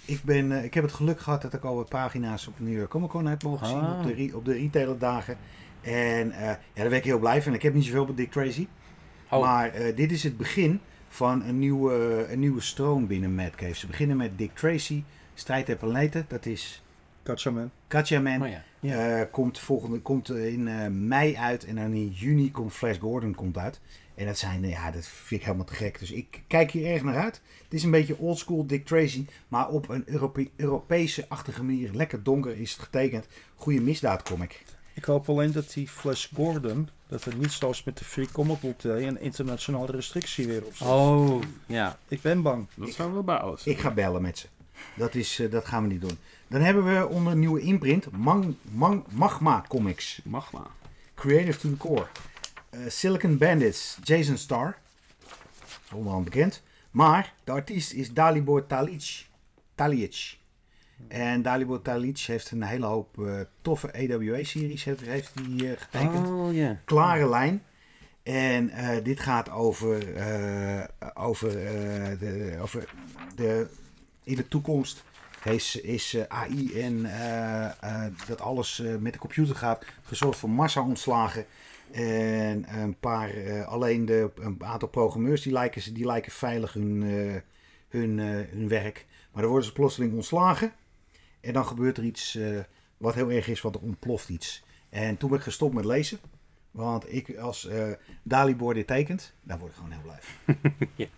Ik, 0.06 0.24
ben, 0.24 0.52
eh, 0.52 0.64
ik 0.64 0.74
heb 0.74 0.84
het 0.84 0.94
geluk 0.94 1.20
gehad 1.20 1.42
dat 1.42 1.54
ik 1.54 1.64
al 1.64 1.76
wat 1.76 1.90
pagina's 1.90 2.48
op 2.48 2.54
New 2.60 2.78
York 2.78 2.90
Comic 2.90 3.10
Con 3.10 3.26
heb 3.28 3.44
mogen 3.44 3.68
zien 3.68 3.80
Ah. 3.80 4.00
op 4.00 4.04
de, 4.08 4.14
re- 4.14 4.36
op 4.36 4.46
de 4.46 4.54
retailerdagen. 4.54 5.38
En 5.82 6.32
eh, 6.32 6.42
ja, 6.42 6.60
daar 6.74 6.90
ben 6.90 6.98
ik 6.98 7.04
heel 7.04 7.20
blij 7.20 7.42
van. 7.42 7.54
Ik 7.54 7.62
heb 7.62 7.74
niet 7.74 7.86
zoveel 7.86 8.06
met 8.06 8.18
Dick 8.18 8.32
Tracy. 8.32 8.68
Oh. 9.30 9.42
Maar 9.42 9.74
eh, 9.74 9.96
dit 9.96 10.12
is 10.12 10.24
het 10.24 10.38
begin 10.38 10.80
van 11.08 11.44
een 11.44 11.60
nieuwe, 11.60 12.26
een 12.30 12.40
nieuwe 12.40 12.62
stroom 12.62 13.08
binnen 13.08 13.36
Madcave. 13.36 13.76
Ze 13.76 13.88
beginnen 13.88 14.18
met 14.18 14.38
Dick 14.38 14.56
Tracy, 14.56 15.04
Strijd 15.34 15.66
der 15.66 15.76
Planeten. 15.76 16.26
Dat 16.28 16.46
is 16.46 16.84
Katjaman. 17.24 17.72
Katja 17.88 18.20
Man. 18.20 18.42
Oh 18.42 18.50
ja. 18.50 18.64
ja. 18.80 19.20
Eh, 19.20 19.32
komt, 19.32 19.60
volgende, 19.60 20.00
komt 20.00 20.30
in 20.30 20.68
eh, 20.68 20.88
mei 20.88 21.36
uit 21.36 21.66
en 21.66 21.76
dan 21.76 21.94
in 21.94 22.10
juni 22.10 22.52
komt 22.52 22.74
Flash 22.74 22.98
Gordon 23.00 23.36
komt 23.36 23.58
uit. 23.58 23.80
En 24.16 24.26
dat 24.26 24.38
zijn, 24.38 24.68
ja, 24.68 24.92
dat 24.92 25.08
vind 25.08 25.40
ik 25.42 25.46
helemaal 25.46 25.66
te 25.66 25.74
gek. 25.74 26.00
Dus 26.00 26.12
ik 26.12 26.44
kijk 26.48 26.72
hier 26.72 26.92
erg 26.94 27.04
naar 27.04 27.18
uit. 27.18 27.42
Het 27.64 27.74
is 27.74 27.84
een 27.84 27.92
beetje 27.92 28.18
oldschool 28.18 28.68
Dick 28.68 28.86
Tracy, 28.86 29.26
maar 29.48 29.70
op 29.70 29.90
een 29.90 30.04
Europe 30.06 30.50
Europese-achtige 30.56 31.64
manier. 31.64 31.90
Lekker 31.94 32.24
donker 32.24 32.58
is 32.58 32.72
het 32.72 32.82
getekend. 32.82 33.28
Goede 33.56 33.82
misdaadcomic. 33.82 34.64
Ik 34.94 35.06
hoop 35.06 35.30
alleen 35.30 35.52
dat 35.52 35.74
die 35.74 35.88
Flash 35.88 36.28
Gordon, 36.36 36.90
dat 37.08 37.26
er 37.26 37.36
niet 37.36 37.52
zoals 37.52 37.84
met 37.84 37.98
de 37.98 38.06
Free 38.06 38.32
Comic 38.32 38.60
Book 38.60 38.82
Day 38.82 39.08
een 39.08 39.20
internationale 39.22 39.92
restrictie 39.92 40.48
weer 40.48 40.66
op 40.66 40.76
zit. 40.76 40.88
Oh, 40.88 41.42
ja. 41.66 41.98
Ik 42.08 42.22
ben 42.22 42.42
bang. 42.42 42.68
Dat 42.76 42.90
zou 42.90 43.14
wel 43.14 43.24
bouwen. 43.24 43.60
Ik 43.64 43.80
ga 43.80 43.92
bellen 43.92 44.22
met 44.22 44.38
ze. 44.38 44.48
Dat, 44.96 45.16
is, 45.16 45.40
eh, 45.40 45.52
dat 45.52 45.66
gaan 45.66 45.84
we 45.84 45.90
niet 45.90 46.02
doen. 46.02 46.18
Dan 46.48 46.62
hebben 46.62 46.84
we 46.86 47.08
onder 47.08 47.34
een 47.34 47.40
nieuwe 47.40 47.62
imprint 47.62 48.12
Mang, 48.12 48.56
Mang, 48.62 49.04
Magma 49.10 49.66
Comics. 49.68 50.22
Mag 50.24 50.52
maar. 50.52 50.70
Creative 51.16 51.60
Team 51.60 51.78
Core. 51.78 52.08
Eh, 52.70 52.80
Silicon 52.88 53.38
Bandits, 53.38 53.98
Jason 54.04 54.38
Starr. 54.38 54.78
Onderhand 55.94 56.24
bekend. 56.24 56.62
Maar 56.92 57.34
de 57.44 57.52
artiest 57.52 57.92
is 57.92 58.14
Dalibor 58.14 58.68
Talic. 58.68 59.26
Talic. 59.76 60.38
En 61.08 61.42
Dalibor 61.42 61.82
Talic 61.82 62.18
heeft 62.18 62.52
een 62.52 62.64
hele 62.64 62.86
hoop 62.86 63.20
eh, 63.20 63.40
toffe 63.62 63.94
AWA-series 63.94 64.84
heeft, 64.84 65.02
heeft 65.02 65.32
hij, 65.34 65.72
eh, 65.72 65.78
getekend. 65.78 66.28
Oh. 66.28 66.70
Klare 66.86 67.30
lijn. 67.30 67.64
En 68.24 68.70
eh, 68.70 69.04
dit 69.04 69.20
gaat 69.20 69.50
over, 69.50 69.98
over, 71.14 71.52
de, 72.20 72.58
over 72.62 72.90
de, 73.36 73.68
in 74.24 74.36
de 74.36 74.48
toekomst 74.48 75.04
is, 75.44 75.76
is 75.76 76.18
AI 76.28 76.82
en 76.82 77.02
dat 78.28 78.42
alles 78.42 78.84
met 79.00 79.14
de 79.14 79.20
computer 79.20 79.56
gaat 79.56 79.86
gezorgd 80.04 80.40
voor 80.40 80.50
massa-ontslagen. 80.50 81.46
En 81.92 82.66
een 82.80 82.96
paar, 83.00 83.32
alleen 83.66 84.06
de, 84.06 84.32
een 84.36 84.58
aantal 84.60 84.90
programmeurs 84.90 85.42
die 85.42 85.54
lijken, 85.54 85.94
die 85.94 86.06
lijken 86.06 86.32
veilig 86.32 86.74
hun, 86.74 87.02
hun, 87.90 88.18
hun 88.20 88.68
werk. 88.68 89.06
Maar 89.32 89.42
dan 89.42 89.52
worden 89.52 89.68
ze 89.68 89.74
plotseling 89.74 90.14
ontslagen. 90.14 90.74
En 91.42 91.54
dan 91.54 91.66
gebeurt 91.66 91.98
er 91.98 92.04
iets 92.04 92.36
eh, 92.36 92.60
wat 92.98 93.16
heel 93.16 93.32
erg 93.32 93.48
is, 93.48 93.62
want 93.62 93.76
er 93.76 93.82
ontploft 93.82 94.30
iets. 94.30 94.64
En 94.90 95.18
toen 95.18 95.30
ben 95.30 95.38
ik 95.38 95.44
gestopt 95.44 95.74
met 95.74 95.86
lezen. 95.86 96.20
Want 96.72 97.14
ik 97.14 97.38
als 97.38 97.68
eh 97.68 97.84
Dalibor 98.24 98.74
dit 98.74 98.88
tekent, 98.88 99.34
daar 99.44 99.60
word 99.60 99.72
ik 99.72 99.78
gewoon 99.78 99.92
heel 99.92 100.02
blij 100.02 100.18
van. 100.22 100.72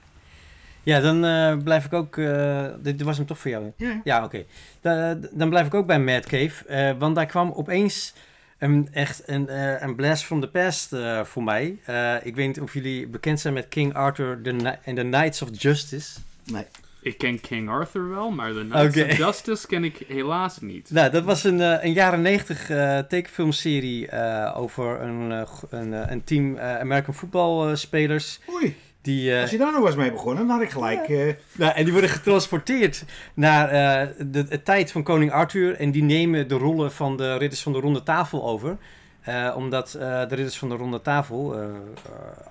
Ja, 0.84 1.00
dan 1.00 1.26
eh, 1.26 1.58
blijf 1.64 1.86
ik 1.86 1.94
ook... 1.94 2.18
eh, 2.18 2.68
dit 2.80 3.02
was 3.02 3.18
hem 3.18 3.26
toch 3.26 3.40
voor 3.40 3.52
jou? 3.52 3.72
Ja. 3.76 4.02
Ja, 4.04 4.24
oké. 4.24 4.46
Da- 4.82 5.18
Dan 5.32 5.50
blijf 5.50 5.66
ik 5.68 5.74
ook 5.74 5.86
bij 5.88 6.00
Mad 6.00 6.26
Cave. 6.26 6.66
eh, 6.68 6.98
want 6.98 7.16
daar 7.16 7.26
kwam 7.26 7.52
opeens 7.52 8.14
een, 8.58 8.88
echt 8.92 9.24
een, 9.26 9.50
eh, 9.50 9.82
een 9.82 9.96
blast 9.96 10.24
from 10.24 10.42
the 10.42 10.48
past 10.50 10.94
eh, 10.94 11.24
voor 11.24 11.44
mij. 11.44 11.78
Eh, 11.86 12.16
ik 12.26 12.36
weet 12.36 12.48
niet 12.48 12.62
of 12.62 12.74
jullie 12.74 13.08
bekend 13.08 13.40
zijn 13.40 13.54
met 13.54 13.68
King 13.68 13.94
Arthur 13.94 14.42
the 14.42 14.78
and 14.86 14.96
the 14.98 15.02
Knights 15.04 15.42
of 15.42 15.50
Justice. 15.52 16.20
Nee. 16.46 16.66
Ik 17.04 17.18
ken 17.18 17.42
King 17.42 17.70
Arthur 17.70 18.10
wel, 18.10 18.32
maar 18.32 18.54
de 18.54 18.68
Knights 18.70 19.02
of 19.04 19.18
Justice 19.26 19.68
ken 19.68 19.84
ik 19.84 19.98
helaas 20.08 20.60
niet. 20.62 20.90
Nou, 20.92 21.12
dat 21.12 21.24
was 21.24 21.44
een, 21.44 21.62
eh, 21.62 21.84
een 21.84 21.94
jaren 21.94 22.22
negentig 22.22 22.70
eh, 22.70 23.00
tekenfilmserie 23.00 24.08
eh, 24.08 24.58
over 24.60 25.02
een, 25.02 25.32
eh, 25.32 25.42
een, 25.70 26.12
een 26.12 26.24
team 26.24 26.58
eh, 26.58 26.80
American 26.80 27.14
voetbalspelers. 27.14 28.40
Oei, 28.54 28.76
die, 29.02 29.34
eh, 29.36 29.42
als 29.42 29.52
je 29.52 29.58
daar 29.58 29.72
nog 29.72 29.82
was 29.82 29.96
mee 29.96 30.12
begonnen, 30.12 30.48
dan 30.48 30.56
had 30.56 30.66
ik 30.66 30.72
gelijk... 30.72 31.08
eh, 31.10 31.34
Nou, 31.52 31.74
en 31.74 31.84
die 31.84 31.92
worden 31.92 32.10
getransporteerd 32.10 33.04
naar 33.34 33.70
eh, 33.70 34.08
de, 34.28 34.44
de 34.44 34.64
tijd 34.64 34.92
van 34.92 35.04
koning 35.04 35.32
Arthur. 35.32 35.76
En 35.76 35.92
die 35.92 36.04
nemen 36.04 36.48
de 36.48 36.56
rollen 36.56 36.92
van 36.92 37.18
de 37.18 37.38
ridders 37.38 37.62
van 37.64 37.74
de 37.74 37.80
ronde 37.80 38.04
tafel 38.04 38.44
over. 38.44 38.78
Eh, 39.22 39.54
omdat 39.58 39.94
eh, 39.94 40.02
de 40.30 40.36
ridders 40.36 40.58
van 40.58 40.70
de 40.70 40.76
ronde 40.76 41.02
tafel, 41.02 41.56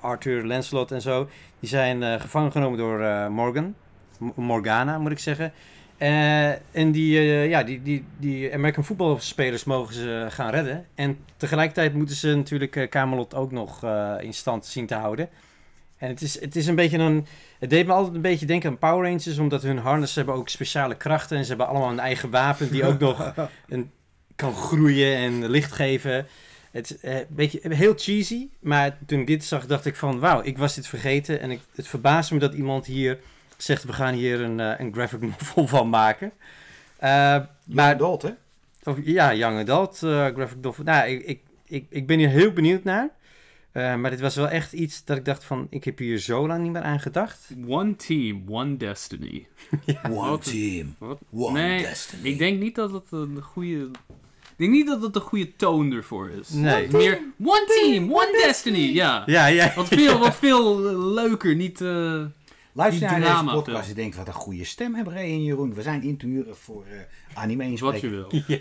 Arthur, 0.01 0.45
Lancelot 0.47 0.91
en 0.93 1.01
zo, 1.01 1.29
die 1.61 1.69
zijn 1.69 2.03
eh, 2.03 2.21
gevangen 2.21 2.53
genomen 2.53 2.79
door 2.79 3.01
eh, 3.01 3.29
Morgan. 3.29 3.75
Morgana, 4.35 4.99
moet 4.99 5.13
ik 5.13 5.19
zeggen. 5.19 5.53
Eh, 5.97 6.51
en 6.51 6.93
die, 6.93 7.19
eh, 7.19 7.49
ja, 7.49 7.63
die, 7.63 7.83
die, 7.83 8.05
die 8.19 8.55
American 8.55 8.85
voetbalspelers 8.85 9.65
mogen 9.65 9.95
ze 9.95 10.27
gaan 10.31 10.51
redden. 10.51 10.87
En 10.95 11.19
tegelijkertijd 11.37 11.95
moeten 11.95 12.17
ze 12.17 12.35
natuurlijk 12.35 12.77
eh, 12.77 12.89
Camelot 12.89 13.35
ook 13.35 13.53
nog 13.53 13.85
eh, 13.85 14.15
in 14.21 14.35
stand 14.35 14.67
zien 14.67 14.87
te 14.87 14.95
houden. 14.95 15.29
En 15.97 16.09
het 16.09 16.23
is, 16.23 16.41
het 16.41 16.57
is 16.57 16.67
een 16.67 16.75
beetje 16.75 16.99
een... 16.99 17.27
Het 17.59 17.71
deed 17.71 17.87
me 17.87 17.93
altijd 17.93 18.15
een 18.15 18.21
beetje 18.21 18.47
denken 18.47 18.71
aan 18.71 18.79
Power 18.79 19.05
Rangers, 19.05 19.39
omdat 19.39 19.63
hun 19.63 19.79
harness 19.79 20.15
hebben 20.15 20.35
ook 20.35 20.49
speciale 20.49 20.97
krachten. 20.97 21.37
En 21.37 21.43
ze 21.43 21.49
hebben 21.49 21.69
allemaal 21.69 21.91
een 21.91 21.99
eigen 21.99 22.31
wapen 22.31 22.71
die 22.71 22.85
ook 22.85 22.99
nog 22.99 23.35
een, 23.69 23.91
kan 24.37 24.55
groeien 24.55 25.17
en 25.17 25.51
licht 25.51 25.73
geven. 25.73 26.27
Het 26.71 26.91
is 26.91 27.01
eh, 27.01 27.19
een 27.19 27.27
beetje 27.29 27.61
heel 27.75 27.95
cheesy, 27.97 28.49
maar 28.61 28.99
toen 29.07 29.21
ik 29.21 29.27
dit 29.27 29.45
zag 29.45 29.67
dacht 29.67 29.87
ik 29.87 29.97
van... 29.97 30.19
Wauw, 30.19 30.43
ik 30.43 30.59
was 30.59 30.75
dit 30.75 30.87
vergeten. 30.87 31.41
En 31.41 31.51
ik, 31.51 31.61
het 31.75 31.89
verbaasde 31.89 32.35
me 32.35 32.41
dat 32.41 32.55
iemand 32.55 32.87
hier 32.87 33.19
zegt, 33.63 33.85
we 33.85 33.93
gaan 33.93 34.15
hier 34.15 34.41
een, 34.41 34.61
eh, 34.61 34.73
een 34.81 34.93
graphic 34.95 35.21
novel 35.21 35.67
van 35.67 35.89
maken. 35.89 36.33
Eh, 36.97 37.11
maar 37.11 37.49
maar 37.65 37.95
adult, 37.95 38.23
hè? 38.23 38.31
of, 38.85 38.97
ja, 39.05 39.35
young 39.35 39.59
adult 39.59 40.03
eh, 40.03 40.27
graphic 40.27 40.59
novel. 40.61 40.85
Nou, 40.85 41.09
ik, 41.09 41.23
ik, 41.25 41.41
ik, 41.67 41.87
ik 41.89 42.07
ben 42.07 42.19
hier 42.19 42.29
heel 42.29 42.53
benieuwd 42.53 42.85
naar. 42.85 43.11
Eh, 43.73 43.95
maar 43.95 44.11
dit 44.11 44.21
was 44.21 44.37
wel 44.37 44.49
echt 44.49 44.73
iets 44.73 45.05
dat 45.05 45.17
ik 45.17 45.25
dacht 45.25 45.45
van, 45.45 45.67
ik 45.71 45.85
heb 45.85 45.99
hier 45.99 46.19
zo 46.19 46.47
lang 46.47 46.63
niet 46.63 46.73
meer 46.73 46.83
aan 46.83 47.01
gedacht. 47.01 47.49
One 47.67 47.97
team, 47.97 48.43
one 48.49 48.77
destiny. 48.77 49.47
One 50.05 50.15
Wat- 50.31 50.45
team, 50.45 50.95
Wat? 50.99 51.19
one 51.33 51.61
nee, 51.61 51.83
destiny. 51.83 52.29
ik 52.29 52.39
denk 52.39 52.61
niet 52.61 52.75
dat 52.75 52.93
het 52.93 53.05
een 53.11 53.39
goede... 53.43 53.91
Ik 54.43 54.69
denk 54.69 54.71
niet 54.71 54.87
dat 54.87 55.03
het 55.03 55.15
een 55.17 55.21
goede 55.23 55.57
toon 55.57 55.93
ervoor 55.93 56.31
is. 56.31 56.49
Nee. 56.49 56.89
Meer 56.91 57.21
one 57.45 57.65
team, 57.67 58.13
one 58.13 58.43
destiny. 58.45 58.79
Ja. 58.93 59.23
Ja, 59.27 59.47
ja. 59.47 59.73
Wat 59.77 59.89
veel, 59.89 60.19
wat 60.29 60.35
veel 60.37 60.81
leuker. 61.13 61.55
Niet... 61.55 61.81
eh, 61.81 62.23
Luister 62.73 63.11
naar 63.11 63.21
deze 63.21 63.45
podcast 63.45 63.89
en 63.89 63.95
denk, 63.95 64.15
wat 64.15 64.27
een 64.27 64.33
goede 64.33 64.65
stem 64.65 64.95
hebben 64.95 65.15
Ray 65.15 65.23
en 65.23 65.45
Jeroen. 65.45 65.75
We 65.75 65.83
zijn 65.83 66.03
in 66.03 66.17
te 66.17 66.27
huren 66.27 66.57
voor 66.57 66.85
eh 66.87 67.39
anime 67.39 67.79
Wat 67.79 68.01
je 68.01 68.09
wil. 68.09 68.33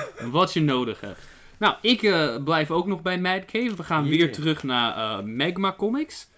Wat 0.30 0.52
je 0.52 0.60
nodig 0.60 1.00
hebt. 1.00 1.20
Nou, 1.58 1.74
ik 1.80 2.02
eh, 2.02 2.42
blijf 2.44 2.70
ook 2.70 2.86
nog 2.86 3.02
bij 3.02 3.18
Mad 3.20 3.44
Cave. 3.44 3.76
We 3.76 3.82
gaan 3.82 4.04
Yeah. 4.04 4.16
weer 4.16 4.32
terug 4.32 4.62
naar 4.62 5.18
eh, 5.18 5.24
Magma 5.24 5.74
Comics. 5.76 6.28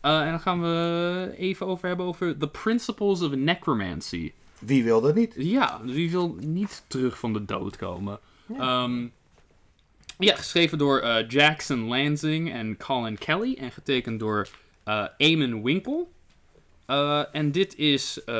Eh, 0.00 0.20
en 0.20 0.30
dan 0.30 0.40
gaan 0.40 0.60
we 0.60 1.34
even 1.36 1.66
over 1.66 1.88
hebben 1.88 2.06
over 2.06 2.38
The 2.38 2.48
Principles 2.48 3.22
of 3.22 3.34
Necromancy. 3.34 4.32
Wie 4.58 4.84
wil 4.84 5.00
dat 5.00 5.14
niet? 5.14 5.34
Ja, 5.36 5.80
dus 5.84 5.94
wie 5.94 6.10
wil 6.10 6.36
niet 6.40 6.84
terug 6.86 7.18
van 7.18 7.32
de 7.32 7.44
dood 7.44 7.76
komen? 7.76 8.18
Ehm, 8.58 9.06
ja, 10.18 10.36
geschreven 10.36 10.78
door 10.78 10.98
eh, 11.00 11.28
Jackson 11.28 11.78
Lansing 11.84 12.52
en 12.52 12.76
Colin 12.76 13.18
Kelly. 13.18 13.56
En 13.60 13.72
getekend 13.72 14.20
door 14.20 14.48
eh 14.84 15.04
Eamon 15.16 15.62
Winkle. 15.62 16.06
Eh, 16.86 17.22
en 17.32 17.52
dit 17.52 17.76
is 17.76 18.24
eh, 18.24 18.34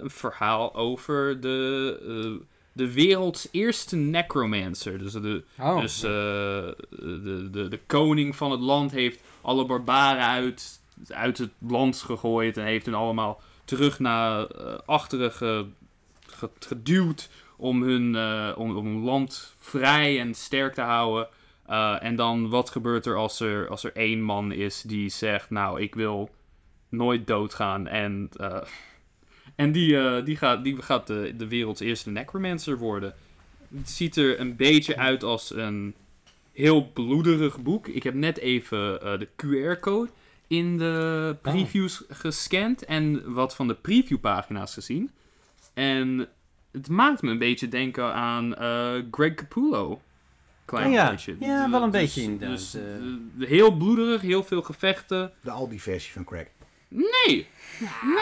een 0.00 0.10
verhaal 0.10 0.74
over 0.74 1.40
de, 1.40 1.98
eh, 2.40 2.46
de 2.72 2.92
werelds 2.92 3.48
eerste 3.50 3.96
necromancer. 3.96 4.98
Dus, 4.98 5.12
de, 5.12 5.44
Oh. 5.60 5.80
dus 5.80 6.00
de, 6.00 6.76
de, 7.52 7.68
de 7.68 7.80
koning 7.86 8.36
van 8.36 8.50
het 8.50 8.60
land 8.60 8.90
heeft 8.90 9.20
alle 9.40 9.64
barbaren 9.64 10.24
uit 10.26 10.80
uit 11.08 11.38
het 11.38 11.50
land 11.58 11.96
gegooid 12.02 12.56
en 12.56 12.64
heeft 12.64 12.86
hen 12.86 12.94
allemaal 12.94 13.40
terug 13.64 13.98
naar 13.98 14.46
achteren 14.84 15.32
ge- 15.32 15.66
ge- 16.26 16.50
geduwd 16.58 17.28
om 17.56 17.82
hun, 17.82 18.16
om, 18.56 18.76
om 18.76 18.86
hun 18.86 19.02
land 19.04 19.54
vrij 19.58 20.20
en 20.20 20.34
sterk 20.34 20.74
te 20.74 20.80
houden. 20.80 21.28
En 22.00 22.16
dan 22.16 22.48
wat 22.48 22.70
gebeurt 22.70 23.06
er 23.06 23.16
als, 23.16 23.40
er 23.40 23.68
als 23.68 23.84
er 23.84 23.92
één 23.96 24.22
man 24.22 24.52
is 24.52 24.82
die 24.82 25.08
zegt, 25.08 25.50
nou 25.50 25.80
ik 25.80 25.94
wil 25.94 26.30
nooit 26.88 27.26
doodgaan 27.26 27.86
en... 27.86 28.28
eh, 28.36 28.56
en 29.54 29.72
die, 29.72 29.98
eh, 29.98 30.24
die 30.24 30.36
gaat, 30.36 30.64
die 30.64 30.82
gaat 30.82 31.06
de, 31.06 31.34
de 31.36 31.48
werelds 31.48 31.80
eerste 31.80 32.10
necromancer 32.10 32.78
worden. 32.78 33.14
Het 33.76 33.90
ziet 33.90 34.16
er 34.16 34.40
een 34.40 34.56
beetje 34.56 34.96
uit 34.96 35.22
als 35.22 35.54
een 35.54 35.94
heel 36.52 36.90
bloederig 36.92 37.62
boek. 37.62 37.86
Ik 37.88 38.02
heb 38.02 38.14
net 38.14 38.38
even 38.38 39.02
eh, 39.02 39.18
de 39.18 39.28
QR-code 39.36 40.10
in 40.46 40.78
de 40.78 41.36
previews 41.42 42.04
gescand 42.08 42.84
en 42.84 43.32
wat 43.32 43.54
van 43.54 43.68
de 43.68 43.74
previewpagina's 43.74 44.74
gezien. 44.74 45.10
En 45.74 46.28
het 46.72 46.88
maakt 46.88 47.22
me 47.22 47.30
een 47.30 47.38
beetje 47.38 47.68
denken 47.68 48.14
aan 48.14 48.54
eh, 48.54 48.92
Greg 49.10 49.34
Capullo. 49.34 50.00
Klein 50.64 50.86
Oh 50.86 50.92
ja. 50.92 51.10
beetje. 51.10 51.36
Ja, 51.40 51.70
wel 51.70 51.82
een 51.82 51.90
Dus- 51.90 52.00
beetje 52.00 52.22
inderdaad, 52.22 52.56
Dus, 52.58 52.76
heel 53.48 53.76
bloederig, 53.76 54.20
heel 54.20 54.44
veel 54.44 54.62
gevechten. 54.62 55.32
De 55.40 55.50
Aldi-versie 55.50 56.12
van 56.12 56.24
Craig. 56.24 56.46
Nee, 56.96 57.46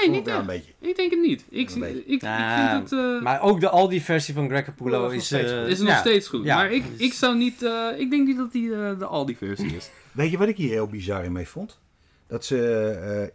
nee, 0.01 0.11
niet 0.11 0.21
ik 0.21 0.27
een 0.27 0.39
echt. 0.39 0.47
beetje. 0.47 0.73
Ik 0.81 0.97
denk 0.97 1.11
het 1.11 1.21
niet. 1.21 1.45
Ik, 1.49 1.71
ik, 1.71 2.05
ik, 2.07 2.21
Ja, 2.21 2.71
vind 2.79 2.91
het... 2.91 2.99
eh, 3.01 3.23
Maar 3.23 3.41
ook 3.43 3.61
de 3.61 3.69
Aldi-versie 3.69 4.35
van 4.35 4.49
Greg 4.49 4.65
Capullo 4.65 5.05
is 5.07 5.13
nog 5.13 5.13
is... 5.21 5.25
steeds 5.27 5.51
eh, 5.53 5.59
goed. 5.61 5.69
is 5.69 5.79
nog 5.79 5.89
ja. 5.89 5.99
steeds 5.99 6.29
goed. 6.29 6.45
Ja. 6.45 6.57
Maar 6.57 6.73
ik, 6.73 6.85
ik 6.97 7.13
zou 7.13 7.37
niet... 7.37 7.63
eh, 7.63 7.89
ik 7.99 8.11
denk 8.11 8.27
niet 8.27 8.37
dat 8.37 8.53
die 8.53 8.75
eh, 8.75 8.99
de 8.99 9.05
Aldi-versie 9.07 9.77
is. 9.77 9.91
Weet 10.13 10.31
je 10.31 10.39
wat 10.39 10.49
ik 10.49 10.57
hier 10.57 10.71
heel 10.71 10.87
bizar 10.87 11.25
in 11.25 11.33
mee 11.33 11.49
vond? 11.49 11.79
Dat 12.27 12.45
ze 12.45 12.89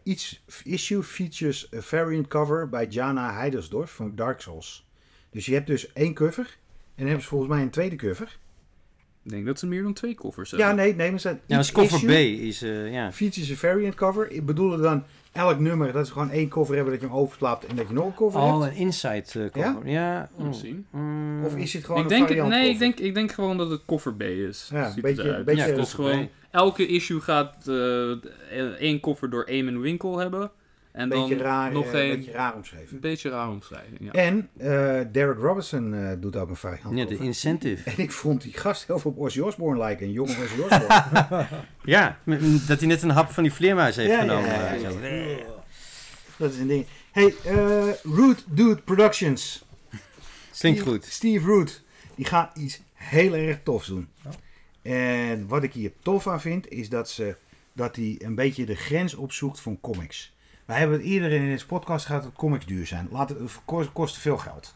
eh 0.03 0.13
each 0.13 0.33
issue 0.63 1.03
features 1.03 1.67
a 1.75 1.81
variant 1.81 2.27
cover 2.27 2.69
bij 2.69 2.85
Jana 2.87 3.33
Heidersdorf 3.33 3.91
van 3.91 4.11
Dark 4.15 4.41
Souls. 4.41 4.87
Dus 5.31 5.45
je 5.45 5.53
hebt 5.53 5.67
dus 5.67 5.93
één 5.93 6.13
cover. 6.13 6.43
En 6.45 6.49
dan 6.95 7.05
hebben 7.05 7.23
ze 7.23 7.29
volgens 7.29 7.49
mij 7.51 7.61
een 7.61 7.69
tweede 7.69 7.95
cover. 7.95 8.37
Ik 9.23 9.31
denk 9.31 9.45
dat 9.45 9.59
ze 9.59 9.67
meer 9.67 9.83
dan 9.83 9.93
twee 9.93 10.15
koffers 10.15 10.51
hebben. 10.51 10.69
Ja, 10.69 10.73
nee, 10.75 10.95
nee, 10.95 11.09
maar 11.11 11.19
ze 11.19 11.29
Ja, 11.29 11.55
dat 11.55 11.65
is 11.65 11.71
cover 11.71 12.05
B. 12.05 12.09
Is, 12.09 12.61
eh, 12.61 12.91
ja. 12.93 13.11
Features 13.11 13.51
a 13.51 13.55
variant 13.55 13.95
cover. 13.95 14.31
Ik 14.31 14.45
bedoelde 14.45 14.77
dan 14.81 15.03
elk 15.32 15.59
nummer 15.59 15.91
dat 15.93 16.07
ze 16.07 16.11
gewoon 16.13 16.30
één 16.30 16.47
cover 16.49 16.75
hebben 16.75 16.93
dat 16.93 17.01
je 17.01 17.07
hem 17.07 17.17
overslaat 17.17 17.63
en 17.63 17.75
dat 17.75 17.88
je 17.88 17.93
nog 17.93 18.05
een 18.05 18.13
cover 18.13 18.39
Oh, 18.41 18.61
hebt. 18.61 18.73
een 18.75 18.80
inside 18.80 19.23
eh, 19.39 19.49
cover. 19.63 19.88
Ja? 19.89 20.30
Je 20.38 20.53
zien. 20.53 20.86
Mm. 20.91 21.45
Of 21.45 21.55
is 21.55 21.73
het 21.73 21.86
gewoon 21.86 22.05
Ik 22.05 22.11
een 22.11 22.25
denk, 22.27 22.47
nee, 22.47 22.69
ik 22.69 22.80
denk, 22.80 22.99
ik 22.99 23.13
denk 23.13 23.32
gewoon 23.32 23.57
dat 23.57 23.69
het 23.69 23.82
koffer 23.86 24.13
B 24.13 24.21
is. 24.21 24.69
Ja, 24.73 24.86
een 24.88 24.93
beetje- 25.01 25.09
het 25.21 25.25
eruit. 25.30 25.45
beetje- 25.45 25.61
Ja, 25.61 25.67
dus 25.67 25.77
koffer 25.77 26.03
gewoon 26.05 26.30
elke 26.51 26.88
issue 26.88 27.19
gaat 27.19 27.67
eh, 27.67 28.11
één 28.80 28.99
koffer 28.99 29.30
door 29.30 29.43
Eamon 29.43 29.80
Winkel 29.80 30.17
hebben. 30.17 30.51
En 30.91 31.01
Een 31.03 31.09
dan 31.09 31.27
beetje 31.29 31.43
raar, 31.43 31.71
nog 31.71 31.85
eh, 31.85 31.91
een, 32.03 32.09
een 32.09 32.15
beetje 32.17 32.31
raar 32.31 32.55
omschreven. 32.55 32.93
een 32.95 32.99
beetje 32.99 33.29
raar 33.29 33.49
omschrijven. 33.49 33.97
Ja. 33.99 34.11
En 34.11 34.49
eh, 34.57 34.67
Derek 35.11 35.37
Robinson 35.37 35.93
eh, 35.93 36.11
doet 36.19 36.35
ook 36.35 36.49
een 36.49 36.55
variant 36.55 36.97
Ja, 36.97 37.05
de 37.05 37.17
incentive. 37.17 37.89
En 37.89 37.97
ik 37.97 38.11
vond 38.11 38.41
die 38.41 38.53
gast 38.53 38.87
heel 38.87 38.99
veel 38.99 39.11
op 39.11 39.17
Ozzy 39.19 39.39
Osbourne 39.39 39.79
lijken. 39.79 40.05
Een 40.05 40.11
jonge 40.11 40.29
Ozzy 40.43 40.59
Osbourne. 40.61 41.47
Ja, 41.83 42.19
dat 42.67 42.79
hij 42.79 42.87
net 42.87 43.01
een 43.01 43.09
hap 43.09 43.29
van 43.29 43.43
die 43.43 43.53
vleermuis 43.53 43.95
heeft 43.95 44.09
Ja, 44.09 44.19
genomen. 44.19 44.49
ja. 44.79 45.37
Dat 46.37 46.51
is 46.53 46.57
een 46.59 46.67
ding. 46.67 46.85
Hey, 47.11 47.33
eh 47.45 47.87
Root 48.03 48.43
Dude 48.47 48.81
Productions. 48.81 49.65
Klinkt 50.59 50.79
Steve- 50.79 50.83
goed. 50.95 51.05
Steve 51.05 51.45
Root. 51.45 51.83
Die 52.15 52.25
gaat 52.25 52.57
iets 52.57 52.81
heel 52.93 53.33
erg 53.33 53.59
tofs 53.63 53.87
doen. 53.87 54.07
Ja. 54.23 54.29
En 54.91 55.47
wat 55.47 55.63
ik 55.63 55.73
hier 55.73 55.91
tof 56.03 56.27
aan 56.27 56.41
vind, 56.41 56.69
is 56.69 56.89
dat, 56.89 57.09
ze, 57.09 57.35
dat 57.73 57.95
hij 57.95 58.15
een 58.19 58.35
beetje 58.35 58.65
de 58.65 58.75
grens 58.75 59.15
opzoekt 59.15 59.59
van 59.59 59.77
comics. 59.81 60.33
Wij 60.70 60.78
hebben 60.80 60.97
het 60.97 61.05
eerder 61.07 61.32
in 61.32 61.45
deze 61.45 61.65
podcast 61.65 62.05
gehad 62.05 62.24
dat 62.24 62.34
comics 62.34 62.65
duur 62.65 62.88
zijn. 62.88 63.07
Laat 63.11 63.30
het, 63.30 63.39
kost, 63.65 63.91
kost 63.91 64.17
veel 64.17 64.38
geld. 64.38 64.76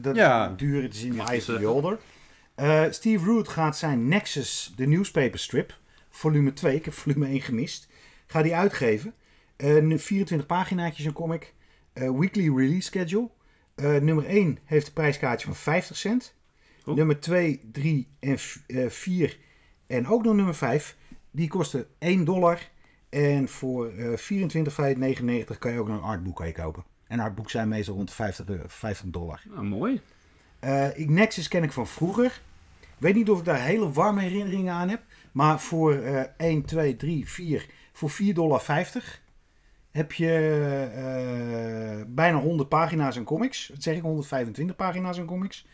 Dat 0.00 0.16
Ja. 0.16 0.48
duur, 0.48 0.82
het 0.82 0.94
is 0.94 1.02
in 1.02 1.10
de 1.10 1.16
Mag 1.16 1.26
eye 1.28 1.34
je 1.36 1.40
of 1.40 1.46
the 1.46 1.52
zeggen. 1.52 1.66
beholder. 1.74 1.98
Eh, 2.54 2.84
Steve 2.90 3.24
Root 3.24 3.48
gaat 3.48 3.76
zijn 3.76 4.08
Nexus, 4.08 4.72
de 4.76 4.86
newspaper 4.86 5.38
strip, 5.38 5.78
volume 6.10 6.52
2, 6.52 6.74
ik 6.76 6.84
heb 6.84 6.94
volume 6.94 7.26
1 7.28 7.40
gemist, 7.40 7.88
gaat 8.26 8.44
hij 8.44 8.54
uitgeven. 8.54 9.14
Eh, 9.56 9.76
nu 9.82 9.98
24 9.98 10.46
paginaatjes 10.46 11.06
een 11.06 11.12
comic. 11.12 11.54
Eh, 11.92 12.10
weekly 12.10 12.56
release 12.56 12.80
schedule. 12.86 13.28
Eh, 13.74 13.96
nummer 13.96 14.24
1 14.28 14.58
heeft 14.64 14.86
een 14.86 14.92
prijskaartje 14.92 15.46
van 15.46 15.56
50 15.56 15.96
cent. 15.96 16.34
Oh. 16.84 16.94
Nummer 16.94 17.20
2, 17.20 17.60
3 17.72 18.08
en 18.20 18.38
4 18.90 19.38
en 19.86 20.06
ook 20.08 20.24
nog 20.24 20.34
nummer 20.34 20.54
5. 20.54 20.96
Die 21.30 21.48
kosten 21.48 21.86
1 21.98 22.24
dollar. 22.24 22.60
En 23.08 23.48
voor 23.48 23.88
eh 23.88 24.16
24,99 24.16 25.58
kan 25.58 25.72
je 25.72 25.78
ook 25.80 25.88
een 25.88 26.00
artboek 26.00 26.36
kan 26.36 26.46
je 26.46 26.52
kopen. 26.52 26.84
En 27.06 27.20
artboeken 27.20 27.52
zijn 27.52 27.68
meestal 27.68 27.94
rond 27.94 28.08
de 28.08 28.14
50, 28.14 28.46
euro- 28.48 28.64
50 28.66 29.06
dollar. 29.10 29.42
Nou, 29.48 29.64
mooi. 29.64 30.00
Eh, 30.58 30.98
ik- 30.98 31.08
Nexus 31.10 31.48
ken 31.48 31.62
ik 31.62 31.72
van 31.72 31.86
vroeger. 31.86 32.40
Ik 32.80 33.02
weet 33.02 33.14
niet 33.14 33.30
of 33.30 33.38
ik 33.38 33.44
daar 33.44 33.60
hele 33.60 33.92
warme 33.92 34.20
herinneringen 34.20 34.72
aan 34.74 34.88
heb. 34.88 35.02
Maar 35.32 35.60
voor 35.60 35.94
eh 35.94 36.22
1, 36.36 36.64
2, 36.64 36.96
3, 36.96 37.28
4, 37.28 37.66
voor 37.92 38.10
4,50 38.10 38.34
dollar 38.34 38.64
heb 39.90 40.12
je 40.12 40.32
eh, 40.94 42.04
bijna 42.08 42.38
100 42.40 42.68
pagina's 42.68 43.16
en 43.16 43.24
comics. 43.24 43.68
Wat 43.68 43.82
zeg 43.82 43.96
ik, 43.96 44.02
125 44.02 44.76
pagina's 44.76 45.18
en 45.18 45.24
comics. 45.26 45.66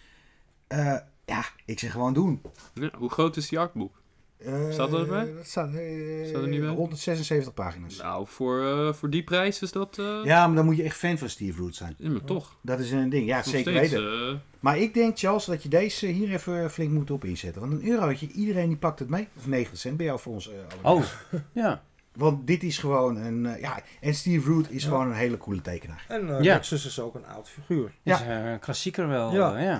Eh, 0.67 0.97
ja, 1.25 1.45
ik 1.65 1.79
zeg 1.79 1.93
gewoon 1.93 2.15
doen. 2.15 2.43
Ja, 2.75 2.91
hoe 2.99 3.11
groot 3.11 3.37
is 3.37 3.49
die 3.49 3.59
artboek? 3.59 4.02
Eh, 4.45 4.71
Staat 4.73 4.91
dat 4.91 5.01
erbij? 5.01 5.33
Dat 5.37 5.47
staat, 5.47 5.75
eh, 5.75 6.27
Staat 6.29 6.43
er 6.43 6.49
niet 6.49 6.61
bij? 6.61 6.69
176 6.69 7.55
pagina's. 7.55 7.97
Nou, 7.97 8.27
voor, 8.29 8.63
eh, 8.67 8.93
voor 8.93 9.11
die 9.11 9.23
prijs 9.25 9.63
is 9.63 9.73
dat... 9.73 9.99
eh 9.99 10.21
Ja, 10.25 10.47
maar 10.47 10.57
dan 10.57 10.65
moet 10.65 10.77
je 10.77 10.83
echt 10.83 10.97
fan 10.97 11.19
van 11.19 11.29
Steve 11.29 11.61
Root 11.61 11.75
zijn. 11.75 11.95
ja, 11.99 12.11
maar 12.11 12.25
toch. 12.25 12.57
Dat 12.61 12.79
is 12.79 12.91
een 12.91 13.09
ding. 13.09 13.27
Ja, 13.27 13.37
Nog 13.37 13.45
zeker 13.47 13.73
steeds, 13.73 13.93
weten. 13.93 14.29
eh, 14.29 14.35
Maar 14.61 14.79
ik 14.79 14.95
denk, 14.95 15.19
Charles, 15.19 15.45
dat 15.45 15.63
je 15.63 15.69
deze 15.69 16.07
hier 16.07 16.33
even 16.33 16.71
flink 16.71 16.91
moet 16.91 17.11
op 17.11 17.25
inzetten. 17.25 17.61
Want 17.61 17.73
een 17.73 17.89
eurotje, 17.89 18.29
iedereen 18.29 18.69
die 18.69 18.77
pakt 18.77 18.99
het 18.99 19.09
mee. 19.09 19.29
Of 19.37 19.47
90 19.47 19.79
cent 19.79 19.97
bij 19.97 20.07
jou 20.07 20.19
voor 20.21 20.33
ons. 20.33 20.49
eh, 20.51 20.55
allemaal. 20.85 20.95
Oh, 20.97 21.05
ja. 21.53 21.83
Want 22.13 22.47
dit 22.47 22.63
is 22.63 22.79
gewoon 22.79 23.17
een... 23.17 23.47
eh, 23.47 23.61
ja, 23.61 23.83
en 24.01 24.15
Steve 24.15 24.51
Root 24.51 24.71
is 24.71 24.83
Ja. 24.83 24.89
gewoon 24.89 25.07
een 25.07 25.13
hele 25.15 25.37
coole 25.39 25.61
tekenaar. 25.61 26.05
En 26.09 26.37
eh 26.37 26.43
Ja. 26.43 26.59
Is 26.61 27.01
ook 27.01 27.15
een 27.15 27.27
oud 27.27 27.49
figuur. 27.49 27.93
Ja. 28.03 28.15
Is 28.21 28.27
eh, 28.27 28.51
een 28.51 28.59
klassieker 28.59 29.09
wel. 29.09 29.33
Ja. 29.33 29.57
eh, 29.57 29.79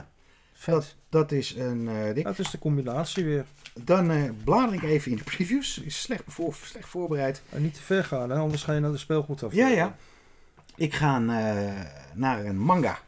Dat, 0.67 0.95
dat 1.09 1.33
is 1.33 1.55
een 1.55 1.89
eh, 1.89 2.15
ding. 2.15 2.27
Dat 2.27 2.39
is 2.39 2.51
de 2.51 2.59
combinatie 2.59 3.25
weer. 3.25 3.45
Dan 3.85 4.11
eh 4.11 4.31
blader 4.45 4.75
ik 4.75 4.83
even 4.83 5.11
in 5.11 5.17
de 5.17 5.23
previews. 5.25 5.79
Is 5.79 6.01
slecht, 6.03 6.23
voor, 6.27 6.55
slecht 6.55 6.89
voorbereid. 6.89 7.43
En 7.49 7.63
niet 7.63 7.75
te 7.75 7.83
ver 7.83 8.05
gaan, 8.05 8.31
hè? 8.31 8.37
anders 8.39 8.63
ga 8.63 8.73
je 8.73 8.81
naar 8.81 8.91
de 8.93 8.99
speelgoed 8.99 9.43
af. 9.43 9.53
Ja, 9.53 9.69
ja. 9.69 9.97
Ik 10.77 10.95
ga 10.95 11.17
eh, 11.17 11.81
naar 12.15 12.45
een 12.45 12.59
manga. 12.59 12.99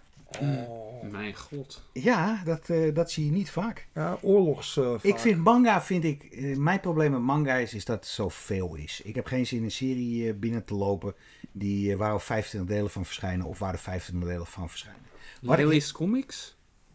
Oh. 0.41 0.85
Mijn 1.11 1.35
god. 1.35 1.83
Ja, 1.93 2.43
dat, 2.45 2.69
eh, 2.69 2.95
dat 2.95 3.11
zie 3.11 3.25
je 3.25 3.31
niet 3.31 3.51
vaak. 3.51 3.87
Ja, 3.95 4.19
oorlogs. 4.21 4.81
Ik 5.01 5.19
vind 5.19 5.39
manga, 5.45 5.83
vind 5.83 6.05
ik, 6.05 6.23
eh, 6.23 6.57
mijn 6.57 6.81
probleem 6.81 7.11
met 7.11 7.21
manga 7.21 7.55
is, 7.55 7.75
is 7.75 7.85
dat 7.85 7.97
het 7.97 8.07
zoveel 8.07 8.75
is. 8.75 9.01
Ik 9.05 9.15
heb 9.15 9.27
geen 9.27 9.47
zin 9.47 9.59
in 9.59 9.65
een 9.65 9.71
serie 9.71 10.29
eh, 10.29 10.35
binnen 10.35 10.65
te 10.65 10.75
lopen 10.75 11.15
die, 11.53 11.97
waar 11.97 12.13
er 12.13 12.21
25 12.21 12.77
delen 12.77 12.91
van 12.91 13.05
verschijnen 13.05 13.47
of 13.47 13.59
waar 13.59 13.73
er 13.73 13.79
25 13.79 14.29
delen 14.29 14.47
van 14.47 14.69
verschijnen. 14.69 15.01
Wat 15.43 15.59
ik- 15.59 15.93
Comics? 15.93 16.54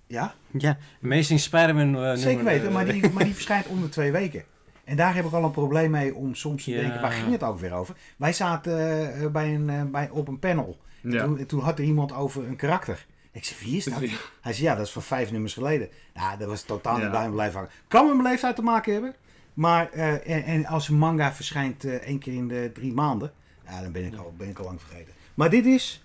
Ja, 0.10 0.34
ja. 0.58 0.78
Amazing 1.04 1.40
Spider-Man. 1.40 1.96
eh, 1.96 2.14
zeker 2.14 2.26
nummer, 2.36 2.46
weten, 2.54 2.68
eh, 2.68 2.74
maar 2.74 2.86
die, 2.86 3.10
maar 3.14 3.24
die 3.24 3.34
verschijnt 3.34 3.68
om 3.68 3.82
de 3.82 3.90
twee 3.90 4.12
weken. 4.12 4.44
En 4.84 4.96
daar 4.96 5.16
heb 5.16 5.26
ik 5.26 5.32
al 5.32 5.44
een 5.44 5.52
probleem 5.52 5.92
mee 5.92 6.16
om 6.16 6.36
soms 6.36 6.64
te 6.64 6.72
Ja. 6.72 6.82
denken, 6.82 7.02
waar 7.02 7.12
ging 7.12 7.32
het 7.32 7.44
ook 7.44 7.60
weer 7.60 7.74
over? 7.74 7.96
Wij 8.18 8.34
zaten 8.34 9.14
eh, 9.22 9.28
bij 9.28 9.54
een, 9.56 9.70
eh, 9.70 9.84
bij, 9.84 10.10
op 10.10 10.28
een 10.28 10.40
panel. 10.40 10.80
En 11.04 11.12
Ja. 11.12 11.24
toen, 11.24 11.46
toen 11.46 11.60
had 11.60 11.80
er 11.80 11.86
iemand 11.86 12.14
over 12.14 12.48
een 12.48 12.56
karakter. 12.56 13.06
Ik 13.32 13.44
zei, 13.46 13.60
wie 13.64 13.78
is 13.78 13.86
dat? 13.86 14.00
Hij 14.42 14.54
zei, 14.54 14.66
ja, 14.68 14.76
dat 14.76 14.86
is 14.86 14.92
van 14.92 15.02
vijf 15.02 15.32
nummers 15.32 15.54
geleden. 15.54 15.90
Ja, 16.14 16.38
dat 16.38 16.48
was 16.48 16.62
totaal 16.64 16.96
niet 16.96 17.04
Ja. 17.04 17.12
bij 17.12 17.22
hem 17.22 17.32
blijven 17.32 17.56
hangen. 17.60 17.72
Kan 17.88 18.06
met 18.06 18.16
mijn 18.16 18.28
leeftijd 18.28 18.56
te 18.56 18.62
maken 18.62 18.94
hebben. 18.94 19.14
Maar, 19.54 19.90
eh, 19.92 20.36
en, 20.36 20.44
en 20.44 20.66
als 20.66 20.88
een 20.90 20.98
manga 20.98 21.34
verschijnt 21.34 21.84
eh, 21.86 21.94
één 21.94 22.20
keer 22.20 22.34
in 22.34 22.48
de 22.48 22.72
drie 22.74 22.94
maanden, 22.94 23.32
ja, 23.66 23.82
dan 23.82 23.92
ben 23.92 24.06
ik 24.06 24.16
al, 24.16 24.34
ben 24.38 24.50
ik 24.50 24.60
al 24.60 24.66
lang 24.66 24.82
vergeten. 24.82 25.14
Maar 25.34 25.50
dit 25.50 25.66
is 25.66 26.04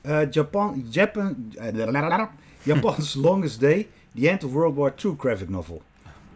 eh, 0.00 0.30
Japan, 0.30 0.86
Japan, 0.90 1.52
eh, 1.56 1.72
Japan's 2.66 3.14
Longest 3.26 3.60
Day, 3.60 3.88
The 4.14 4.28
End 4.28 4.44
of 4.44 4.52
World 4.52 4.74
War 4.74 4.94
II 5.04 5.14
graphic 5.18 5.48
novel. 5.48 5.82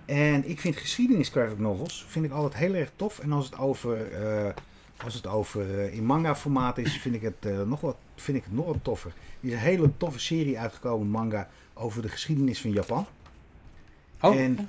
En 0.04 0.48
ik 0.48 0.60
vind 0.60 0.76
geschiedenis 0.76 1.28
graphic 1.28 1.58
novels 1.58 2.04
vind 2.08 2.24
ik 2.24 2.30
altijd 2.30 2.54
heel 2.62 2.74
erg 2.74 2.90
tof. 2.96 3.18
En 3.18 3.32
als 3.32 3.44
het 3.44 3.58
over, 3.58 4.12
eh, 4.12 4.52
als 5.04 5.14
het 5.14 5.26
over 5.26 5.78
eh, 5.78 5.94
in 5.94 6.04
manga 6.04 6.36
formaat 6.36 6.78
is, 6.78 6.98
vind 6.98 7.14
ik 7.14 7.22
het, 7.22 7.34
eh, 7.40 7.62
nog 7.62 7.80
wat, 7.80 7.96
vind 8.14 8.36
ik 8.36 8.44
het 8.44 8.52
nog 8.52 8.66
wat 8.66 8.76
toffer. 8.82 9.12
Er 9.40 9.48
is 9.48 9.52
een 9.52 9.58
hele 9.58 9.90
toffe 9.96 10.18
serie 10.18 10.58
uitgekomen, 10.58 11.08
manga, 11.08 11.48
over 11.74 12.02
de 12.02 12.08
geschiedenis 12.08 12.60
van 12.60 12.70
Japan. 12.70 13.06
Oh, 14.20 14.36
En, 14.36 14.68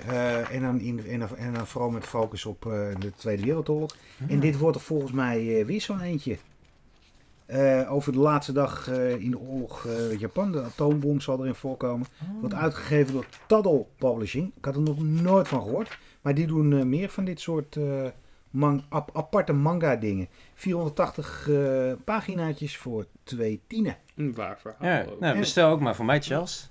en, 0.50 0.62
dan 0.62 0.80
in, 0.80 1.06
en, 1.06 1.36
en 1.36 1.54
dan 1.54 1.66
vooral 1.66 1.90
met 1.90 2.04
focus 2.04 2.44
op 2.46 2.62
de 2.98 3.12
Tweede 3.16 3.42
Wereldoorlog. 3.42 3.96
En 4.28 4.40
dit 4.40 4.58
wordt 4.58 4.76
er 4.76 4.82
volgens 4.82 5.12
mij 5.12 5.66
weer 5.66 5.80
zo'n 5.80 6.00
eentje. 6.00 6.36
Eh, 7.52 7.92
over 7.92 8.12
de 8.12 8.18
laatste 8.18 8.52
dag 8.52 8.88
eh, 8.88 9.10
in 9.20 9.30
de 9.30 9.38
oorlog 9.38 9.86
eh, 9.86 10.18
Japan. 10.20 10.52
De 10.52 10.62
atoombom 10.62 11.20
zal 11.20 11.40
erin 11.40 11.54
voorkomen. 11.54 12.06
Wordt 12.40 12.54
uitgegeven 12.54 13.12
door 13.12 13.26
Taddle 13.46 13.86
Publishing. 13.98 14.52
Ik 14.56 14.64
had 14.64 14.74
er 14.74 14.80
nog 14.82 15.02
nooit 15.02 15.48
van 15.48 15.62
gehoord. 15.62 15.98
Maar 16.22 16.34
die 16.34 16.46
doen 16.46 16.78
eh, 16.78 16.84
meer 16.84 17.08
van 17.08 17.24
dit 17.24 17.40
soort 17.40 17.76
eh, 17.76 17.84
man- 18.50 18.82
ap- 18.88 19.10
aparte 19.16 19.52
manga 19.52 19.96
dingen. 19.96 20.28
480 20.54 21.48
eh, 21.48 21.92
paginaatjes 22.04 22.76
voor 22.76 23.06
twee 23.22 23.60
tienen. 23.66 23.96
Een 24.16 24.34
waar 24.34 24.58
verhaal. 24.58 24.88
Ja, 24.88 25.04
nou, 25.20 25.38
bestel 25.38 25.70
ook 25.70 25.80
maar 25.80 25.96
voor 25.96 26.04
mij, 26.04 26.22
Charles. 26.22 26.70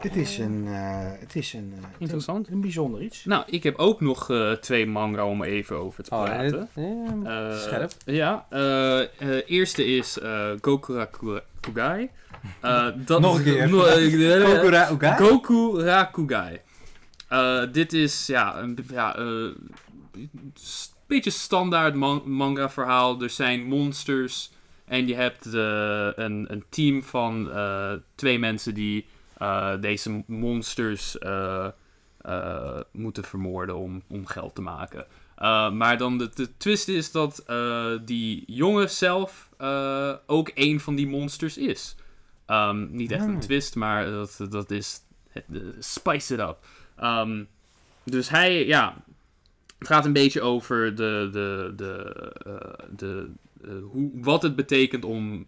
Dit 0.00 0.16
is 0.16 0.38
een, 0.38 0.64
eh, 0.66 1.10
het 1.20 1.34
is 1.36 1.52
een, 1.52 1.72
eh, 1.76 1.84
Interessant. 1.98 2.46
een, 2.48 2.52
een 2.54 2.60
bijzonder 2.60 3.02
iets. 3.02 3.24
Nou, 3.24 3.44
ik 3.46 3.62
heb 3.62 3.76
ook 3.78 4.00
nog 4.00 4.30
eh, 4.30 4.52
twee 4.52 4.86
manga 4.86 5.26
om 5.26 5.42
even 5.42 5.76
over 5.76 6.04
te 6.04 6.14
Oh, 6.14 6.24
praten. 6.24 6.68
eh, 6.74 6.84
ja, 7.24 7.50
Eh, 7.50 7.58
scherp. 7.58 7.92
Ja, 8.04 8.46
eh, 8.50 9.00
eh, 9.00 9.08
eerste 9.46 9.84
is 9.96 10.18
eh 10.18 10.50
Goku 10.60 10.94
Rakugai. 10.94 12.10
Eh, 12.60 12.86
dat- 12.96 13.20
Nog 13.20 13.36
een 13.38 13.44
keer. 13.44 13.68
No- 13.68 13.84
eh, 13.84 14.44
Kokura 14.44 14.90
Uga? 14.92 15.16
Goku 15.16 15.80
Rakugai. 15.82 16.60
Eh, 17.28 17.62
dit 17.72 17.92
is 17.92 18.26
ja, 18.26 18.58
een 18.58 18.78
ja, 18.90 19.16
eh, 19.16 19.48
beetje 21.06 21.30
standaard 21.30 21.94
man- 21.94 22.22
manga 22.24 22.70
verhaal. 22.70 23.22
Er 23.22 23.30
zijn 23.30 23.62
monsters 23.64 24.50
en 24.84 25.06
je 25.06 25.14
hebt 25.14 25.46
eh, 25.54 26.08
een, 26.24 26.44
een 26.52 26.64
team 26.68 27.02
van 27.02 27.50
eh, 27.52 27.92
twee 28.14 28.38
mensen 28.38 28.74
die 28.74 28.98
eh, 29.02 29.08
deze 29.80 30.22
monsters 30.26 31.18
eh, 31.18 31.68
eh, 32.20 32.80
moeten 32.92 33.24
vermoorden 33.24 33.76
om, 33.76 34.02
om 34.08 34.26
geld 34.26 34.54
te 34.54 34.62
maken. 34.62 35.06
Uh, 35.38 35.70
maar 35.70 35.98
dan 35.98 36.18
de, 36.18 36.30
de 36.34 36.56
twist 36.56 36.88
is 36.88 37.10
dat 37.10 37.44
uh, 37.50 37.92
die 38.04 38.42
jongen 38.46 38.90
zelf 38.90 39.48
uh, 39.60 40.14
ook 40.26 40.50
een 40.54 40.80
van 40.80 40.94
die 40.94 41.06
monsters 41.06 41.58
is. 41.58 41.96
Um, 42.46 42.88
niet 42.90 43.10
echt 43.10 43.24
Hmm. 43.24 43.34
een 43.34 43.40
twist, 43.40 43.74
maar 43.74 44.04
dat, 44.04 44.46
dat 44.50 44.70
is 44.70 45.00
spice 45.78 46.34
it 46.34 46.40
up. 46.40 46.56
Um, 47.02 47.48
dus 48.04 48.28
hij, 48.28 48.66
ja, 48.66 49.04
het 49.78 49.88
gaat 49.88 50.04
een 50.04 50.12
beetje 50.12 50.40
over 50.40 50.94
de, 50.94 51.28
de, 51.32 51.72
de, 51.76 52.32
de, 52.96 53.30
hoe, 53.90 54.10
wat 54.14 54.42
het 54.42 54.56
betekent 54.56 55.04
om 55.04 55.46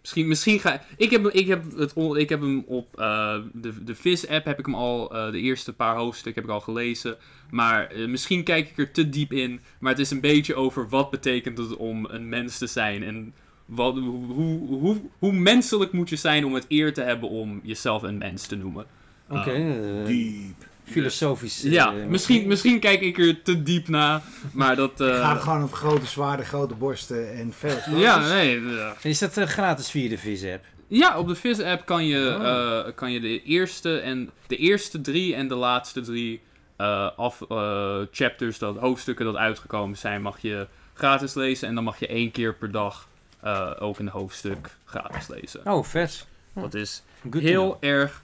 Misschien, 0.00 0.28
misschien 0.28 0.58
ga 0.60 0.82
ik. 0.96 1.10
Heb, 1.10 1.26
ik, 1.26 1.46
heb 1.46 1.64
het, 1.76 1.92
on- 1.92 2.16
ik 2.16 2.28
heb 2.28 2.40
hem 2.40 2.64
op 2.66 3.00
uh, 3.00 3.34
de, 3.52 3.84
de 3.84 3.94
Viz-app. 3.94 4.44
Heb 4.44 4.58
ik 4.58 4.66
hem 4.66 4.74
al. 4.74 5.16
Uh, 5.16 5.32
de 5.32 5.40
eerste 5.40 5.72
paar 5.72 5.96
hoofdstukken 5.96 6.42
heb 6.42 6.50
ik 6.50 6.56
al 6.56 6.62
gelezen. 6.64 7.16
Maar 7.50 7.94
uh, 7.96 8.08
misschien 8.08 8.44
kijk 8.44 8.68
ik 8.70 8.78
er 8.78 8.90
te 8.90 9.08
diep 9.08 9.32
in. 9.32 9.60
Maar 9.78 9.90
het 9.92 10.00
is 10.00 10.10
een 10.10 10.20
beetje 10.20 10.54
over 10.54 10.88
wat 10.88 11.10
betekent 11.10 11.58
het 11.58 11.76
om 11.76 12.04
een 12.04 12.28
mens 12.28 12.58
te 12.58 12.66
zijn. 12.66 13.02
En 13.02 13.34
wat, 13.66 13.94
hoe, 13.98 14.32
hoe, 14.32 14.78
hoe, 14.78 15.00
hoe 15.18 15.32
menselijk 15.32 15.92
moet 15.92 16.08
je 16.08 16.16
zijn 16.16 16.44
om 16.44 16.54
het 16.54 16.64
eer 16.68 16.94
te 16.94 17.02
hebben 17.02 17.28
om 17.28 17.60
jezelf 17.62 18.02
een 18.02 18.18
mens 18.18 18.46
te 18.46 18.56
noemen. 18.56 18.86
Oké, 19.28 19.50
eh, 19.50 20.06
Diep. 20.06 20.68
Filosofisch. 20.90 21.64
eh, 21.64 21.72
Ja, 21.72 21.90
misschien, 21.90 22.46
misschien 22.48 22.80
kijk 22.80 23.00
ik 23.00 23.18
er 23.18 23.42
te 23.42 23.62
diep 23.62 23.88
na. 23.88 24.22
Maar 24.52 24.76
dat. 24.76 25.00
eh, 25.00 25.20
Gaat 25.20 25.42
gewoon 25.42 25.62
op 25.62 25.72
grote 25.72 26.06
zwaarden, 26.06 26.46
grote 26.46 26.74
borsten 26.74 27.32
en 27.34 27.52
veel. 27.52 27.76
ja, 28.00 28.18
nee. 28.28 28.60
ja. 28.62 28.94
Is 29.02 29.18
dat 29.18 29.36
eh, 29.36 29.46
gratis 29.46 29.90
via 29.90 30.08
de 30.08 30.18
Viz-app? 30.18 30.64
Ja, 30.86 31.18
op 31.18 31.28
de 31.28 31.34
Viz-app 31.34 31.86
kan, 31.86 32.06
je, 32.06 32.36
Oh. 32.40 32.46
eh, 32.86 32.94
kan 32.94 33.12
je 33.12 33.20
de 33.20 33.42
eerste, 33.42 33.98
en, 33.98 34.30
de 34.46 34.56
eerste 34.56 35.00
drie 35.00 35.34
en 35.34 35.48
de 35.48 35.54
laatste 35.54 36.00
drie 36.00 36.40
eh, 36.76 37.08
af, 37.16 37.42
eh, 37.48 37.96
chapters, 38.10 38.58
dat, 38.58 38.76
hoofdstukken 38.76 39.24
dat 39.24 39.36
uitgekomen 39.36 39.96
zijn, 39.98 40.22
mag 40.22 40.38
je 40.40 40.66
gratis 40.94 41.34
lezen. 41.34 41.68
En 41.68 41.74
dan 41.74 41.84
mag 41.84 41.98
je 41.98 42.06
één 42.06 42.30
keer 42.30 42.54
per 42.54 42.70
dag 42.70 43.08
eh, 43.42 43.70
ook 43.78 43.98
een 43.98 44.08
hoofdstuk 44.08 44.70
gratis 44.84 45.28
lezen. 45.28 45.60
Oh, 45.66 45.84
vet. 45.84 46.26
Dat 46.54 46.74
is 46.74 47.02
Good 47.30 47.42
heel 47.42 47.76
erg 47.80 48.22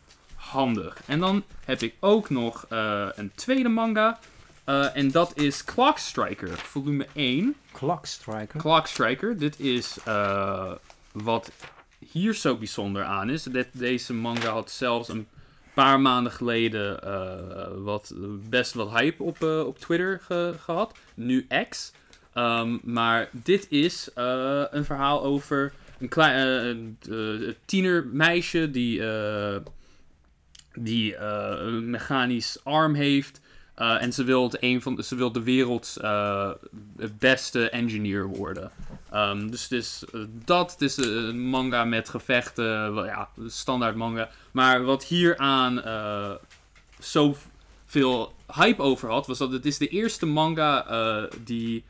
handig. 0.50 1.00
En 1.06 1.20
dan 1.20 1.44
heb 1.64 1.80
ik 1.80 1.94
ook 2.00 2.30
nog 2.30 2.66
eh, 2.68 3.08
een 3.14 3.30
tweede 3.34 3.68
manga. 3.68 4.18
eh, 4.64 4.96
en 4.96 5.10
dat 5.10 5.38
is 5.38 5.64
Clock 5.64 5.98
Striker, 5.98 6.48
volume 6.58 7.06
1. 7.12 7.54
Clock 7.72 8.06
Striker. 8.06 8.60
Clock 8.60 8.86
Striker. 8.86 9.38
Dit 9.38 9.60
is 9.60 9.96
eh, 10.04 10.72
wat 11.12 11.50
hier 12.10 12.34
zo 12.34 12.56
bijzonder 12.56 13.04
aan 13.04 13.30
is. 13.30 13.42
Dit, 13.42 13.68
deze 13.72 14.14
manga 14.14 14.48
had 14.50 14.70
zelfs 14.70 15.08
een 15.08 15.26
paar 15.74 16.00
maanden 16.00 16.32
geleden 16.32 17.00
wat, 17.84 18.12
best 18.48 18.72
wat 18.74 18.90
hype 18.90 19.22
op, 19.22 19.42
op 19.42 19.78
Twitter 19.78 20.20
ge- 20.22 20.54
gehad. 20.60 20.98
Nu 21.14 21.46
X. 21.68 21.92
Ehm, 22.32 22.76
maar 22.82 23.28
dit 23.32 23.66
is 23.70 24.08
een 24.70 24.84
verhaal 24.84 25.22
over 25.24 25.72
een 25.98 26.08
klein 26.08 26.46
een, 26.66 26.98
tienermeisje 27.64 28.70
die, 28.70 29.00
die 30.78 31.16
eh, 31.16 31.66
een 31.66 31.90
mechanisch 31.90 32.58
arm 32.64 32.94
heeft. 32.94 33.40
Uh, 33.78 34.02
en 34.02 34.12
ze 34.12 34.24
wil, 34.24 34.42
het 34.42 34.56
een 34.60 34.82
van, 34.82 35.02
ze 35.02 35.14
wil 35.14 35.32
de 35.32 35.42
werelds 35.42 35.98
uh, 36.02 36.50
beste 37.18 37.70
engineer 37.70 38.26
worden. 38.26 38.70
Um, 39.14 39.50
dus 39.50 39.62
het 39.62 39.72
is 39.72 40.04
dat. 40.44 40.72
Het 40.72 40.82
is 40.82 40.96
een 40.96 41.40
manga 41.40 41.84
met 41.84 42.08
gevechten. 42.08 42.94
Wel, 42.94 43.04
ja, 43.04 43.28
standaard 43.46 43.96
manga. 43.96 44.28
Maar 44.50 44.84
wat 44.84 45.04
hieraan 45.04 45.82
zoveel 46.98 48.34
hype 48.52 48.82
over 48.82 49.10
had, 49.10 49.26
was 49.26 49.38
dat 49.38 49.52
het 49.52 49.66
is 49.66 49.78
de 49.78 49.88
eerste 49.88 50.26
manga 50.26 51.28
die 51.44 51.84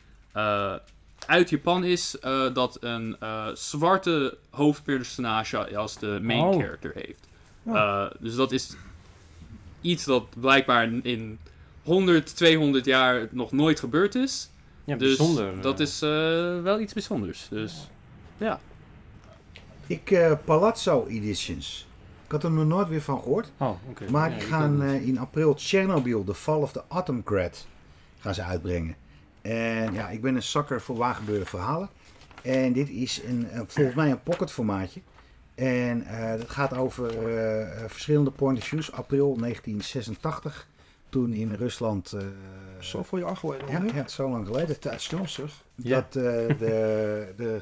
uit 1.26 1.50
Japan 1.50 1.84
is 1.84 2.16
dat 2.52 2.76
een 2.80 3.16
zwarte 3.54 4.38
hoofdpersonage 4.50 5.76
als 5.76 5.98
de 5.98 6.18
main 6.22 6.44
Oh. 6.44 6.60
character 6.60 6.92
heeft. 6.94 7.26
Dus 8.20 8.34
dat 8.34 8.52
is 8.52 8.76
iets 9.80 10.04
dat 10.04 10.40
blijkbaar 10.40 10.90
in 11.02 11.38
100, 11.82 12.36
200 12.36 12.84
jaar 12.84 13.28
nog 13.30 13.52
nooit 13.52 13.80
gebeurd 13.80 14.14
is. 14.14 14.50
Ja, 14.84 14.96
dus 14.96 15.16
bijzonder. 15.16 15.60
dat 15.60 15.80
eh. 15.80 15.86
is 15.86 16.02
uh, 16.02 16.08
wel 16.62 16.80
iets 16.80 16.92
bijzonders. 16.92 17.46
Dus 17.50 17.90
ja. 18.36 18.60
Ik, 19.86 20.10
uh, 20.10 20.32
Palazzo 20.44 21.06
Editions. 21.06 21.86
Ik 22.24 22.32
had 22.32 22.44
er 22.44 22.50
nog 22.50 22.66
nooit 22.66 22.88
weer 22.88 23.02
van 23.02 23.18
gehoord. 23.18 23.50
Oh, 23.56 23.70
oké. 23.88 24.10
Maar 24.10 24.30
Ja, 24.30 24.36
ik 24.36 24.72
uh, 24.72 25.06
in 25.06 25.18
april 25.18 25.54
Chernobyl, 25.58 26.24
The 26.24 26.34
Fall 26.34 26.60
of 26.60 26.72
the 26.72 26.82
Atomgrad, 26.88 27.66
gaan 28.18 28.34
ze 28.34 28.42
uitbrengen. 28.42 28.96
En 29.42 29.92
ja, 29.92 30.08
ik 30.08 30.22
ben 30.22 30.34
een 30.34 30.42
zakker 30.42 30.80
voor 30.80 30.96
waargebeurde 30.96 31.46
verhalen. 31.46 31.88
En 32.42 32.72
dit 32.72 32.88
is 32.88 33.22
een, 33.22 33.48
uh, 33.52 33.60
volgens 33.66 33.96
mij 33.96 34.10
een 34.10 34.22
pocketformaatje. 34.22 35.00
En 35.56 36.02
het 36.06 36.50
gaat 36.50 36.76
over 36.76 37.10
uh, 37.10 37.66
verschillende 37.86 38.30
point 38.30 38.58
of 38.58 38.64
views. 38.64 38.92
April 38.92 39.36
1986, 39.36 40.68
toen 41.08 41.32
in 41.32 41.52
Rusland... 41.54 42.12
Uh, 42.14 42.20
zo 42.78 43.02
veel 43.02 43.18
jaar 43.18 43.36
geleden. 43.36 43.68
Ja, 43.70 43.82
ja, 43.94 44.08
zo 44.08 44.30
lang 44.30 44.46
geleden. 44.46 44.80
Tijd 44.80 45.02
snel 45.02 45.28
zeg. 45.28 45.64
Dat 45.74 46.16
uh, 46.16 46.22
de, 46.58 47.26
de 47.36 47.60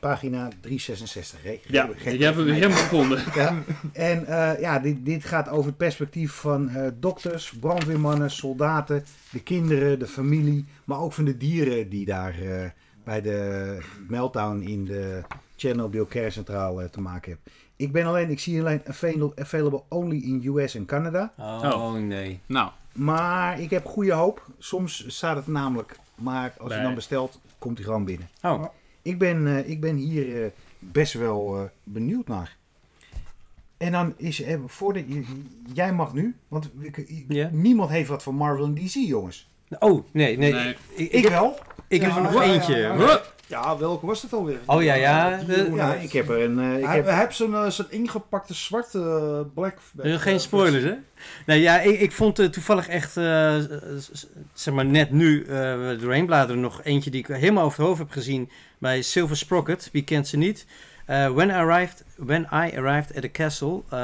pagina 0.00 0.48
366 0.60 1.42
reed. 1.42 1.64
Ja, 1.68 1.88
je 2.04 2.24
hebt 2.24 2.36
hem 2.36 2.48
helemaal 2.48 2.78
gevonden. 2.78 3.18
Ja. 3.34 3.62
En 3.92 4.22
uh, 4.28 4.60
ja, 4.60 4.78
dit, 4.78 5.04
dit 5.04 5.24
gaat 5.24 5.48
over 5.48 5.66
het 5.66 5.76
perspectief 5.76 6.32
van 6.32 6.70
uh, 6.70 6.86
dokters, 6.98 7.52
brandweermannen, 7.60 8.30
soldaten, 8.30 9.04
de 9.30 9.42
kinderen, 9.42 9.98
de 9.98 10.06
familie, 10.06 10.64
maar 10.84 11.00
ook 11.00 11.12
van 11.12 11.24
de 11.24 11.36
dieren 11.36 11.88
die 11.88 12.04
daar 12.04 12.42
uh, 12.42 12.64
bij 13.04 13.20
de 13.20 13.78
meltdown 14.08 14.60
in 14.60 14.84
de 14.84 15.22
Chernobyl 15.60 16.04
kerncentrale 16.04 16.90
te 16.90 17.00
maken 17.00 17.30
hebben. 17.32 17.52
Ik 17.76 17.92
ben 17.92 18.06
alleen, 18.06 18.30
ik 18.30 18.40
zie 18.40 18.60
alleen 18.60 18.80
available, 18.86 19.42
available 19.42 19.82
only 19.88 20.16
in 20.16 20.42
US 20.56 20.74
en 20.74 20.84
Canada. 20.86 21.32
Oh, 21.38 21.60
Oh. 21.64 21.92
nee. 21.92 22.40
Nou, 22.46 22.70
Maar 22.92 23.60
ik 23.60 23.70
heb 23.70 23.84
goede 23.86 24.12
hoop. 24.12 24.46
Soms 24.58 25.04
staat 25.16 25.36
het 25.36 25.46
namelijk, 25.46 25.96
maar 26.14 26.54
als 26.58 26.74
je 26.74 26.82
dan 26.82 26.94
bestelt, 26.94 27.40
komt 27.58 27.76
hij 27.76 27.86
gewoon 27.86 28.04
binnen. 28.04 28.28
Oh, 28.42 28.64
Ik 29.02 29.18
ben, 29.18 29.46
uh, 29.46 29.68
ik 29.68 29.80
ben 29.80 29.96
hier 29.96 30.26
uh, 30.26 30.46
best 30.78 31.12
wel 31.12 31.56
uh, 31.60 31.62
benieuwd 31.84 32.28
naar. 32.28 32.56
En 33.76 33.92
dan 33.92 34.14
is 34.16 34.42
er, 34.42 34.60
voordat 34.66 35.02
je, 35.08 35.24
jij 35.72 35.92
mag 35.92 36.12
nu, 36.14 36.36
want 36.48 36.70
ik, 36.80 37.04
Ja. 37.28 37.48
niemand 37.52 37.90
heeft 37.90 38.08
wat 38.08 38.22
van 38.22 38.34
Marvel 38.34 38.64
en 38.64 38.74
DC, 38.74 38.92
jongens. 38.92 39.48
oh 39.78 40.04
nee, 40.12 40.36
nee. 40.38 40.52
Nee. 40.52 40.68
Ik, 40.70 40.78
ik, 40.94 41.12
Ik 41.12 41.22
heb, 41.22 41.32
wel. 41.32 41.58
ik 41.88 42.00
heb 42.02 42.16
er 42.16 42.22
nog 42.22 42.32
ja, 42.34 42.42
ja, 42.42 42.52
eentje. 42.52 43.20
Ja, 43.50 43.78
welke 43.78 44.06
was 44.06 44.22
het 44.22 44.32
alweer? 44.32 44.58
Oh 44.66 44.82
ja, 44.82 44.94
ja. 44.94 45.36
de- 45.46 45.70
Ja, 45.74 45.94
ik 45.94 46.12
heb 46.12 46.28
er 46.28 46.42
een. 46.42 46.58
uh, 46.58 46.78
ik 46.78 47.04
heb, 47.04 47.32
zijn, 47.32 47.54
eh, 47.54 47.66
zijn 47.70 47.90
ingepakte 47.90 48.54
zwarte 48.54 48.98
eh, 48.98 49.54
black. 49.54 49.78
Er 50.02 50.20
geen 50.20 50.40
spoilers, 50.40 50.84
hè? 50.84 50.94
Nee, 51.46 51.60
ja, 51.60 51.80
ik, 51.80 52.00
ik 52.00 52.12
vond 52.12 52.36
het 52.36 52.52
toevallig 52.52 52.88
echt, 52.88 53.16
eh, 53.16 53.56
zeg 54.52 54.74
maar 54.74 54.84
net 54.86 55.10
nu, 55.10 55.44
eh 55.44 55.98
doorheen 56.00 56.26
bladeren, 56.26 56.60
nog 56.60 56.80
eentje 56.84 57.10
die 57.10 57.20
ik 57.20 57.26
helemaal 57.26 57.64
over 57.64 57.78
het 57.78 57.86
hoofd 57.86 57.98
heb 58.00 58.10
gezien 58.10 58.50
bij 58.78 59.02
Silver 59.02 59.36
Sprocket. 59.36 59.88
Wie 59.92 60.04
kent 60.04 60.28
ze 60.28 60.36
niet? 60.36 60.66
Eh, 61.06 61.30
when, 61.30 61.48
I 61.48 61.52
arrived, 61.52 62.04
when 62.16 62.42
I 62.42 62.76
Arrived 62.76 63.14
at 63.16 63.22
the 63.22 63.30
Castle, 63.30 63.82
eh, 63.90 63.98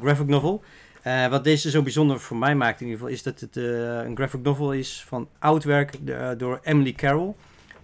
graphic 0.00 0.26
novel. 0.26 0.62
Eh, 1.02 1.26
wat 1.26 1.44
deze 1.44 1.70
zo 1.70 1.82
bijzonder 1.82 2.20
voor 2.20 2.36
mij 2.36 2.54
maakt 2.54 2.80
in 2.80 2.86
ieder 2.86 3.00
geval, 3.00 3.14
is 3.14 3.22
dat 3.22 3.40
het 3.40 3.56
een 3.56 4.16
graphic 4.16 4.42
novel 4.42 4.72
is 4.72 5.04
van 5.08 5.28
oud 5.38 5.64
werk 5.64 5.92
door 6.38 6.60
Emily 6.62 6.92
Carroll. 6.92 7.34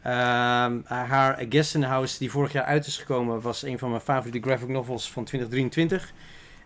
Ehm, 0.03 0.77
haar 0.85 1.39
A 1.41 1.45
Guest 1.49 1.75
in 1.75 1.81
the 1.81 1.87
House, 1.87 2.19
die 2.19 2.31
vorig 2.31 2.53
jaar 2.53 2.65
uit 2.65 2.87
is 2.87 2.97
gekomen, 2.97 3.41
was 3.41 3.63
een 3.63 3.79
van 3.79 3.91
mijn 3.91 4.03
favoriete 4.03 4.49
graphic 4.49 4.69
novels 4.69 5.11
van 5.11 5.25
2023. 5.25 6.13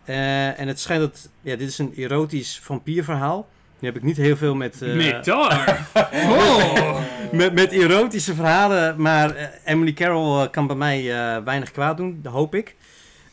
Eh, 0.04 0.60
en 0.60 0.68
het 0.68 0.80
schijnt 0.80 1.02
dat, 1.02 1.28
ja, 1.40 1.56
dit 1.56 1.68
is 1.68 1.78
een 1.78 1.92
erotisch 1.96 2.60
vampierverhaal. 2.62 3.48
Nu 3.78 3.88
heb 3.88 3.96
ik 3.96 4.02
niet 4.02 4.16
heel 4.16 4.36
veel 4.36 4.54
met, 4.54 4.78
daar! 5.24 5.88
Oh! 6.12 7.00
met, 7.32 7.52
met 7.52 7.72
erotische 7.72 8.34
verhalen, 8.34 9.00
maar 9.00 9.34
eh, 9.34 9.46
Emily 9.64 9.92
Carroll 9.92 10.48
kan 10.48 10.66
bij 10.66 10.76
mij 10.76 11.04
weinig 11.44 11.70
kwaad 11.70 11.96
doen, 11.96 12.20
dat 12.22 12.32
hoop 12.32 12.54
ik. 12.54 12.76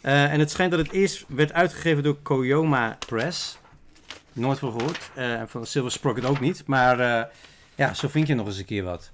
En 0.02 0.40
het 0.40 0.52
schijnt 0.52 0.72
dat 0.72 0.80
het 0.80 0.92
eerst 0.92 1.26
werd 1.28 1.54
uitgegeven 1.54 2.04
door 2.04 2.16
Koyoma 2.16 2.98
Press. 3.08 3.58
Nooit 4.34 4.60
van 4.60 4.72
gehoord. 4.72 5.12
Eh, 5.14 5.34
en 5.34 5.50
van 5.50 5.66
Silver 5.66 5.92
Sprocket 5.92 6.26
ook 6.26 6.40
niet. 6.40 6.64
Maar 6.66 7.30
ja, 7.76 7.94
zo 7.94 8.08
vind 8.08 8.28
je 8.28 8.36
nog 8.36 8.46
eens 8.46 8.58
een 8.58 8.66
keer 8.66 8.84
wat. 8.84 9.12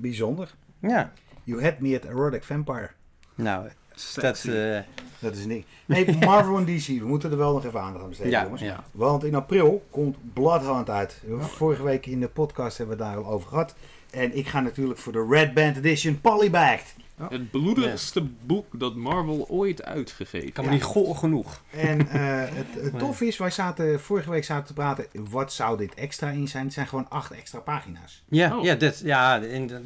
Bijzonder. 0.00 0.54
Ja, 0.78 1.12
You 1.44 1.62
had 1.62 1.78
me 1.78 1.96
at 1.96 2.04
Erotic 2.04 2.42
Vampire. 2.44 2.90
nou, 3.34 3.68
dat... 4.14 4.44
eh, 4.44 4.80
Dat 5.18 5.36
is 5.36 5.44
niks. 5.46 5.66
Nee, 5.86 6.16
Marvel 6.26 6.56
en 6.56 6.64
DC, 6.64 6.86
we 6.86 7.06
moeten 7.06 7.30
er 7.30 7.36
wel 7.36 7.52
nog 7.52 7.64
even 7.64 7.80
aandacht 7.80 8.02
aan 8.02 8.08
besteden, 8.08 8.32
ja, 8.32 8.42
jongens. 8.42 8.60
ja. 8.60 8.84
Want 8.90 9.24
in 9.24 9.34
april 9.34 9.86
komt 9.90 10.16
Bloodhound 10.32 10.90
uit. 10.90 11.22
Vorige 11.38 11.82
week 11.82 12.06
in 12.06 12.20
de 12.20 12.28
podcast 12.28 12.78
hebben 12.78 12.96
we 12.98 13.04
het 13.04 13.12
daar 13.14 13.24
al 13.24 13.30
over 13.32 13.48
gehad. 13.48 13.74
En 14.10 14.36
ik 14.36 14.46
ga 14.48 14.60
natuurlijk 14.60 14.98
voor 14.98 15.12
de 15.12 15.26
Red 15.30 15.54
Band 15.54 15.76
Edition 15.76 16.20
Polybagged. 16.20 16.94
Het 17.28 17.50
bloedigste 17.50 18.22
boek 18.46 18.80
dat 18.80 18.94
Marvel 18.96 19.48
ooit 19.48 19.84
uitgegeven 19.84 20.52
kan 20.52 20.64
me 20.64 20.70
Ja. 20.70 20.76
niet 20.76 20.84
goor 20.86 21.16
genoeg. 21.16 21.62
En 21.70 22.08
eh, 22.08 22.20
het, 22.58 22.66
het 22.82 22.98
tof 22.98 23.20
is, 23.20 23.36
wij 23.38 23.50
zaten 23.50 24.00
vorige 24.00 24.30
week 24.30 24.44
zaten 24.44 24.66
te 24.66 24.72
praten, 24.72 25.06
wat 25.30 25.52
zou 25.52 25.76
dit 25.78 25.94
extra 25.94 26.30
in 26.30 26.48
zijn? 26.48 26.64
Het 26.64 26.72
zijn 26.72 26.86
gewoon 26.86 27.08
acht 27.08 27.30
extra 27.30 27.58
pagina's. 27.60 28.24
Ja, 28.28 28.56
Oh. 28.58 28.64
ja, 28.64 28.74
dat, 28.74 28.98
ja 29.04 29.38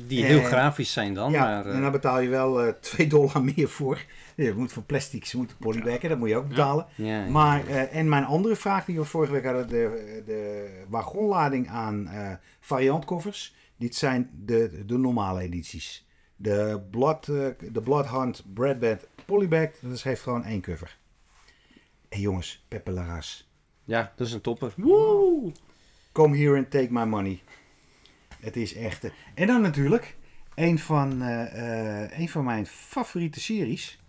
die 0.07 0.25
heel 0.25 0.39
Eh, 0.39 0.45
grafisch 0.45 0.93
zijn 0.93 1.15
dan. 1.15 1.31
ja, 1.33 1.45
maar, 1.45 1.67
eh, 1.67 1.75
en 1.75 1.81
dan 1.83 1.93
betaal 1.93 2.21
je 2.21 2.29
wel 2.29 2.63
eh 2.63 2.73
2 2.81 3.07
dollar 3.07 3.43
meer 3.45 3.69
voor. 3.69 4.05
Je 4.37 4.53
moet 4.57 4.73
voor 4.73 4.83
plastic, 4.83 5.25
ze 5.27 5.37
moeten 5.37 5.57
polybaggen, 5.57 6.09
dat 6.09 6.19
moet 6.19 6.29
je 6.29 6.37
ook 6.37 6.49
betalen. 6.49 6.87
ja, 6.95 7.25
Maar, 7.29 7.67
eh, 7.67 7.97
en 7.97 8.09
mijn 8.09 8.25
andere 8.25 8.57
vraag 8.57 8.85
die 8.85 8.99
we 8.99 9.05
vorige 9.05 9.33
week 9.33 9.45
hadden, 9.45 9.69
de, 9.69 10.23
de 10.27 10.69
wagonlading 10.89 11.69
aan 11.69 12.09
eh 12.09 12.31
variantcovers. 12.61 13.55
Dit 13.77 13.95
zijn 13.95 14.31
de, 14.45 14.83
de 14.87 14.99
normale 14.99 15.41
edities. 15.41 16.07
De, 16.43 16.81
Blood, 16.91 17.29
eh, 17.29 17.47
de 17.73 17.81
Bloodhound 17.83 18.43
Breadband 18.55 19.07
Polybagged, 19.25 19.79
dat 19.83 19.93
is, 19.93 20.03
heeft 20.03 20.23
gewoon 20.23 20.45
één 20.45 20.61
cover. 20.61 20.99
En 22.09 22.21
jongens, 22.21 22.65
Pepe 22.69 22.91
Larraz. 22.91 23.43
ja, 23.85 24.13
dat 24.17 24.27
is 24.27 24.33
een 24.33 24.41
topper. 24.41 24.73
Woe! 24.77 25.53
Come 26.13 26.37
here 26.37 26.57
and 26.57 26.71
take 26.71 26.89
my 26.91 27.05
money. 27.05 27.43
Het 28.41 28.57
is 28.57 28.75
echt... 28.75 29.05
eh, 29.05 29.11
En 29.35 29.47
dan 29.47 29.61
natuurlijk, 29.61 30.17
een 30.55 30.79
van, 30.79 31.23
eh, 31.23 32.03
eh, 32.05 32.19
een 32.19 32.29
van 32.29 32.45
mijn 32.45 32.67
favoriete 32.67 33.41
series. 33.41 34.01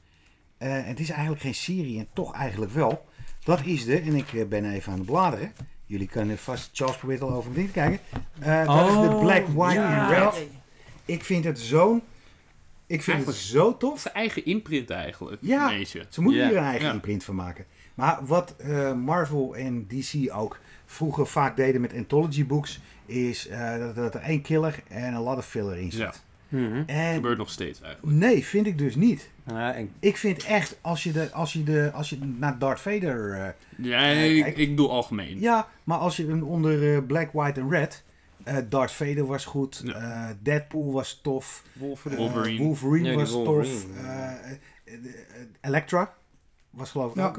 Eh, 0.58 0.84
het 0.86 1.00
is 1.00 1.10
eigenlijk 1.10 1.42
geen 1.42 1.56
serie 1.56 2.00
en 2.00 2.08
toch 2.14 2.34
eigenlijk 2.34 2.72
wel. 2.72 3.06
Dat 3.44 3.66
is 3.66 3.86
de, 3.86 4.00
en 4.00 4.16
ik 4.16 4.50
ben 4.50 4.72
even 4.72 4.92
aan 4.92 4.98
het 4.98 5.08
bladeren. 5.08 5.52
Jullie 5.86 6.08
kunnen 6.08 6.38
vast, 6.38 6.70
Charles 6.74 6.98
probeert 6.98 7.22
al 7.22 7.32
over 7.34 7.52
kijken. 7.72 8.00
Eh, 8.40 8.66
dat 8.66 8.88
is 8.88 8.94
de 8.94 9.00
Oh, 9.00 9.20
Black, 9.20 9.48
White 9.48 9.80
ja. 9.80 10.02
and 10.22 10.34
Red. 10.36 10.48
Ik 11.06 11.24
vind 11.24 11.44
het 11.44 11.60
zo'n... 11.60 12.02
Ik 12.88 13.02
vind 13.04 13.18
het 13.18 13.26
Eigenlijk- 13.28 13.38
zo 13.38 13.68
Het 13.70 13.80
tof. 13.80 13.96
is 13.96 14.02
zijn 14.02 14.14
eigen 14.14 14.46
imprint 14.46 14.90
eigenlijk. 14.90 15.38
Ja. 15.42 15.86
Ze 16.10 16.22
moeten 16.22 16.42
Ja. 16.42 16.48
hier 16.48 16.58
een 16.58 16.64
eigen 16.64 16.88
Ja. 16.88 16.94
imprint 16.94 17.24
van 17.24 17.36
maken. 17.36 17.66
Maar 17.94 18.20
wat 18.26 18.56
eh, 18.58 18.94
Marvel 18.94 19.56
en 19.56 19.88
DC 19.88 20.32
ook 20.36 20.60
vroeger 20.86 21.28
vaak 21.28 21.56
deden 21.56 21.82
met 21.82 21.94
anthology 21.94 22.46
books, 22.46 22.80
is 23.06 23.48
eh, 23.48 23.78
dat, 23.78 23.96
dat 23.96 24.14
er 24.16 24.22
één 24.22 24.42
killer 24.42 24.80
en 24.88 25.14
een 25.14 25.22
lot 25.22 25.38
of 25.38 25.46
filler 25.46 25.78
in 25.78 25.92
zit. 25.92 26.02
Ja. 26.02 26.14
Mhm. 26.48 26.76
Dat 26.78 26.84
En 26.88 27.14
gebeurt 27.14 27.38
nog 27.38 27.50
steeds 27.50 27.82
eigenlijk. 27.82 28.18
nee, 28.18 28.46
vind 28.46 28.66
ik 28.68 28.78
dus 28.78 28.96
niet. 28.96 29.30
Ja, 29.48 29.74
en, 29.74 29.90
Ik 30.00 30.18
vind 30.18 30.44
echt, 30.44 30.78
als 30.82 31.04
je, 31.04 31.12
de, 31.12 31.32
als 31.32 31.54
je, 31.54 31.64
de, 31.64 31.92
als 31.94 32.10
je 32.10 32.18
naar 32.38 32.60
Darth 32.60 32.80
Vader... 32.82 33.34
eh, 33.34 33.48
Ja, 33.86 34.00
Nee, 34.02 34.38
ik, 34.38 34.58
ik 34.58 34.78
doe 34.78 34.90
algemeen. 34.90 35.40
ja, 35.40 35.68
maar 35.84 35.98
als 35.98 36.18
je 36.18 36.28
hem 36.28 36.44
onder 36.44 36.94
eh, 36.96 37.00
Black, 37.08 37.30
White 37.34 37.60
en 37.60 37.70
Red... 37.70 38.04
eh 38.44 38.58
Darth 38.70 38.92
Vader 38.92 39.26
was 39.26 39.46
goed, 39.46 39.82
Ja. 39.84 39.94
eh, 39.94 40.36
Deadpool 40.42 40.92
was 40.92 41.20
tof, 41.24 41.64
Wolverine. 41.74 42.22
eh, 42.22 42.32
Wolverine. 42.34 42.64
Wolverine 42.64 43.04
Ja, 43.04 43.10
die 43.10 43.20
was 43.20 43.32
Wolverine, 43.32 43.74
tof, 43.74 44.58
Elektra 45.62 46.14
was 46.70 46.92
geloof 46.92 47.12
ik 47.12 47.18
Ja, 47.18 47.26
ook... 47.28 47.38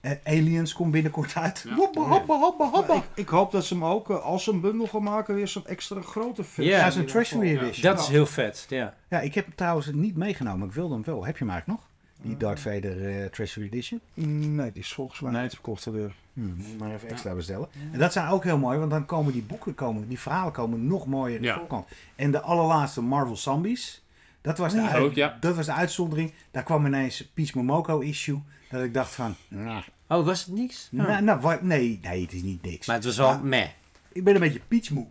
Eh, 0.00 0.12
Aliens 0.24 0.72
komt 0.72 0.90
binnenkort 0.92 1.36
uit. 1.36 1.64
Ja. 1.68 1.74
Hoppa, 1.74 2.00
hoppa, 2.00 2.38
hoppa, 2.38 2.68
hoppa. 2.70 2.94
ik, 2.94 3.02
ik 3.14 3.28
hoop 3.28 3.52
dat 3.52 3.64
ze 3.64 3.74
hem 3.74 3.84
ook, 3.84 4.10
als 4.10 4.44
ze 4.44 4.52
een 4.52 4.60
bundel 4.60 4.86
gaan 4.86 5.02
maken, 5.02 5.34
weer 5.34 5.48
zo'n 5.48 5.66
extra 5.66 6.00
grote 6.00 6.44
versie. 6.44 6.72
Ja, 6.72 6.78
Ja, 6.78 6.90
zo'n 6.90 7.04
Treasury. 7.04 7.56
Edition. 7.56 7.92
dat 7.94 8.00
is 8.00 8.08
heel 8.08 8.26
vet. 8.26 8.66
Ja. 8.68 8.94
Ja, 9.08 9.20
ik 9.20 9.34
heb 9.34 9.44
hem 9.44 9.54
trouwens 9.54 9.90
niet 9.92 10.16
meegenomen. 10.16 10.68
Ik 10.68 10.74
wilde 10.74 10.94
hem 10.94 11.04
wel. 11.04 11.24
Heb 11.24 11.36
je 11.36 11.44
hem 11.44 11.52
eigenlijk 11.52 11.80
nog? 11.80 11.89
Die 12.22 12.36
Darth 12.36 12.60
Vader 12.60 13.08
eh, 13.22 13.26
Treasury 13.26 13.66
Edition. 13.66 14.00
Mm, 14.14 14.54
Nee, 14.54 14.72
die 14.72 14.82
is 14.82 14.92
volgens 14.92 15.20
mij 15.20 15.32
Nee. 15.32 15.42
niet 15.42 15.52
verkocht 15.52 15.86
alweer. 15.86 16.14
Hm, 16.32 16.40
moet 16.56 16.78
maar 16.78 16.94
even 16.94 17.08
extra 17.08 17.34
bestellen. 17.34 17.68
En 17.92 17.98
dat 17.98 18.12
zijn 18.12 18.28
ook 18.28 18.44
heel 18.44 18.58
mooi, 18.58 18.78
want 18.78 18.90
dan 18.90 19.06
komen 19.06 19.32
die 19.32 19.42
boeken, 19.42 19.74
komen, 19.74 20.08
die 20.08 20.18
verhalen 20.18 20.52
komen 20.52 20.86
nog 20.86 21.06
mooier 21.06 21.34
in 21.36 21.42
de 21.42 21.46
Ja. 21.48 21.56
voorkant. 21.58 21.86
En 22.16 22.30
de 22.30 22.40
allerlaatste 22.40 23.00
Marvel 23.02 23.36
Zombies, 23.36 24.02
dat 24.40 24.58
was, 24.58 24.72
de 24.72 24.78
Ja, 24.80 24.88
uit- 24.90 25.02
ook, 25.02 25.14
ja. 25.14 25.36
dat 25.40 25.56
was 25.56 25.66
de 25.66 25.72
uitzondering. 25.72 26.32
Daar 26.50 26.62
kwam 26.62 26.86
ineens 26.86 27.30
Peach 27.34 27.54
Momoko 27.54 27.98
issue. 28.00 28.38
Dat 28.70 28.82
ik 28.82 28.94
dacht 28.94 29.14
van, 29.14 29.34
nou, 29.48 29.82
Oh, 30.08 30.24
was 30.24 30.44
het 30.44 30.54
niks? 30.54 30.88
Oh. 30.98 31.20
nou, 31.20 31.58
nee, 31.62 31.98
nee, 32.02 32.22
het 32.22 32.32
is 32.32 32.42
niet 32.42 32.62
niks. 32.62 32.86
Maar 32.86 32.96
het 32.96 33.04
was 33.04 33.16
wel 33.16 33.28
Ja. 33.28 33.38
meh. 33.42 33.68
Ik 34.12 34.24
ben 34.24 34.34
een 34.34 34.40
beetje 34.40 34.60
Peach 34.68 34.90
moe. 34.90 35.06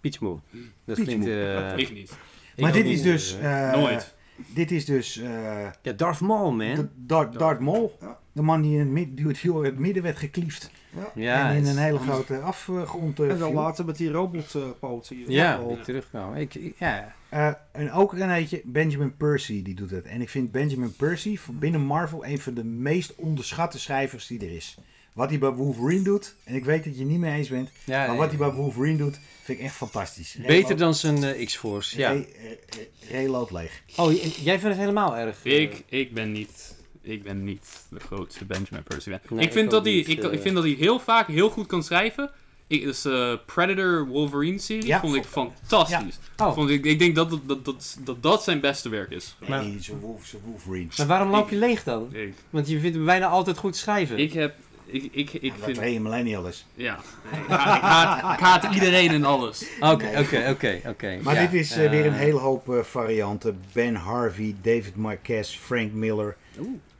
Peachmoe. 0.00 0.38
Dat 0.84 0.96
Peachmoe. 0.96 1.04
klinkt... 1.06 1.26
eh, 1.26 1.76
Ik 1.78 1.92
niet. 1.92 2.12
Maar 2.56 2.72
dit 2.72 2.86
is 2.86 3.02
dus... 3.02 3.38
eh, 3.38 3.68
eh, 3.72 3.76
Nooit. 3.80 4.14
Dit 4.54 4.70
is 4.70 4.84
dus 4.84 5.16
eh, 5.18 5.66
ja, 5.82 5.92
Darth 5.92 6.20
Maul, 6.20 6.50
man. 6.52 6.74
de 6.74 6.88
Darth, 6.96 7.38
Darth 7.38 7.60
Maul. 7.60 7.96
Ja. 8.00 8.18
De 8.32 8.42
man 8.42 8.62
die 8.62 8.72
in 8.72 8.78
het, 8.78 8.88
mid, 8.88 9.16
die 9.16 9.26
het 9.26 9.38
heel 9.38 9.58
in 9.58 9.64
het 9.64 9.78
midden 9.78 10.02
werd 10.02 10.16
gekliefd. 10.16 10.70
ja, 11.14 11.50
en 11.50 11.56
in 11.56 11.66
een 11.66 11.76
hele 11.78 11.98
grote 11.98 12.38
afgrond 12.38 13.20
eh, 13.20 13.30
En 13.30 13.38
dan 13.38 13.52
later 13.54 13.84
met 13.84 13.96
die 13.96 14.10
robotpoten 14.10 15.16
hier. 15.16 15.30
Ja, 15.30 15.58
die 15.68 15.80
terugkomen. 15.80 16.38
Ik, 16.38 16.54
ik- 16.54 16.74
ja. 16.78 17.14
Eh, 17.28 17.52
en 17.72 17.92
ook 17.92 18.12
een 18.12 18.30
eentje, 18.30 18.62
Benjamin 18.64 19.16
Percy, 19.16 19.62
die 19.62 19.74
doet 19.74 19.90
het. 19.90 20.04
En 20.04 20.20
ik 20.20 20.28
vind 20.28 20.52
Benjamin 20.52 20.96
Percy 20.96 21.36
van 21.38 21.58
binnen 21.58 21.80
Marvel 21.80 22.24
een 22.26 22.38
van 22.40 22.54
de 22.54 22.64
meest 22.64 23.14
onderschatte 23.14 23.78
schrijvers 23.78 24.26
die 24.26 24.40
er 24.40 24.52
is. 24.52 24.78
Wat 25.12 25.28
hij 25.30 25.38
bij 25.38 25.50
Wolverine 25.50 26.02
doet, 26.02 26.34
en 26.44 26.54
ik 26.54 26.64
weet 26.64 26.84
dat 26.84 26.92
je 26.94 27.00
het 27.00 27.08
niet 27.08 27.18
mee 27.18 27.36
eens 27.36 27.48
bent, 27.48 27.70
ja 27.84 27.98
maar 27.98 28.08
nee. 28.08 28.16
wat 28.18 28.28
hij 28.28 28.38
bij 28.38 28.50
Wolverine 28.52 28.96
doet, 28.98 29.18
vind 29.42 29.58
ik 29.58 29.64
echt 29.64 29.74
fantastisch. 29.74 30.36
Beter 30.46 30.76
dan 30.76 30.94
zijn 30.94 31.24
eh, 31.24 31.46
X-Force, 31.46 31.98
ja. 31.98 32.10
Re- 32.10 32.26
re- 32.40 32.88
Reload 33.10 33.50
leeg. 33.50 33.82
Oh, 33.96 34.12
jij 34.22 34.58
vindt 34.58 34.62
het 34.62 34.76
helemaal 34.76 35.16
erg? 35.16 35.44
eh, 35.44 35.60
Ik, 35.60 35.84
ik 35.88 36.14
ben 36.14 36.32
niet... 36.32 36.78
Ik 37.02 37.22
ben 37.22 37.44
niet 37.44 37.80
de 37.90 38.00
grootste 38.00 38.44
Benjamin 38.44 38.82
Percy 38.82 39.10
fan. 39.10 39.20
Nee, 39.36 39.46
ik, 39.46 39.52
vind 39.52 39.64
ik 39.64 39.70
dat 39.70 39.84
hij, 39.84 39.94
ik, 39.94 40.22
eh. 40.22 40.32
ik 40.32 40.40
vind 40.40 40.54
dat 40.54 40.64
hij 40.64 40.72
heel 40.72 40.98
vaak 41.00 41.26
heel 41.28 41.50
goed 41.50 41.66
kan 41.66 41.82
schrijven. 41.82 42.30
Ik, 42.66 42.82
dus 42.82 43.04
eh, 43.04 43.32
Predator 43.46 44.06
Wolverine 44.06 44.58
serie 44.58 44.86
Ja, 44.86 45.00
vond 45.00 45.14
ik 45.14 45.24
fantastisch. 45.24 46.18
Oh. 46.36 46.54
Vond 46.54 46.70
ik, 46.70 46.84
ik 46.84 46.98
denk 46.98 47.14
dat 47.14 47.30
dat, 47.30 47.40
dat, 47.48 47.64
dat, 47.64 47.98
dat 48.04 48.22
dat 48.22 48.42
zijn 48.42 48.60
beste 48.60 48.88
werk 48.88 49.10
is. 49.10 49.36
Nee, 49.48 49.76
zo'n 49.80 50.00
Wolverine. 50.44 50.88
Maar 50.96 51.06
waarom 51.06 51.30
loop 51.30 51.50
je 51.50 51.56
leeg 51.56 51.84
dan? 51.84 52.14
Want 52.50 52.68
je 52.68 52.80
vindt 52.80 52.96
hem 52.96 53.04
bijna 53.04 53.26
altijd 53.26 53.58
goed 53.58 53.76
schrijven. 53.76 54.18
ik 54.18 54.32
heb... 54.32 54.54
Ik, 54.90 55.08
ik, 55.12 55.32
ik 55.32 55.52
Dat 55.56 55.64
vind... 55.64 55.76
twee 55.76 56.00
millennials. 56.00 56.66
Ja. 56.74 56.98
Ik 57.32 57.46
haat, 57.48 57.76
ik, 57.76 57.82
haat, 57.82 58.32
ik 58.38 58.44
haat 58.44 58.74
iedereen 58.74 59.10
en 59.10 59.24
alles. 59.24 59.66
Oké, 59.80 60.08
oké, 60.18 60.46
oké, 60.50 60.80
oké. 60.86 61.18
Maar 61.22 61.34
Ja, 61.34 61.40
dit 61.40 61.52
is 61.60 61.70
eh, 61.76 61.84
eh, 61.84 61.90
weer 61.90 62.06
een 62.06 62.12
hele 62.12 62.38
hoop 62.38 62.68
eh, 62.74 62.82
varianten. 62.82 63.60
Ben 63.72 63.94
Harvey, 63.94 64.54
David 64.62 64.96
Marquez, 64.96 65.56
Frank 65.56 65.92
Miller. 65.92 66.36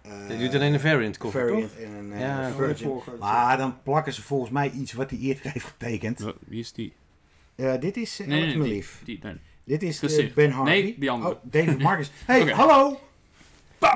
Eh, 0.03 0.11
Je 0.29 0.37
doet 0.39 0.55
alleen 0.55 0.73
een 0.75 0.81
variant 0.81 1.19
cover, 1.19 1.41
variant 1.49 1.71
toch? 1.73 1.81
en 1.85 1.93
een 1.93 2.13
eh, 2.13 2.21
Ja, 2.21 2.51
Virgin. 2.57 2.91
Maar 3.19 3.57
dan 3.57 3.83
plakken 3.83 4.13
ze 4.13 4.23
volgens 4.23 4.51
mij 4.51 4.71
iets 4.71 4.93
wat 4.93 5.11
hij 5.11 5.19
eerder 5.19 5.53
heeft 5.53 5.65
getekend. 5.67 6.25
Wie 6.47 6.61
is 6.61 6.73
die? 6.73 6.93
Eh, 7.57 7.75
dit 7.81 7.97
is 7.97 8.21
uh, 8.21 8.27
Nee, 8.27 8.57
nee, 8.57 8.63
die, 8.73 8.85
die, 9.05 9.19
nee. 9.23 9.35
Dit 9.65 9.83
is 9.83 10.03
eh. 10.19 10.33
Ben 10.35 10.51
Harvey. 10.51 10.73
Nee, 10.83 10.97
die 10.99 11.11
andere. 11.11 11.33
Oh, 11.35 11.41
David 11.43 11.79
Marcus. 11.89 12.11
Hey, 12.25 12.41
Oké. 12.43 12.53
hallo! 12.53 13.01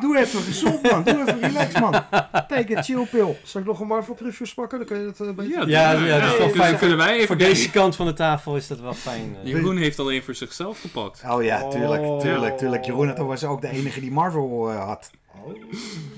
Doe 0.01 0.19
even 0.19 0.41
gezond, 0.43 0.83
man. 0.83 1.03
Doe 1.05 1.21
even 1.21 1.41
relax, 1.41 1.81
man. 1.81 1.93
Take 2.49 2.77
a 2.79 2.83
chill 2.83 3.07
pill. 3.11 3.37
Zal 3.43 3.61
ik 3.61 3.67
nog 3.67 3.81
een 3.81 3.87
Marvel 3.87 4.15
previews 4.15 4.55
pakken? 4.55 4.79
Dan 4.79 4.87
kun 4.87 4.99
je 4.99 5.05
dat 5.05 5.19
een 5.27 5.35
beetje... 5.35 5.53
Ja, 5.53 5.65
Ja, 5.67 5.93
ja, 6.07 6.21
dat 6.21 6.33
is 6.33 6.39
wel 6.39 6.47
dus 6.49 6.57
fijn. 6.57 6.79
kunnen 6.79 6.97
wij 6.97 7.15
even 7.15 7.27
Voor 7.27 7.37
deze 7.37 7.71
kant 7.71 7.97
van 7.97 8.07
de 8.07 8.13
tafel 8.13 8.57
is 8.57 8.67
dat 8.67 8.81
wel 8.81 8.95
fijn. 8.95 9.37
eh. 9.43 9.51
Jeroen 9.51 9.77
heeft 9.77 9.99
alleen 9.99 10.23
voor 10.23 10.35
zichzelf 10.35 10.81
gepakt. 10.81 11.23
Oh 11.29 11.43
ja, 11.43 11.69
tuurlijk, 11.69 12.03
Oh. 12.03 12.21
tuurlijk, 12.21 12.59
tuurlijk. 12.59 12.85
Jeroen 12.85 13.27
was 13.27 13.45
ook 13.45 13.61
de 13.61 13.69
enige 13.69 14.01
die 14.01 14.11
Marvel 14.13 14.71
eh, 14.71 14.85
had. 14.85 15.11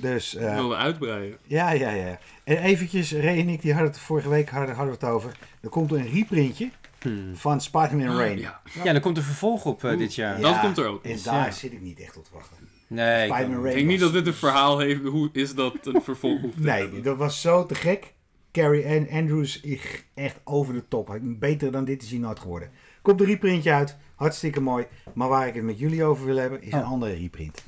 Dus, 0.00 0.34
eh, 0.36 0.54
wilde 0.54 0.76
uitbreiden. 0.76 1.36
ja, 1.42 1.70
ja, 1.70 1.90
ja. 1.90 2.18
En 2.44 2.56
eventjes, 2.56 3.12
Ray 3.12 3.38
en 3.38 3.48
ik, 3.48 3.62
die 3.62 3.72
hadden 3.72 3.90
het 3.90 4.00
vorige 4.00 4.28
week 4.28 4.50
hadden, 4.50 4.74
hadden 4.74 4.98
we 4.98 5.06
het 5.06 5.14
over. 5.14 5.36
Er 5.62 5.68
komt 5.68 5.92
een 5.92 6.10
reprintje 6.12 6.70
Hmm. 7.00 7.36
van 7.36 7.60
Spider-Man 7.60 8.16
Rain. 8.16 8.38
Ja, 8.38 8.60
Ja, 8.84 8.92
dan 8.92 9.00
komt 9.02 9.16
er 9.16 9.22
vervolg 9.22 9.64
op 9.64 9.80
dit 9.98 10.14
jaar. 10.14 10.40
dat 10.40 10.60
komt 10.60 10.78
er 10.78 10.86
ook. 10.86 11.04
En 11.04 11.12
Dus, 11.12 11.22
daar 11.22 11.44
ja. 11.46 11.50
zit 11.50 11.72
ik 11.72 11.80
niet 11.80 12.00
echt 12.00 12.16
op 12.16 12.24
te 12.24 12.30
wachten. 12.32 12.65
Nee, 12.86 13.28
ik 13.30 13.62
denk 13.62 13.86
niet 13.86 14.00
dat 14.00 14.12
dit 14.12 14.26
een 14.26 14.34
verhaal 14.34 14.78
heeft. 14.78 15.02
Hoe 15.02 15.28
is 15.32 15.54
dat 15.54 15.74
een 15.86 16.02
vervolg 16.10 16.40
Nee, 16.56 16.80
hebben. 16.80 17.02
dat 17.02 17.16
was 17.16 17.40
zo 17.40 17.66
te 17.66 17.74
gek. 17.74 18.14
Carrie 18.52 18.86
Ann 18.86 19.08
Andrews 19.10 19.60
is 19.60 19.80
echt 20.14 20.40
over 20.44 20.74
de 20.74 20.88
top. 20.88 21.18
Beter 21.22 21.70
dan 21.72 21.84
dit 21.84 22.02
is 22.02 22.10
hij 22.10 22.18
nooit 22.18 22.38
geworden. 22.38 22.70
Komt 23.02 23.20
een 23.20 23.26
reprintje 23.26 23.72
uit. 23.72 23.96
Hartstikke 24.14 24.60
mooi. 24.60 24.86
Maar 25.14 25.28
waar 25.28 25.46
ik 25.46 25.54
het 25.54 25.64
met 25.64 25.78
jullie 25.78 26.04
over 26.04 26.26
wil 26.26 26.36
hebben, 26.36 26.62
is 26.62 26.72
een 26.72 26.78
Oh. 26.80 26.90
andere 26.90 27.14
reprint. 27.14 27.64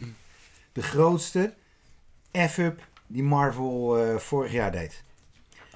De 0.72 0.82
grootste 0.82 1.54
F-up 2.48 2.86
die 3.06 3.22
Marvel 3.22 3.98
eh, 3.98 4.16
vorig 4.16 4.52
jaar 4.52 4.72
deed. 4.72 5.02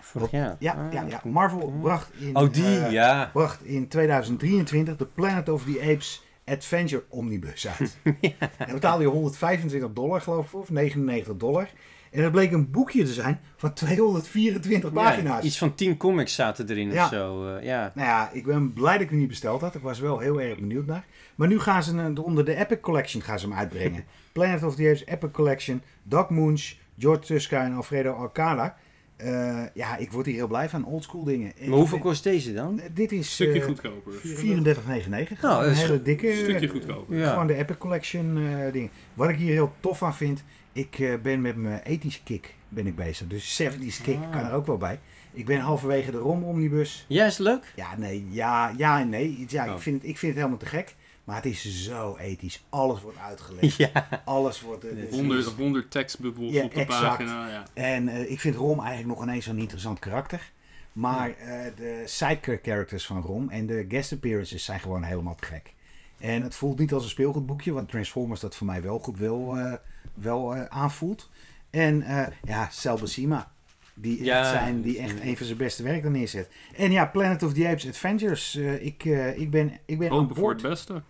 Vorig 0.01 0.30
jaar. 0.30 0.57
Ja, 0.59 0.72
Ah, 0.95 1.09
ja. 1.11 1.20
Marvel 1.24 1.74
bracht 1.82 2.11
in, 2.18 2.36
Oh, 2.36 2.53
die, 2.53 2.64
eh, 2.78 2.90
ja. 2.90 3.30
bracht 3.32 3.64
in 3.64 3.88
2023 3.88 4.97
de 4.97 5.07
Planet 5.07 5.49
of 5.49 5.64
the 5.64 5.80
Apes 5.80 6.22
Adventure 6.57 7.05
Omnibus 7.09 7.68
uit. 7.68 7.96
En 8.38 8.48
dan 8.59 8.72
betaalde 8.74 9.03
je 9.05 9.09
125 9.11 9.92
dollar, 9.92 10.20
geloof 10.20 10.46
ik, 10.46 10.55
of 10.55 10.70
99 10.70 11.36
dollar. 11.36 11.68
En 12.11 12.22
dat 12.22 12.32
bleek 12.32 12.53
een 12.53 12.70
boekje 12.70 13.05
te 13.05 13.12
zijn 13.12 13.40
van 13.57 13.72
224 13.72 14.92
pagina's. 14.92 15.40
Ja, 15.40 15.46
iets 15.46 15.59
van 15.59 15.74
10 15.74 15.96
comics 15.96 16.34
zaten 16.34 16.68
erin 16.68 16.92
Ja. 16.92 17.05
of 17.05 17.11
zo. 17.11 17.57
eh, 17.57 17.64
ja. 17.64 17.92
Nou 17.94 18.09
ja, 18.09 18.30
ik 18.32 18.44
ben 18.44 18.72
blij 18.72 18.92
dat 18.92 19.03
ik 19.03 19.11
hem 19.11 19.18
niet 19.18 19.28
besteld 19.28 19.61
had. 19.61 19.74
Ik 19.74 19.82
was 19.82 19.98
wel 20.00 20.18
heel 20.18 20.40
erg 20.40 20.59
benieuwd 20.59 20.86
naar. 20.86 21.05
Maar 21.34 21.48
nu 21.48 21.61
gaan 21.61 21.82
ze 21.82 21.96
hem 21.96 22.16
onder 22.18 22.44
de 22.44 22.55
Epic 22.57 22.80
Collection 22.80 23.22
gaan 23.22 23.38
ze 23.38 23.48
hem 23.48 23.57
uitbrengen. 23.59 24.05
Planet 24.32 24.62
of 24.62 24.74
the 24.74 24.82
Apes 24.88 25.07
Epic 25.07 25.30
Collection, 25.32 25.82
Doc 26.03 26.28
Moons, 26.28 26.80
George 26.98 27.20
Tuska 27.20 27.64
en 27.64 27.74
Alfredo 27.74 28.12
Alcala. 28.12 28.76
Eh, 29.22 29.62
ja, 29.74 29.96
ik 29.96 30.12
word 30.12 30.26
hier 30.26 30.34
heel 30.34 30.46
blij 30.46 30.68
van. 30.68 30.84
Oldschool 30.84 31.24
dingen. 31.24 31.52
En 31.58 31.68
Maar 31.68 31.78
hoeveel 31.78 31.98
kost 31.98 32.22
deze 32.22 32.52
dan? 32.54 32.76
ben- 32.76 32.94
Dit 32.94 33.12
is 33.12 33.18
Een 33.18 33.24
stukje 33.24 33.60
eh, 33.60 33.66
goedkoper. 33.66 34.12
34,99. 34.22 35.40
Nou, 35.40 35.66
een 35.66 35.74
hele 35.74 36.02
dikke. 36.02 36.30
Een 36.30 36.36
stukje 36.36 36.68
goedkoper. 36.68 37.16
Ja. 37.16 37.30
Gewoon 37.30 37.46
de 37.46 37.54
Epic 37.54 37.76
Collection 37.78 38.36
eh 38.38 38.72
dingen. 38.72 38.90
Wat 39.14 39.28
ik 39.28 39.36
hier 39.36 39.52
heel 39.52 39.72
tof 39.80 40.02
aan 40.02 40.14
vind, 40.14 40.42
ik 40.72 40.98
eh, 40.98 41.14
ben 41.22 41.40
met 41.40 41.56
mijn 41.56 41.80
ethische 41.82 42.22
kick 42.22 42.54
ben 42.68 42.86
ik 42.86 42.96
bezig. 42.96 43.26
Dus 43.26 43.62
70s 43.62 44.02
kick 44.02 44.16
Ah. 44.16 44.30
kan 44.32 44.44
er 44.44 44.52
ook 44.52 44.66
wel 44.66 44.76
bij. 44.78 44.98
Ik 45.32 45.44
ben 45.46 45.58
halverwege 45.60 46.10
de 46.10 46.18
Rom 46.18 46.44
Omnibus. 46.44 47.04
Ja, 47.08 47.24
is 47.26 47.38
het 47.38 47.46
leuk? 47.46 47.72
Ja, 47.76 47.96
nee, 47.96 48.26
ja, 48.30 48.74
ja 48.76 49.00
en 49.00 49.08
nee. 49.08 49.44
Ja, 49.48 49.66
Oh. 49.68 49.74
ik, 49.74 49.80
vind 49.80 50.00
het, 50.00 50.10
ik 50.10 50.18
vind 50.18 50.32
het 50.32 50.40
helemaal 50.40 50.62
te 50.62 50.66
gek. 50.76 50.94
Maar 51.24 51.36
het 51.36 51.44
is 51.46 51.84
zo 51.84 52.16
ethisch. 52.16 52.64
Alles 52.68 53.00
wordt 53.00 53.18
uitgelegd. 53.18 53.76
Ja. 53.92 54.08
Alles 54.24 54.60
wordt... 54.60 54.82
Ja, 54.82 54.88
de- 54.90 55.08
100, 55.10 55.44
100 55.46 55.90
tekstbubbels 55.90 56.52
Ja, 56.52 56.64
op 56.64 56.74
de 56.74 56.80
exact. 56.80 57.02
pagina. 57.02 57.48
Ja. 57.48 57.64
En 57.74 58.08
eh, 58.08 58.30
ik 58.30 58.40
vind 58.40 58.54
Rom 58.56 58.80
eigenlijk 58.80 59.18
nog 59.18 59.22
ineens 59.28 59.44
zo'n 59.44 59.58
interessant 59.58 59.98
karakter. 59.98 60.50
Maar 60.92 61.30
eh, 61.30 61.58
de 61.76 62.02
sidecar 62.06 62.58
characters 62.62 63.06
van 63.06 63.20
Rom 63.22 63.48
en 63.48 63.66
de 63.66 63.84
guest 63.88 64.12
appearances 64.12 64.64
zijn 64.64 64.80
gewoon 64.80 65.02
helemaal 65.02 65.34
te 65.34 65.44
gek. 65.44 65.74
En 66.18 66.42
het 66.42 66.54
voelt 66.54 66.78
niet 66.78 66.92
als 66.92 67.02
een 67.04 67.08
speelgoedboekje, 67.10 67.72
want 67.72 67.88
Transformers 67.88 68.40
dat 68.40 68.56
voor 68.56 68.66
mij 68.66 68.82
wel 68.82 68.98
goed 68.98 69.18
wil, 69.18 69.56
eh, 69.58 69.72
wel 70.14 70.54
eh, 70.54 70.64
aanvoelt. 70.64 71.30
En 71.70 72.02
eh, 72.02 72.26
ja, 72.44 72.68
Sal 72.70 72.98
Buscema, 72.98 73.52
die, 73.94 74.24
Ja. 74.24 74.38
echt 74.40 74.48
zijn, 74.50 74.82
die 74.82 74.98
echt 74.98 75.20
een 75.20 75.36
van 75.36 75.46
zijn 75.46 75.58
beste 75.58 75.82
werk 75.82 76.04
er 76.04 76.10
neerzet. 76.10 76.48
En 76.76 76.90
ja, 76.92 77.06
Planet 77.06 77.42
of 77.42 77.52
the 77.52 77.68
Apes 77.68 77.86
Adventures. 77.88 78.54
eh, 78.56 78.84
ik, 78.86 79.04
eh, 79.04 79.38
ik 79.38 79.50
ben, 79.50 79.78
ik 79.86 79.98
ben 79.98 80.10
aan 80.10 80.16
Hopen 80.18 80.34
voor 80.36 80.44
boord. 80.44 80.62
het 80.62 80.70
beste. 80.70 81.02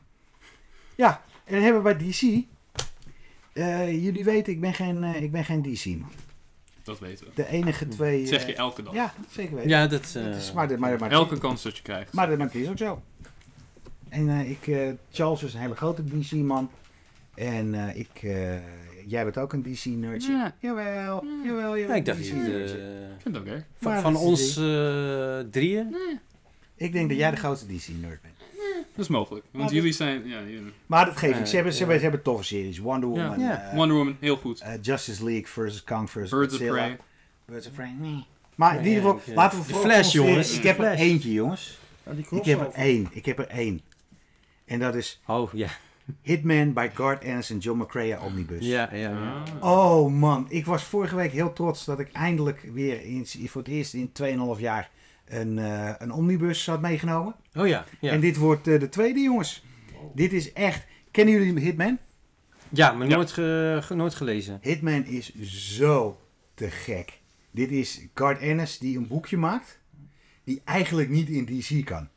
Ja, 0.94 1.22
en 1.44 1.54
dan 1.54 1.62
hebben 1.62 1.82
we 1.82 1.94
bij 1.94 2.08
DC. 2.08 2.44
eh, 3.52 4.04
jullie 4.04 4.24
weten, 4.24 4.52
ik 4.52 4.60
ben 4.60 4.74
geen, 4.74 5.04
eh, 5.04 5.22
ik 5.22 5.32
ben 5.32 5.44
geen 5.44 5.62
DC 5.62 5.84
man. 5.86 6.10
Dat 6.82 6.98
weten 6.98 7.26
we. 7.26 7.30
De 7.34 7.48
enige 7.48 7.88
twee... 7.88 8.18
Dat 8.20 8.28
zeg 8.28 8.40
eh, 8.42 8.48
je 8.48 8.54
elke 8.54 8.82
dag. 8.82 8.94
ja, 8.94 9.14
zeker 9.30 9.54
weten. 9.54 9.70
Ja, 9.70 9.86
dat... 9.86 10.12
eh, 10.16 10.22
Het 10.24 10.36
is, 10.36 10.52
maar, 10.52 10.78
maar, 10.78 10.98
maar, 10.98 11.10
Elke 11.10 11.38
kans 11.38 11.62
dat 11.62 11.76
je 11.76 11.82
krijgt. 11.82 12.12
maar, 12.12 12.28
maar 12.36 12.46
het 12.46 12.54
is 12.54 12.68
ook 12.68 12.78
zo. 12.78 13.02
En 14.08 14.28
eh, 14.28 14.50
ik, 14.50 14.66
eh, 14.66 14.90
Charles 15.10 15.42
is 15.42 15.54
een 15.54 15.60
hele 15.60 15.76
grote 15.76 16.04
DC-man. 16.04 16.70
En 17.34 17.74
eh, 17.88 17.96
ik, 17.98 18.08
eh, 18.22 18.54
jij 19.06 19.24
bent 19.24 19.38
ook 19.38 19.52
een 19.52 19.62
DC-nerdje. 19.62 20.32
Ja. 20.32 20.54
Jawel, 20.58 21.24
jawel, 21.44 21.44
jawel. 21.44 21.76
ja, 21.76 21.94
ik 21.94 22.04
dacht 22.04 22.18
DC 22.18 22.24
eh, 22.30 22.62
Ik 22.62 23.20
vind 23.22 23.34
het 23.36 23.44
oké. 23.44 23.64
van 23.80 24.00
van 24.00 24.12
dat 24.12 24.22
ons 24.22 24.56
eh, 24.56 25.38
drieën? 25.50 25.96
Ik 26.76 26.92
denk 26.92 27.08
dat 27.08 27.18
jij 27.18 27.30
de 27.30 27.36
grootste 27.36 27.66
DC-nerd 27.66 28.22
bent. 28.22 28.31
Dat 28.94 29.04
is 29.04 29.08
mogelijk. 29.10 29.44
Want 29.50 29.64
Maar 29.64 29.74
jullie 29.74 29.92
zijn... 29.92 30.28
Ja, 30.28 30.40
jullie- 30.42 30.72
Maar 30.86 31.04
dat 31.04 31.16
geeft 31.16 31.38
niet. 31.38 31.48
Ze 31.48 31.54
hebben, 31.54 31.72
ze, 31.72 31.78
hebben, 31.78 31.96
ze 31.96 32.02
hebben 32.02 32.22
toffe 32.22 32.44
series. 32.44 32.78
Wonder. 32.78 33.08
Woman. 33.08 33.40
Ja. 33.40 33.62
eh, 33.70 33.74
Wonder 33.74 33.96
Woman, 33.96 34.16
heel 34.20 34.36
goed. 34.36 34.60
eh, 34.60 34.72
Justice 34.82 35.24
League 35.24 35.46
versus 35.46 35.84
Kang 35.84 36.10
versus 36.10 36.30
Birds 36.30 36.54
of. 36.60 36.66
Prey. 36.66 36.98
Birds 37.44 37.66
of 37.66 37.72
Prey. 37.72 37.94
nee. 37.98 38.24
Maar 38.54 38.76
in 38.78 38.84
ieder 38.86 39.02
geval, 39.02 39.34
laten 39.34 39.58
we 39.60 39.66
de 39.66 39.72
vooral 39.72 39.90
Flash, 39.90 40.12
jongens. 40.12 40.56
Ik 40.56 40.62
heb 40.62 40.78
er 40.78 40.92
eentje, 40.92 41.32
jongens. 41.32 41.78
Ik 42.30 42.44
heb 42.44 42.60
er 42.60 42.70
één. 42.72 43.08
Ik 43.12 43.24
heb 43.24 43.38
er 43.38 43.46
één. 43.48 43.80
En 44.64 44.78
dat 44.78 44.94
is 44.94 45.20
Oh, 45.26 45.52
ja. 45.52 45.68
Hitman 46.22 46.72
by 46.72 46.88
Garth 46.94 47.22
Ennis 47.22 47.50
en 47.50 47.58
John 47.58 47.80
McCrea 47.80 48.20
Omnibus. 48.20 48.66
Ja, 48.66 48.88
ja, 48.92 48.98
ja. 48.98 49.42
Ah. 49.60 49.72
Oh 49.72 50.12
man, 50.12 50.46
ik 50.48 50.66
was 50.66 50.82
vorige 50.82 51.16
week 51.16 51.32
heel 51.32 51.52
trots 51.52 51.84
dat 51.84 51.98
ik 51.98 52.12
eindelijk 52.12 52.68
weer 52.72 53.02
in, 53.04 53.26
voor 53.48 53.62
het 53.62 53.70
eerst 53.70 53.94
in 53.94 54.12
2,5 54.56 54.60
jaar 54.60 54.90
een, 55.24 55.58
eh, 55.58 55.94
een 55.98 56.12
omnibus 56.12 56.66
had 56.66 56.80
meegenomen. 56.80 57.34
Oh 57.54 57.66
ja, 57.66 57.84
ja. 58.00 58.10
En 58.12 58.20
dit 58.20 58.36
wordt 58.36 58.66
eh, 58.68 58.80
de 58.80 58.88
tweede, 58.88 59.20
jongens. 59.20 59.64
Dit 60.14 60.32
is 60.32 60.52
echt. 60.52 60.86
Kennen 61.10 61.34
jullie 61.34 61.60
Hitman? 61.60 61.98
Ja, 62.68 62.92
maar 62.92 63.08
Ja. 63.08 63.14
nooit, 63.16 63.32
ge- 63.32 63.78
ge- 63.82 63.94
nooit 63.94 64.14
gelezen. 64.14 64.58
Hitman 64.62 65.04
is 65.04 65.34
zo 65.74 66.20
te 66.54 66.70
gek. 66.70 67.20
Dit 67.50 67.70
is 67.70 68.06
Garth 68.14 68.38
Ennis 68.40 68.78
die 68.78 68.96
een 68.98 69.06
boekje 69.06 69.36
maakt 69.36 69.80
die 70.44 70.60
eigenlijk 70.64 71.08
niet 71.08 71.28
in 71.28 71.44
DC 71.44 71.84
kan. 71.84 72.08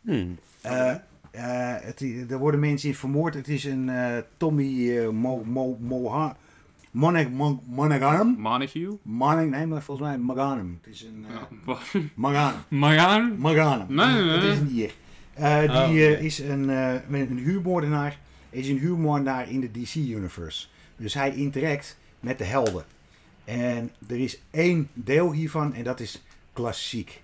Hmm. 0.00 0.38
Eh, 0.60 0.94
het, 1.80 2.00
er 2.30 2.38
worden 2.38 2.60
mensen 2.60 2.88
in 2.88 2.94
vermoord. 2.94 3.34
Het 3.34 3.48
is 3.48 3.64
een 3.64 3.88
eh, 3.88 4.16
Tommy 4.36 4.98
eh, 4.98 5.08
Mo, 5.08 5.44
Mo, 5.44 5.76
Moha, 5.80 6.36
Monig, 6.94 7.28
Mon-. 7.30 7.60
Montague? 7.66 8.34
Monig, 9.02 9.46
nee, 9.46 9.66
maar 9.66 9.82
volgens 9.82 10.08
mij 10.08 10.18
Maganum. 10.18 10.78
Het 10.82 10.94
is 10.94 11.02
een 11.02 11.26
uh, 11.30 11.36
Ja? 12.14 13.34
Maganum. 13.38 13.94
Nee, 13.94 14.06
nee, 14.06 14.22
nee. 14.22 14.32
Het 14.32 14.42
is 14.44 14.58
een 14.58 14.70
Ier. 14.70 14.94
Eh, 15.34 15.60
die 15.60 15.68
Oh, 15.70 16.12
eh, 16.12 16.22
is 16.22 16.38
een, 16.38 16.68
een 16.68 17.38
huurmoordenaar. 17.38 18.18
Is 18.50 18.68
een 18.68 18.78
huurmoordenaar 18.78 19.50
in 19.50 19.60
de 19.60 19.70
DC-universe. 19.70 20.66
Dus 20.96 21.14
hij 21.14 21.34
interact 21.34 21.98
met 22.20 22.38
de 22.38 22.44
helden. 22.44 22.84
En 23.44 23.90
er 24.08 24.18
is 24.18 24.40
één 24.50 24.88
deel 24.92 25.32
hiervan 25.32 25.74
en 25.74 25.84
dat 25.84 26.00
is 26.00 26.22
klassiek. 26.52 27.22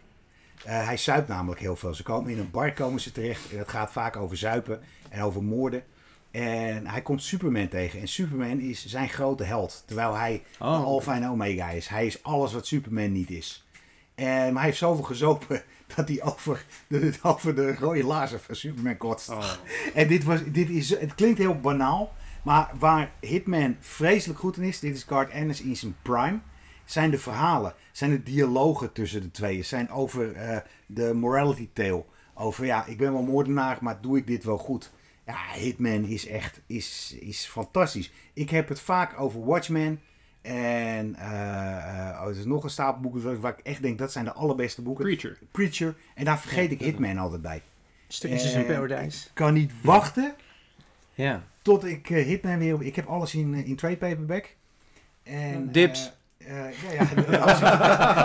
Hij 0.64 0.96
zuipt 0.96 1.28
namelijk 1.28 1.60
heel 1.60 1.76
veel. 1.76 1.94
Ze 1.94 2.02
komen 2.02 2.30
in 2.30 2.38
een 2.38 2.50
bar 2.50 2.72
komen 2.72 3.00
ze 3.00 3.12
terecht. 3.12 3.52
En 3.52 3.58
het 3.58 3.68
gaat 3.68 3.92
vaak 3.92 4.16
over 4.16 4.36
zuipen 4.36 4.80
en 5.08 5.22
over 5.22 5.42
moorden. 5.42 5.82
En 6.30 6.86
hij 6.86 7.02
komt 7.02 7.22
Superman 7.22 7.68
tegen. 7.68 8.00
En 8.00 8.08
Superman 8.08 8.60
is 8.60 8.86
zijn 8.86 9.08
grote 9.08 9.44
held. 9.44 9.82
Terwijl 9.86 10.16
hij 10.16 10.42
Oh. 10.58 10.84
Alpha 10.84 11.14
en 11.14 11.28
Omega 11.28 11.70
is. 11.70 11.88
Hij 11.88 12.06
is 12.06 12.22
alles 12.22 12.52
wat 12.52 12.66
Superman 12.66 13.12
niet 13.12 13.30
is. 13.30 13.66
En, 14.14 14.26
maar 14.26 14.54
hij 14.54 14.64
heeft 14.64 14.78
zoveel 14.78 15.04
gezopen 15.04 15.62
dat 15.96 16.08
hij 16.08 16.22
over 16.22 16.64
de, 16.86 17.12
over 17.22 17.54
de 17.54 17.74
rode 17.74 18.04
lazer 18.04 18.40
van 18.40 18.54
Superman 18.54 18.96
kotst. 18.96 19.28
Oh. 19.30 19.52
En 19.94 20.08
dit, 20.08 20.24
was, 20.24 20.40
dit 20.46 20.68
is, 20.68 20.90
het 20.90 21.14
klinkt 21.14 21.38
heel 21.38 21.60
banaal. 21.60 22.12
Maar 22.42 22.70
waar 22.78 23.12
Hitman 23.20 23.76
vreselijk 23.80 24.38
goed 24.38 24.56
in 24.56 24.62
is, 24.62 24.80
dit 24.80 24.94
is 24.94 25.02
Garth 25.02 25.30
Ennis 25.30 25.60
in 25.60 25.76
zijn 25.76 25.96
prime, 26.02 26.38
zijn 26.84 27.10
de 27.10 27.18
verhalen, 27.18 27.74
zijn 27.92 28.10
de 28.10 28.22
dialogen 28.22 28.92
tussen 28.92 29.20
de 29.20 29.30
tweeën, 29.30 29.64
zijn 29.64 29.90
over 29.90 30.32
eh, 30.32 30.56
de 30.86 31.14
morality 31.14 31.68
tale. 31.72 32.04
Over 32.34 32.64
ja, 32.64 32.86
ik 32.86 32.98
ben 32.98 33.12
wel 33.12 33.22
moordenaar, 33.22 33.78
maar 33.80 34.00
doe 34.00 34.18
ik 34.18 34.26
dit 34.26 34.44
wel 34.44 34.58
goed? 34.58 34.90
Ja, 35.30 35.60
Hitman 35.60 36.04
is 36.04 36.26
echt 36.26 36.60
is, 36.66 37.16
is 37.20 37.44
fantastisch. 37.46 38.12
Ik 38.32 38.50
heb 38.50 38.68
het 38.68 38.80
vaak 38.80 39.20
over 39.20 39.44
Watchmen. 39.44 40.00
En 40.42 41.14
eh, 41.14 42.08
eh, 42.08 42.20
oh, 42.20 42.28
er 42.28 42.36
is 42.38 42.44
nog 42.44 42.64
een 42.64 42.70
stapel 42.70 43.00
boeken 43.00 43.40
waar- 43.40 43.58
ik 43.58 43.64
echt 43.66 43.82
denk 43.82 43.98
dat 43.98 44.12
zijn 44.12 44.24
de 44.24 44.32
allerbeste 44.32 44.82
boeken. 44.82 45.04
Preacher. 45.04 45.38
Preacher. 45.50 45.94
En 46.14 46.24
daar 46.24 46.40
vergeet 46.40 46.70
ik 46.70 46.80
Hitman 46.80 47.18
altijd 47.18 47.42
bij. 47.42 47.62
Stukjes 48.08 48.52
in 48.54 48.66
Paradise. 48.66 49.26
Ik 49.26 49.30
kan 49.34 49.54
niet 49.54 49.72
wachten 49.82 50.34
Ja. 51.14 51.42
tot 51.62 51.84
ik 51.84 52.10
eh, 52.10 52.24
Hitman 52.24 52.58
weer 52.58 52.74
op. 52.74 52.82
Ik 52.82 52.96
heb 52.96 53.06
alles 53.06 53.34
in, 53.34 53.54
in 53.54 53.76
trade 53.76 53.96
paperback. 53.96 54.54
En, 55.22 55.72
Dips. 55.72 56.12
ja, 56.38 56.68
ja, 56.92 57.38
als, 57.38 57.60
ik, 57.60 57.66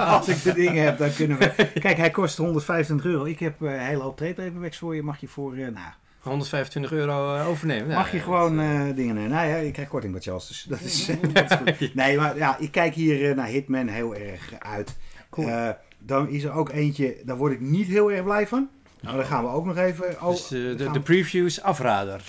als 0.07 0.27
ik 0.27 0.43
de 0.43 0.53
dingen 0.53 0.83
heb, 0.83 0.97
dan 0.97 1.13
kunnen 1.13 1.37
we. 1.37 1.69
Kijk, 1.79 1.97
hij 1.97 2.11
kost 2.11 2.37
125 2.37 3.05
euro. 3.11 3.23
Ik 3.25 3.39
heb 3.39 3.61
een 3.61 3.79
hele 3.79 4.01
hoop 4.01 4.17
trade 4.17 4.33
paperbacks 4.33 4.77
voor 4.77 4.95
je. 4.95 5.01
Mag 5.03 5.19
je 5.19 5.27
voor. 5.27 5.53
eh, 5.55 5.59
nou, 5.67 5.93
125 6.25 6.91
euro 6.91 7.35
eh, 7.35 7.47
overnemen. 7.47 7.95
mag 7.95 8.11
je 8.11 8.19
gewoon 8.19 8.59
eh, 8.59 8.95
dingen 8.95 9.15
nemen. 9.15 9.29
Nou 9.29 9.47
ja, 9.47 9.55
je 9.55 9.71
krijgt 9.71 9.91
korting 9.91 10.13
bij 10.13 10.21
Charles. 10.21 10.47
Dus 10.47 10.63
dat 10.63 10.81
is, 10.81 11.05
dat 11.33 11.51
is 11.51 11.77
goed. 11.77 11.93
Nee, 11.95 12.17
maar 12.17 12.37
ja, 12.37 12.57
ik 12.57 12.71
kijk 12.71 12.93
hier 12.93 13.29
eh, 13.29 13.35
naar 13.35 13.47
Hitman 13.47 13.87
heel 13.87 14.15
erg 14.15 14.53
uit. 14.59 14.97
Cool. 15.29 15.47
Eh, 15.47 15.69
dan 15.99 16.29
is 16.29 16.43
er 16.43 16.51
ook 16.51 16.69
eentje, 16.69 17.15
daar 17.25 17.37
word 17.37 17.53
ik 17.53 17.59
niet 17.59 17.87
heel 17.87 18.11
erg 18.11 18.23
blij 18.23 18.47
van. 18.47 18.69
Maar 19.01 19.13
daar 19.15 19.25
gaan 19.25 19.43
we 19.43 19.49
ook 19.49 19.65
nog 19.65 19.77
even. 19.77 20.21
Oh, 20.21 20.29
dus 20.29 20.51
eh, 20.51 20.93
de, 20.93 20.99
previews 21.03 21.61
afrader. 21.61 22.21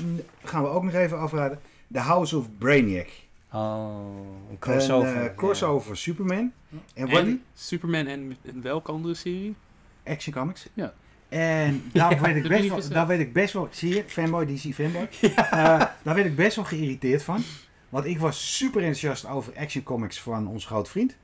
gaan 0.44 0.62
we 0.62 0.68
ook 0.68 0.82
nog 0.84 0.92
even 0.94 1.18
afraden. 1.18 1.58
The 1.92 1.98
House 1.98 2.36
of 2.36 2.46
Brainiac. 2.58 3.08
Oh, 3.52 3.88
een 4.16 4.50
Een 4.50 4.58
crossover. 4.58 5.24
eh, 5.24 5.34
crossover 5.36 5.96
Superman. 5.96 6.52
En 6.94 7.10
wat 7.10 7.20
En 7.20 7.42
Superman 7.54 8.06
en, 8.06 8.36
en 8.44 8.62
welke 8.62 8.92
andere 8.92 9.14
serie? 9.14 9.54
Action 10.04 10.34
Comics. 10.34 10.68
Ja. 10.74 10.92
En 11.28 11.82
daar, 11.92 12.20
weet 12.20 12.36
ik 12.36 12.42
dat 12.42 12.52
best 12.52 12.68
wel, 12.68 12.88
daar 12.88 13.06
weet 13.06 13.20
ik 13.20 13.32
best 13.32 13.52
wel, 13.52 13.68
zie 13.70 13.94
je, 13.94 14.04
fanboy, 14.06 14.46
DC 14.46 14.74
fanboy. 14.74 15.08
Eh, 15.36 15.78
daar 16.02 16.14
werd 16.14 16.26
ik 16.26 16.36
best 16.36 16.56
wel 16.56 16.64
geïrriteerd 16.64 17.22
van. 17.22 17.42
Want 17.88 18.04
ik 18.04 18.18
was 18.18 18.56
super 18.56 18.80
enthousiast 18.80 19.26
over 19.26 19.52
Action 19.58 19.82
Comics 19.82 20.20
van 20.20 20.46
ons 20.48 20.66
groot 20.66 20.88
vriend. 20.88 21.16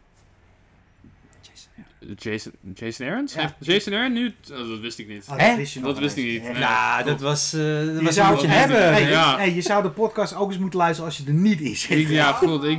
Jason, 2.17 2.53
Jason 2.75 3.07
Aaron? 3.07 3.29
Ja. 3.35 3.57
Jason 3.61 3.95
Aaron 3.95 4.13
nu? 4.13 4.35
Oh, 4.51 4.69
dat 4.69 4.79
wist 4.81 4.99
ik 4.99 5.09
niet. 5.09 5.27
Oh, 5.31 5.37
Hè? 5.37 5.57
wist 5.57 5.73
je 5.75 5.81
nog 5.81 5.89
Dat 5.89 5.99
wist 5.99 6.17
ik 6.17 6.25
niet. 6.25 6.43
Ja. 6.43 6.51
Nee. 6.53 6.61
Nou, 6.61 7.05
dat 7.05 7.21
was, 7.21 7.53
eh 7.53 7.61
dat 7.61 7.85
Je 7.99 8.03
was 8.03 8.15
zou 8.15 8.37
het 8.37 8.47
hebben. 8.47 8.93
Hey, 8.93 9.09
Ja. 9.09 9.37
hey, 9.37 9.55
je 9.55 9.61
zou 9.61 9.83
de 9.83 9.91
podcast 9.91 10.35
ook 10.35 10.51
eens 10.51 10.59
moeten 10.59 10.79
luisteren 10.79 11.11
als 11.11 11.19
je 11.19 11.25
er 11.27 11.33
niet 11.33 11.61
is. 11.61 11.87
Ik, 11.89 12.09
ja, 12.09 12.33
goed, 12.33 12.65
ik 12.65 12.79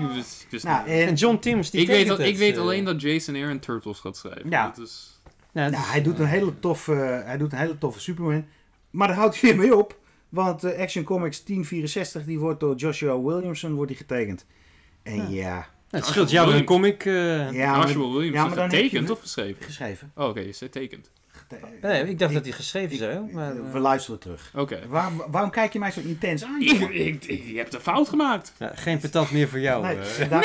wist, 0.49 0.63
nou, 0.63 0.79
niet. 0.87 0.87
en, 0.95 1.07
En 1.07 1.13
John 1.13 1.37
Timms, 1.39 1.69
die 1.69 1.81
Ik 1.81 1.87
weet, 1.87 2.07
dat, 2.07 2.19
ik 2.19 2.37
weet 2.37 2.55
eh. 2.55 2.61
alleen 2.61 2.83
dat 2.83 3.01
Jason 3.01 3.35
Aaron 3.35 3.59
Turtles 3.59 3.99
gaat 3.99 4.17
schrijven. 4.17 4.49
Ja. 4.49 4.67
Dat 4.75 4.85
is... 4.87 5.12
Nou, 5.53 5.71
nou, 5.71 5.83
dus- 5.83 5.91
hij, 5.91 6.01
doet 6.01 6.19
een 6.19 6.25
hele 6.25 6.59
toffe, 6.59 7.21
hij 7.25 7.37
doet 7.37 7.51
een 7.51 7.57
hele 7.57 7.77
toffe 7.77 7.99
Superman. 7.99 8.45
Maar 8.89 9.07
daar 9.07 9.17
houdt 9.17 9.41
hij 9.41 9.49
weer 9.49 9.59
mee 9.59 9.77
op. 9.77 9.99
Want 10.29 10.63
eh, 10.63 10.79
Action 10.81 11.03
Comics 11.03 11.43
1064 11.43 12.23
die 12.25 12.39
wordt 12.39 12.59
door 12.59 12.75
Joshua 12.75 13.21
Williamson 13.21 13.73
wordt 13.73 13.87
die 13.89 13.97
getekend. 13.97 14.45
En 15.03 15.29
ja, 15.31 15.67
het 15.89 16.05
scheelt 16.05 16.29
jou 16.29 16.53
een 16.53 16.63
comic. 16.65 17.05
eh, 17.05 17.51
ja 17.51 17.77
maar, 17.77 17.87
Joshua 17.87 18.11
Williams 18.11 18.35
ja, 18.35 18.41
maar 18.41 18.49
is 18.49 18.55
dan 18.55 18.63
heb 18.63 18.71
je 18.71 18.77
getekend 18.83 19.09
of 19.09 19.19
geschreven? 19.19 19.63
geschreven. 19.65 20.11
Oh, 20.15 20.27
oké, 20.27 20.39
is 20.39 20.59
het 20.59 20.71
tekend. 20.71 21.05
Gete- 21.05 21.22
nee, 21.81 22.09
ik 22.09 22.19
dacht 22.19 22.31
Ik- 22.31 22.37
dat 22.37 22.45
hij 22.45 22.53
geschreven 22.55 22.97
zou. 22.97 23.31
Maar, 23.31 23.55
eh, 23.55 23.71
We 23.71 23.79
luisteren 23.79 24.19
terug. 24.19 24.51
Oké. 24.55 24.79
Waar, 24.87 25.11
waarom 25.31 25.49
kijk 25.49 25.73
je 25.73 25.79
mij 25.79 25.91
zo 25.91 25.99
intens 25.99 26.43
aan? 26.43 26.61
Ik, 26.61 26.79
ik, 26.79 27.25
ik- 27.25 27.43
je 27.47 27.57
hebt 27.57 27.73
een 27.73 27.79
fout 27.79 28.09
gemaakt. 28.09 28.53
ja, 28.59 28.71
geen 28.75 28.99
patat 28.99 29.31
meer 29.31 29.47
voor 29.49 29.59
jou. 29.59 29.83
Nee, 29.85 29.97
eh. 29.97 30.39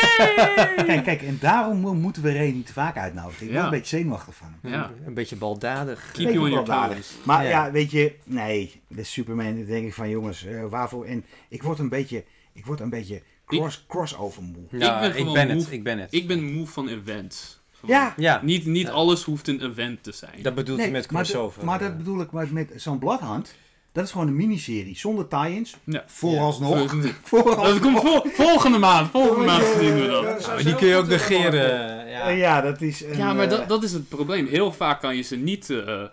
Kijk, 0.87 1.05
kijk, 1.05 1.23
en 1.23 1.39
daarom 1.41 1.81
mo- 1.81 1.95
moeten 1.95 2.23
we 2.23 2.33
Ray 2.33 2.51
niet 2.51 2.67
te 2.67 2.73
vaak 2.73 2.97
uitnodigen. 2.97 3.47
Ik 3.47 3.53
ben 3.53 3.59
Ja. 3.61 3.65
een 3.65 3.71
beetje 3.71 3.97
zenuwachtig 3.97 4.35
van 4.35 4.55
hem. 4.61 4.73
Ja. 4.73 4.91
Een 5.07 5.15
beetje 5.15 5.37
baldadig. 5.37 6.11
Keep 6.13 6.33
you 6.33 6.39
on 6.39 6.51
your 6.51 6.65
baldadig. 6.67 6.97
toes. 6.97 7.15
Maar 7.25 7.43
Ja. 7.45 7.49
ja. 7.51 7.71
weet 7.71 7.91
je, 7.91 8.15
nee, 8.25 8.81
de 8.89 9.05
Superman, 9.05 9.57
dan 9.57 9.65
denk 9.65 9.87
ik 9.87 9.95
van 9.95 10.09
jongens, 10.09 10.45
eh, 10.47 10.65
waarvoor? 10.69 11.05
En 11.05 11.25
ik 11.49 11.63
word 11.63 11.79
een 11.79 11.89
beetje, 11.89 12.25
ik 12.53 12.67
word 12.67 12.81
een 12.81 12.91
beetje 12.91 13.23
cross, 13.47 13.85
crossover 13.89 14.43
moe. 14.43 14.63
Ben 14.71 14.81
ik 15.03 15.15
gewoon 15.17 15.33
ben 15.35 15.47
moe- 15.49 15.57
het. 15.57 15.73
Ik 15.73 15.83
ben 15.83 15.99
het. 15.99 16.13
Ik 16.13 16.27
ben 16.27 16.53
moe 16.53 16.67
van 16.67 16.89
events. 16.89 17.58
Ja, 17.87 18.15
ja, 18.17 18.41
Niet, 18.45 18.67
niet 18.67 18.87
Ja. 18.87 18.93
alles 18.93 19.23
hoeft 19.23 19.49
een 19.49 19.63
event 19.71 20.03
te 20.03 20.13
zijn. 20.13 20.43
dat 20.43 20.55
bedoelt 20.55 20.79
hij 20.79 20.91
nee, 20.91 21.01
met 21.01 21.11
maar, 21.11 21.23
dat- 21.23 21.33
crossover. 21.33 21.65
maar 21.65 21.79
dat 21.79 21.91
eh. 21.91 21.97
bedoel 21.97 22.21
ik 22.21 22.33
met, 22.33 22.53
met 22.53 22.73
zo'n 22.77 22.99
Bloodhunt. 22.99 23.55
Dat 23.93 24.05
is 24.07 24.13
gewoon 24.13 24.27
een 24.27 24.37
miniserie 24.37 24.97
zonder 24.99 25.29
tie-ins. 25.29 25.77
Ja. 25.85 26.05
Vooralsnog. 26.07 26.93
Dat 27.03 27.13
Vooralsnog. 27.23 27.81
komt 27.81 28.01
vol- 28.01 28.31
volgende 28.31 28.79
maand. 28.79 29.11
Volgende 29.11 29.45
maand 29.45 29.65
zien 29.81 29.95
we 29.95 30.01
ja, 30.03 30.07
dat. 30.23 30.45
ja. 30.45 30.49
Maar 30.55 30.65
die 30.65 30.75
kun 30.75 30.87
je 30.87 30.97
ook 30.97 31.07
negeren. 31.09 32.01
eh, 32.07 32.13
ja. 32.13 32.21
Eh, 32.29 32.39
ja, 32.39 32.61
dat 32.61 32.81
is 32.81 33.05
een, 33.05 33.17
Ja, 33.17 33.33
maar 33.33 33.49
dat, 33.49 33.69
dat 33.69 33.83
is 33.83 33.93
het 33.93 34.09
probleem. 34.09 34.47
Heel 34.47 34.73
vaak 34.73 35.01
kan 35.01 35.17
je 35.17 35.23
ze 35.23 35.37
niet 35.37 35.71
eh, 35.71 35.77
Ja. 35.87 36.09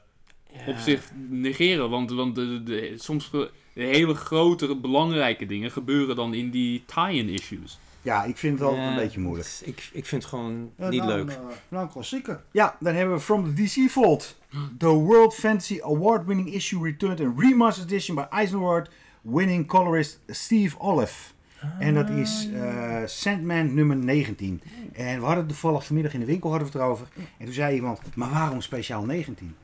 op 0.67 0.77
zich 0.77 1.01
negeren. 1.29 1.89
Want, 1.89 2.11
want 2.11 2.35
de, 2.35 2.63
de, 2.63 2.93
soms 2.97 3.29
de 3.31 3.49
hele 3.73 4.13
grote, 4.15 4.75
belangrijke 4.75 5.45
dingen 5.45 5.71
gebeuren 5.71 6.15
dan 6.15 6.33
in 6.33 6.49
die 6.49 6.83
tie-in 6.85 7.29
issues. 7.29 7.77
Ja, 8.05 8.23
ik 8.23 8.37
vind 8.37 8.59
het 8.59 8.67
altijd 8.67 8.85
Ja, 8.85 8.91
een 8.91 9.03
beetje 9.03 9.19
moeilijk. 9.19 9.49
Ik, 9.63 9.89
ik 9.93 10.05
vind 10.05 10.21
het 10.21 10.31
gewoon 10.31 10.71
Ja, 10.77 10.89
niet 10.89 11.03
leuk. 11.03 11.29
Uh, 11.29 11.35
nou, 11.67 11.83
een 11.83 11.91
klassieker. 11.91 12.43
Ja, 12.51 12.75
dan 12.79 12.93
hebben 12.93 13.15
we 13.15 13.21
From 13.21 13.55
the 13.55 13.63
DC 13.63 13.89
Vault. 13.91 14.37
The 14.77 14.87
World 14.87 15.35
Fantasy 15.35 15.79
Award-winning 15.81 16.53
issue 16.53 16.83
returned 16.83 17.19
in 17.19 17.33
remastered 17.37 17.91
edition 17.91 18.15
by 18.15 18.25
Eisner 18.29 18.87
winning 19.21 19.67
colorist 19.67 20.19
Steve 20.27 20.79
Olive. 20.79 21.33
En 21.79 21.93
dat 21.93 22.09
is 22.09 22.49
eh, 22.53 23.01
Sandman 23.05 23.73
nummer 23.73 23.95
19. 23.95 24.61
En 24.93 25.19
we 25.19 25.25
hadden 25.25 25.37
het 25.37 25.47
toevallig 25.47 25.85
vanmiddag 25.85 26.13
in 26.13 26.19
de 26.19 26.25
winkel 26.25 26.49
hadden 26.49 26.67
we 26.67 26.77
het 26.77 26.83
erover. 26.83 27.07
En 27.37 27.45
toen 27.45 27.53
zei 27.53 27.75
iemand, 27.75 27.99
maar 28.15 28.29
waarom 28.29 28.61
speciaal 28.61 29.03
19? 29.03 29.55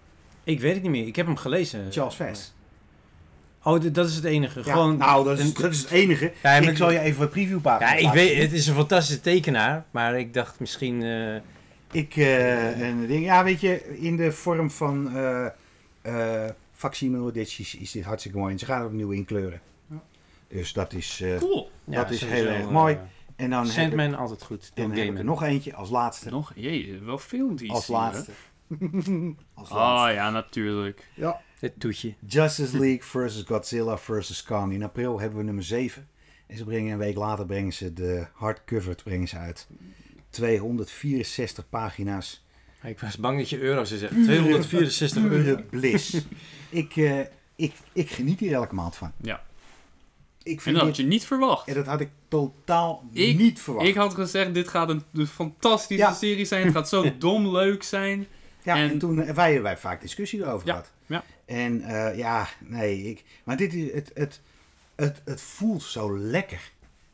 Ik 0.44 0.60
weet 0.60 0.74
het 0.74 0.82
niet 0.82 0.92
meer. 0.92 1.08
Ik 1.08 1.16
heb 1.16 1.26
hem 1.26 1.36
gelezen. 1.36 1.92
Charles 1.92 2.16
Vess. 2.16 2.54
Oh, 3.64 3.82
dat 3.94 4.08
is 4.08 4.16
het 4.16 4.24
enige. 4.24 4.62
Ja, 4.66 4.72
Gewoon 4.74 4.98
nou, 4.98 5.26
dat 5.26 5.40
is, 5.40 5.46
een- 5.46 5.62
dat 5.62 5.72
is 5.72 5.80
het 5.82 5.92
enige. 5.92 6.34
Ja, 6.44 6.54
ik 6.56 6.78
zal 6.78 6.92
je 6.92 7.00
even 7.00 7.22
een 7.24 7.30
previewpagina 7.30 7.90
Ja, 7.92 7.96
ik 7.96 8.04
laten 8.04 8.20
weet, 8.20 8.38
het 8.42 8.52
is 8.52 8.68
een 8.68 8.76
fantastische 8.76 9.22
tekenaar, 9.22 9.86
maar 9.92 10.20
ik 10.20 10.34
dacht 10.34 10.60
misschien... 10.60 11.04
eh, 11.04 11.36
Ik, 11.92 12.16
eh, 12.16 12.80
een 12.82 13.08
ding, 13.08 13.24
ja, 13.26 13.44
weet 13.44 13.62
je, 13.62 13.98
in 14.00 14.16
de 14.16 14.32
vorm 14.32 14.72
van 14.72 15.16
eh 15.16 15.46
eh 16.02 16.50
facsimile 16.74 17.30
edities 17.30 17.76
is 17.76 17.92
dit 17.92 18.04
hartstikke 18.04 18.38
mooi. 18.38 18.52
En 18.54 18.60
ze 18.60 18.66
gaan 18.66 18.80
er 18.82 18.86
opnieuw 18.88 19.10
inkleuren. 19.12 19.62
Ja. 19.90 20.02
Dus 20.48 20.74
dat 20.74 20.94
is... 20.94 21.22
eh, 21.22 21.38
Cool. 21.38 21.70
Dat 21.86 22.10
is 22.10 22.26
heel 22.26 22.46
erg 22.48 22.70
mooi. 22.70 22.98
en 23.36 23.50
dan 23.50 23.66
ik, 23.66 23.72
Sandman 23.72 24.16
altijd 24.16 24.44
goed. 24.44 24.72
dan 24.74 24.88
Dan 24.90 24.98
heb 24.98 25.08
ik 25.10 25.18
er 25.18 25.24
nog 25.24 25.44
eentje 25.44 25.74
als 25.76 25.90
laatste. 25.90 26.30
Nog, 26.30 26.52
jee, 26.56 27.00
wel 27.04 27.18
veel 27.18 27.56
DC. 27.56 27.70
als 27.70 27.88
hè? 27.88 27.94
laatste. 27.94 28.32
als 29.54 29.70
laatste. 29.70 29.76
Ah 30.10 30.14
ja, 30.14 30.30
natuurlijk. 30.30 31.08
Het 31.62 31.80
toetje. 31.80 32.14
Justice 32.28 32.80
League 32.80 33.04
versus 33.04 33.44
Godzilla 33.44 33.98
versus 33.98 34.44
Kong. 34.44 34.74
In 34.74 34.84
april 34.84 35.20
hebben 35.20 35.38
we 35.38 35.44
nummer 35.46 35.64
7. 35.64 36.08
En 36.48 36.58
ze 36.58 36.64
brengen 36.64 36.92
een 36.92 36.98
week 36.98 37.16
later 37.16 37.46
brengen 37.46 37.74
ze 37.74 37.94
de 37.94 38.26
hardcover 38.34 38.96
brengen 39.04 39.28
ze 39.28 39.38
uit. 39.38 39.68
264 40.30 41.70
pagina's. 41.70 42.44
Ik 42.84 43.00
was 43.00 43.18
bang 43.18 43.38
dat 43.38 43.50
je 43.50 43.60
euro 43.60 43.84
zou 43.84 44.00
zeggen. 44.00 44.24
264 44.24 45.24
euro. 45.24 45.44
Pure 45.44 45.64
bliss. 45.64 46.18
ik, 46.70 46.96
eh, 46.96 47.20
ik, 47.56 47.74
ik 47.94 48.10
geniet 48.10 48.40
hier 48.40 48.54
elke 48.54 48.76
maand 48.76 48.96
van. 48.96 49.12
Ja. 49.22 49.44
Ik 50.44 50.56
En 50.56 50.62
vind 50.62 50.76
dat 50.76 50.86
dit, 50.86 50.96
had 50.96 51.06
je 51.06 51.12
niet 51.12 51.26
verwacht. 51.26 51.68
en 51.68 51.74
dat 51.74 51.86
had 51.86 52.00
ik 52.00 52.10
totaal 52.28 53.04
Ik- 53.12 53.38
niet 53.38 53.62
verwacht. 53.62 53.88
Ik 53.88 53.96
had 53.96 54.14
gezegd, 54.14 54.54
dit 54.54 54.68
gaat 54.68 54.90
een, 54.90 55.04
een 55.14 55.28
fantastische 55.28 56.04
Ja. 56.04 56.14
serie 56.14 56.46
zijn. 56.46 56.64
Het 56.66 56.74
gaat 56.74 56.90
zo 56.90 57.06
dom 57.20 57.52
leuk 57.52 57.84
zijn. 57.84 58.28
ja, 58.64 58.76
en, 58.76 58.90
en- 58.92 58.98
toen 59.00 59.18
hebben 59.18 59.36
wij, 59.36 59.46
hebben 59.46 59.64
wij 59.64 59.78
vaak 59.78 60.02
discussie 60.02 60.40
erover 60.42 60.68
Ja, 60.68 60.74
gehad. 60.74 60.92
Ja. 61.12 61.24
En 61.46 61.82
eh, 61.82 62.18
ja, 62.18 62.48
nee, 62.60 63.04
ik, 63.04 63.24
maar 63.44 63.58
dit 63.58 63.74
is, 63.74 63.94
het, 63.94 64.12
het, 64.14 64.42
het, 64.96 65.22
het 65.26 65.42
voelt 65.42 65.84
zo 65.84 66.18
lekker. 66.18 66.72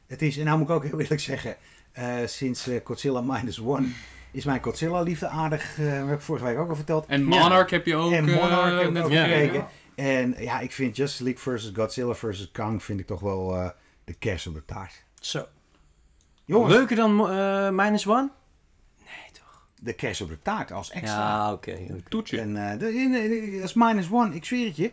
Het 0.07 0.21
is, 0.21 0.37
en 0.37 0.45
nou 0.45 0.57
moet 0.57 0.69
ik 0.69 0.75
ook 0.75 0.83
heel 0.83 0.99
eerlijk 0.99 1.21
zeggen, 1.21 1.55
eh, 1.91 2.15
sinds 2.25 2.67
eh, 2.67 2.79
Godzilla 2.83 3.21
Minus 3.21 3.61
One 3.61 3.87
is 4.31 4.45
mijn 4.45 4.63
Godzilla-liefde 4.63 5.27
aardig, 5.27 5.79
eh 5.79 6.07
heb 6.07 6.11
ik 6.11 6.21
vorige 6.21 6.45
week 6.45 6.57
ook 6.57 6.69
al 6.69 6.75
verteld. 6.75 7.05
En 7.05 7.23
Monarch 7.23 7.69
heb 7.69 7.85
je 7.85 7.95
ook 7.95 8.11
En 8.11 8.25
Monarch 8.25 8.71
eh, 8.71 8.77
heb 8.77 8.87
ik 8.87 8.91
net 8.91 9.03
ook 9.03 9.11
ja. 9.11 9.23
gekeken. 9.23 9.67
En 9.95 10.35
ja, 10.39 10.59
ik 10.59 10.71
vind 10.71 10.95
Justice 10.95 11.23
League 11.23 11.41
versus 11.41 11.71
Godzilla 11.75 12.13
versus 12.13 12.51
Kang 12.51 12.83
vind 12.83 12.99
ik 12.99 13.05
toch 13.07 13.19
wel 13.19 13.55
eh, 13.55 13.69
de 14.03 14.13
kers 14.13 14.47
op 14.47 14.53
de 14.53 14.65
taart. 14.65 15.03
Zo. 15.19 15.45
Jongens, 16.45 16.73
Leuker 16.73 16.95
dan 16.95 17.29
eh, 17.29 17.69
Minus 17.69 18.07
One? 18.07 18.29
De 19.81 19.93
kers 19.93 20.21
op 20.21 20.29
de 20.29 20.41
taart 20.41 20.71
als 20.71 20.91
extra. 20.91 21.19
Ja, 21.19 21.51
oké. 21.51 21.71
oké. 21.89 22.01
Toetje. 22.09 22.39
En 22.39 22.79
eh, 22.81 22.95
in- 22.95 23.11
dat 23.59 23.63
is 23.63 23.73
minus 23.73 24.11
one, 24.11 24.35
ik 24.35 24.45
zweer 24.45 24.65
het 24.67 24.75
je. 24.75 24.91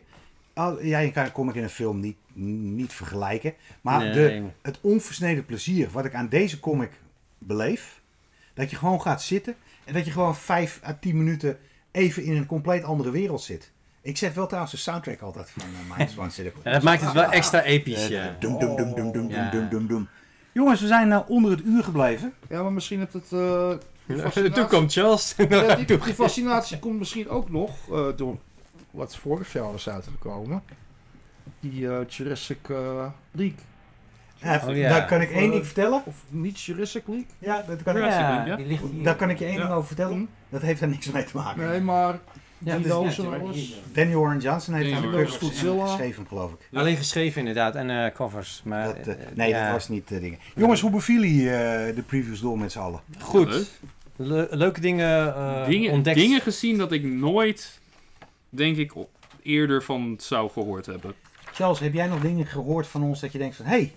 Al, 0.54 0.82
ja, 0.82 0.98
je 0.98 1.10
kan 1.10 1.32
kom 1.32 1.48
ik 1.48 1.54
in 1.54 1.62
een 1.62 1.68
film 1.70 2.00
niet, 2.00 2.16
niet 2.72 2.92
vergelijken. 2.92 3.54
Maar 3.80 3.98
Nee. 4.00 4.12
de, 4.12 4.42
het 4.62 4.78
onversneden 4.80 5.44
plezier 5.44 5.88
wat 5.90 6.04
ik 6.04 6.14
aan 6.14 6.28
deze 6.28 6.60
comic 6.60 6.90
beleef. 7.38 8.00
Dat 8.54 8.70
je 8.70 8.76
gewoon 8.76 9.02
gaat 9.02 9.22
zitten. 9.22 9.54
En 9.84 9.92
dat 9.94 10.04
je 10.04 10.10
gewoon 10.10 10.36
vijf 10.36 10.80
à 10.86 10.96
tien 11.00 11.16
minuten 11.16 11.58
even 11.90 12.22
in 12.22 12.36
een 12.36 12.46
compleet 12.46 12.84
andere 12.84 13.10
wereld 13.10 13.42
zit. 13.42 13.72
Ik 14.02 14.16
zet 14.16 14.34
wel 14.34 14.46
trouwens 14.46 14.72
de 14.74 14.78
soundtrack 14.80 15.20
altijd 15.20 15.50
van 15.50 15.62
uh, 15.70 15.96
Minus 15.96 16.18
One. 16.18 16.30
Zit 16.30 16.46
ik 16.46 16.54
Ja, 16.64 16.72
dat 16.72 16.82
maakt 16.82 17.02
het 17.02 17.12
wel 17.12 17.30
extra 17.30 17.62
episch. 17.62 18.06
Ja. 18.08 18.36
Dum, 18.40 18.58
dum, 18.58 18.76
dum, 18.76 18.94
dum, 18.94 19.12
dum, 19.12 19.28
Ja. 19.28 19.50
dum, 19.50 19.68
dum, 19.68 19.86
dum. 19.86 20.08
Jongens, 20.52 20.80
we 20.80 20.86
zijn 20.86 21.12
eh, 21.12 21.20
onder 21.28 21.50
het 21.50 21.64
uur 21.64 21.84
gebleven. 21.84 22.32
Ja, 22.48 22.62
maar 22.62 22.72
misschien 22.72 22.98
heeft 22.98 23.12
het... 23.12 23.32
eh, 23.32 23.68
die 23.68 23.78
fascinatie- 24.06 24.50
Toen 24.50 24.66
kwam 24.66 24.88
Charles. 24.90 25.34
Ja, 25.48 25.74
die, 25.74 25.84
die 26.04 26.14
fascinatie 26.14 26.78
komt 26.78 26.98
misschien 26.98 27.28
ook 27.28 27.50
nog 27.50 27.70
eh, 27.92 28.06
door 28.16 28.36
wat 28.90 29.16
vorig 29.16 29.52
jaar 29.52 29.74
is 29.74 29.88
uitgekomen. 29.88 30.62
Die 31.60 31.88
eh, 31.88 32.08
Jurassic 32.08 32.68
eh, 32.68 33.06
League. 33.30 33.58
Oh, 34.68 34.76
ja. 34.76 34.88
Daar 34.88 35.06
kan 35.06 35.20
ik 35.20 35.30
één 35.30 35.50
ding 35.50 35.64
vertellen. 35.66 36.02
Of 36.06 36.14
niet 36.28 36.60
Jurassic 36.60 37.02
League? 37.06 37.26
Ja, 37.38 37.64
dat 37.66 37.82
kan 37.82 37.96
ik, 37.96 38.02
League, 38.02 38.46
Ja, 38.46 38.56
die 38.56 38.66
ligt 38.66 38.82
daar 39.04 39.16
kan 39.16 39.30
ik 39.30 39.38
je 39.38 39.44
één 39.44 39.54
Ja. 39.54 39.60
ding 39.60 39.72
over 39.74 39.86
vertellen. 39.86 40.16
Hm? 40.16 40.24
Dat 40.48 40.62
heeft 40.62 40.80
er 40.80 40.88
niks 40.88 41.10
mee 41.10 41.24
te 41.24 41.36
maken. 41.36 41.68
Nee, 41.68 41.80
maar 41.80 42.18
Ja, 42.58 42.76
die 42.76 42.86
doos 42.86 43.18
en 43.18 43.30
ja, 43.30 43.36
alles. 43.36 43.80
Danny 43.92 44.14
Warren 44.14 44.38
Johnson 44.40 44.74
heeft 44.74 44.92
aan 44.92 45.10
de 45.10 45.26
Godzilla. 45.28 45.86
geschreven, 45.86 46.26
geloof 46.28 46.52
ik. 46.52 46.78
Alleen 46.78 46.96
geschreven 46.96 47.38
inderdaad 47.38 47.74
en 47.74 47.90
eh, 48.04 48.14
covers. 48.14 48.62
Maar, 48.64 49.04
Dat, 49.04 49.16
nee, 49.34 49.48
ja. 49.48 49.62
dat 49.64 49.72
was 49.72 49.88
niet 49.88 50.10
eh 50.10 50.20
dingen. 50.20 50.38
Jongens, 50.54 50.80
hoe 50.80 50.90
bevielen 50.90 51.28
je 51.34 51.50
eh, 51.50 51.96
de 51.96 52.02
previews 52.02 52.40
door 52.40 52.58
met 52.58 52.72
z'n 52.72 52.78
allen? 52.78 53.00
Goed. 53.20 53.70
Leuk. 54.16 54.50
Le- 54.50 54.56
leuke 54.56 54.80
dingen 54.80 55.34
eh, 55.36 55.66
dingen, 55.66 55.92
ontdekt. 55.92 56.16
dingen 56.16 56.40
gezien 56.40 56.78
dat 56.78 56.92
ik 56.92 57.02
nooit, 57.04 57.80
denk 58.48 58.76
ik, 58.76 58.92
eerder 59.42 59.82
van 59.82 60.14
zou 60.18 60.50
gehoord 60.50 60.86
hebben. 60.86 61.14
Charles, 61.52 61.78
heb 61.78 61.92
jij 61.92 62.06
nog 62.06 62.20
dingen 62.20 62.46
gehoord 62.46 62.86
van 62.86 63.02
ons 63.02 63.20
dat 63.20 63.32
je 63.32 63.38
denkt 63.38 63.56
van... 63.56 63.64
hé, 63.64 63.70
hey, 63.76 63.92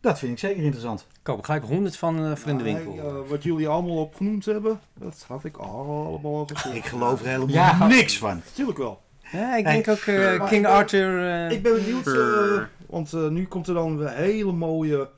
dat 0.00 0.18
vind 0.18 0.32
ik 0.32 0.38
zeker 0.38 0.62
interessant. 0.62 1.00
Ik 1.00 1.06
koop 1.22 1.38
er 1.38 1.44
gelijk 1.44 1.64
100 1.64 1.96
van 1.96 2.24
eh 2.24 2.32
in 2.46 2.56
de 2.56 2.62
Nee, 2.64 2.74
winkel. 2.74 2.98
eh, 3.08 3.28
wat 3.28 3.42
jullie 3.42 3.68
allemaal 3.68 3.96
opgenoemd 3.96 4.44
hebben, 4.44 4.80
dat 4.94 5.24
had 5.28 5.44
ik 5.44 5.56
allemaal 5.56 6.36
al 6.36 6.48
gezien. 6.54 6.76
Ik 6.76 6.84
geloof 6.84 7.20
er 7.20 7.26
helemaal 7.26 7.48
Ja. 7.48 7.86
niks 7.86 8.18
van. 8.18 8.40
Natuurlijk 8.44 8.78
wel. 8.78 9.00
ja, 9.32 9.56
ik 9.56 9.64
Hey, 9.64 9.72
denk 9.72 9.88
ook 9.88 9.98
King 10.38 10.52
ik 10.52 10.62
ben- 10.62 10.64
Arthur. 10.64 11.50
Ik 11.50 11.62
ben 11.62 11.74
benieuwd, 11.74 12.06
eh, 12.06 12.62
want 12.86 13.12
nu 13.30 13.46
komt 13.46 13.66
er 13.68 13.74
dan 13.74 14.00
een 14.00 14.08
hele 14.14 14.52
mooie 14.52 15.08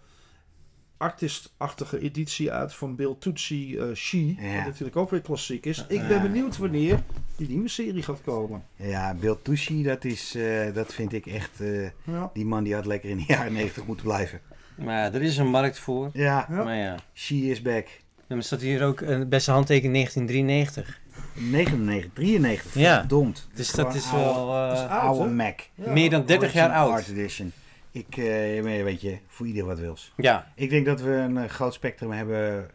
artistachtige 0.97 1.99
editie 2.01 2.53
uit 2.53 2.74
van 2.74 2.97
Bill 2.97 3.14
Tucci 3.18 3.76
eh 3.78 3.84
She, 3.95 4.34
Ja. 4.38 4.55
wat 4.57 4.64
natuurlijk 4.64 4.97
ook 4.97 5.11
weer 5.11 5.20
klassiek 5.20 5.66
is. 5.66 5.84
Ik 5.88 6.09
ben 6.09 6.22
benieuwd 6.22 6.57
wanneer 6.57 7.03
die 7.36 7.49
nieuwe 7.49 7.68
serie 7.68 8.03
gaat 8.03 8.20
komen. 8.24 8.62
Ja, 8.76 9.14
Bill 9.14 9.36
Tucci, 9.42 9.82
dat, 9.82 10.05
is, 10.05 10.34
eh, 10.34 10.74
dat 10.74 10.95
vind 10.95 11.12
ik 11.12 11.26
echt... 11.26 11.61
eh, 11.61 11.82
Ja. 12.05 12.30
die 12.32 12.45
man 12.45 12.64
die 12.64 12.74
had 12.74 12.86
lekker 12.86 13.11
in 13.11 13.16
de 13.16 13.24
jaren 13.26 13.53
90 13.53 13.86
moeten 13.86 14.05
blijven. 14.07 14.40
maar 14.74 15.14
er 15.14 15.22
is 15.22 15.36
een 15.36 15.51
markt 15.51 15.78
voor. 15.78 16.11
Ja, 16.12 16.47
Ja. 16.51 16.64
Maar 16.64 16.76
ja. 16.76 16.97
she 17.14 17.34
is 17.34 17.62
back. 17.62 17.86
Dan 18.28 18.42
staat 18.42 18.61
hier 18.61 18.84
ook 18.84 19.01
een 19.01 19.28
beste 19.28 19.51
handtekening 19.51 19.92
1993. 19.95 21.01
99, 21.34 22.11
93. 22.14 22.74
Ja. 22.74 22.99
Verdomd. 22.99 23.49
Dus 23.55 23.70
dat 23.72 23.95
is 23.95 24.07
oude- 24.11 24.24
wel 24.24 24.47
dat 24.68 24.72
is 24.78 24.84
eh, 24.84 24.90
oud, 24.90 25.03
Oude 25.16 25.24
hè? 25.28 25.30
Mac. 25.34 25.61
Ja. 25.74 25.92
meer 25.92 26.11
dan 26.11 26.26
30 26.26 26.53
jaar 26.53 26.70
oud. 26.70 26.90
Art 26.92 27.09
Edition. 27.09 27.53
Ik, 27.95 28.16
eh, 28.16 28.82
weet 28.82 29.01
je, 29.01 29.18
voor 29.26 29.47
ieder 29.47 29.64
wat 29.64 29.78
wils. 29.78 30.12
Ja, 30.16 30.53
Ik 30.55 30.70
denk 30.70 30.86
dat 30.86 31.01
we 31.01 31.11
een 31.11 31.36
eh, 31.38 31.49
groot 31.49 31.74
spectrum 31.74 32.11
hebben 32.11 32.70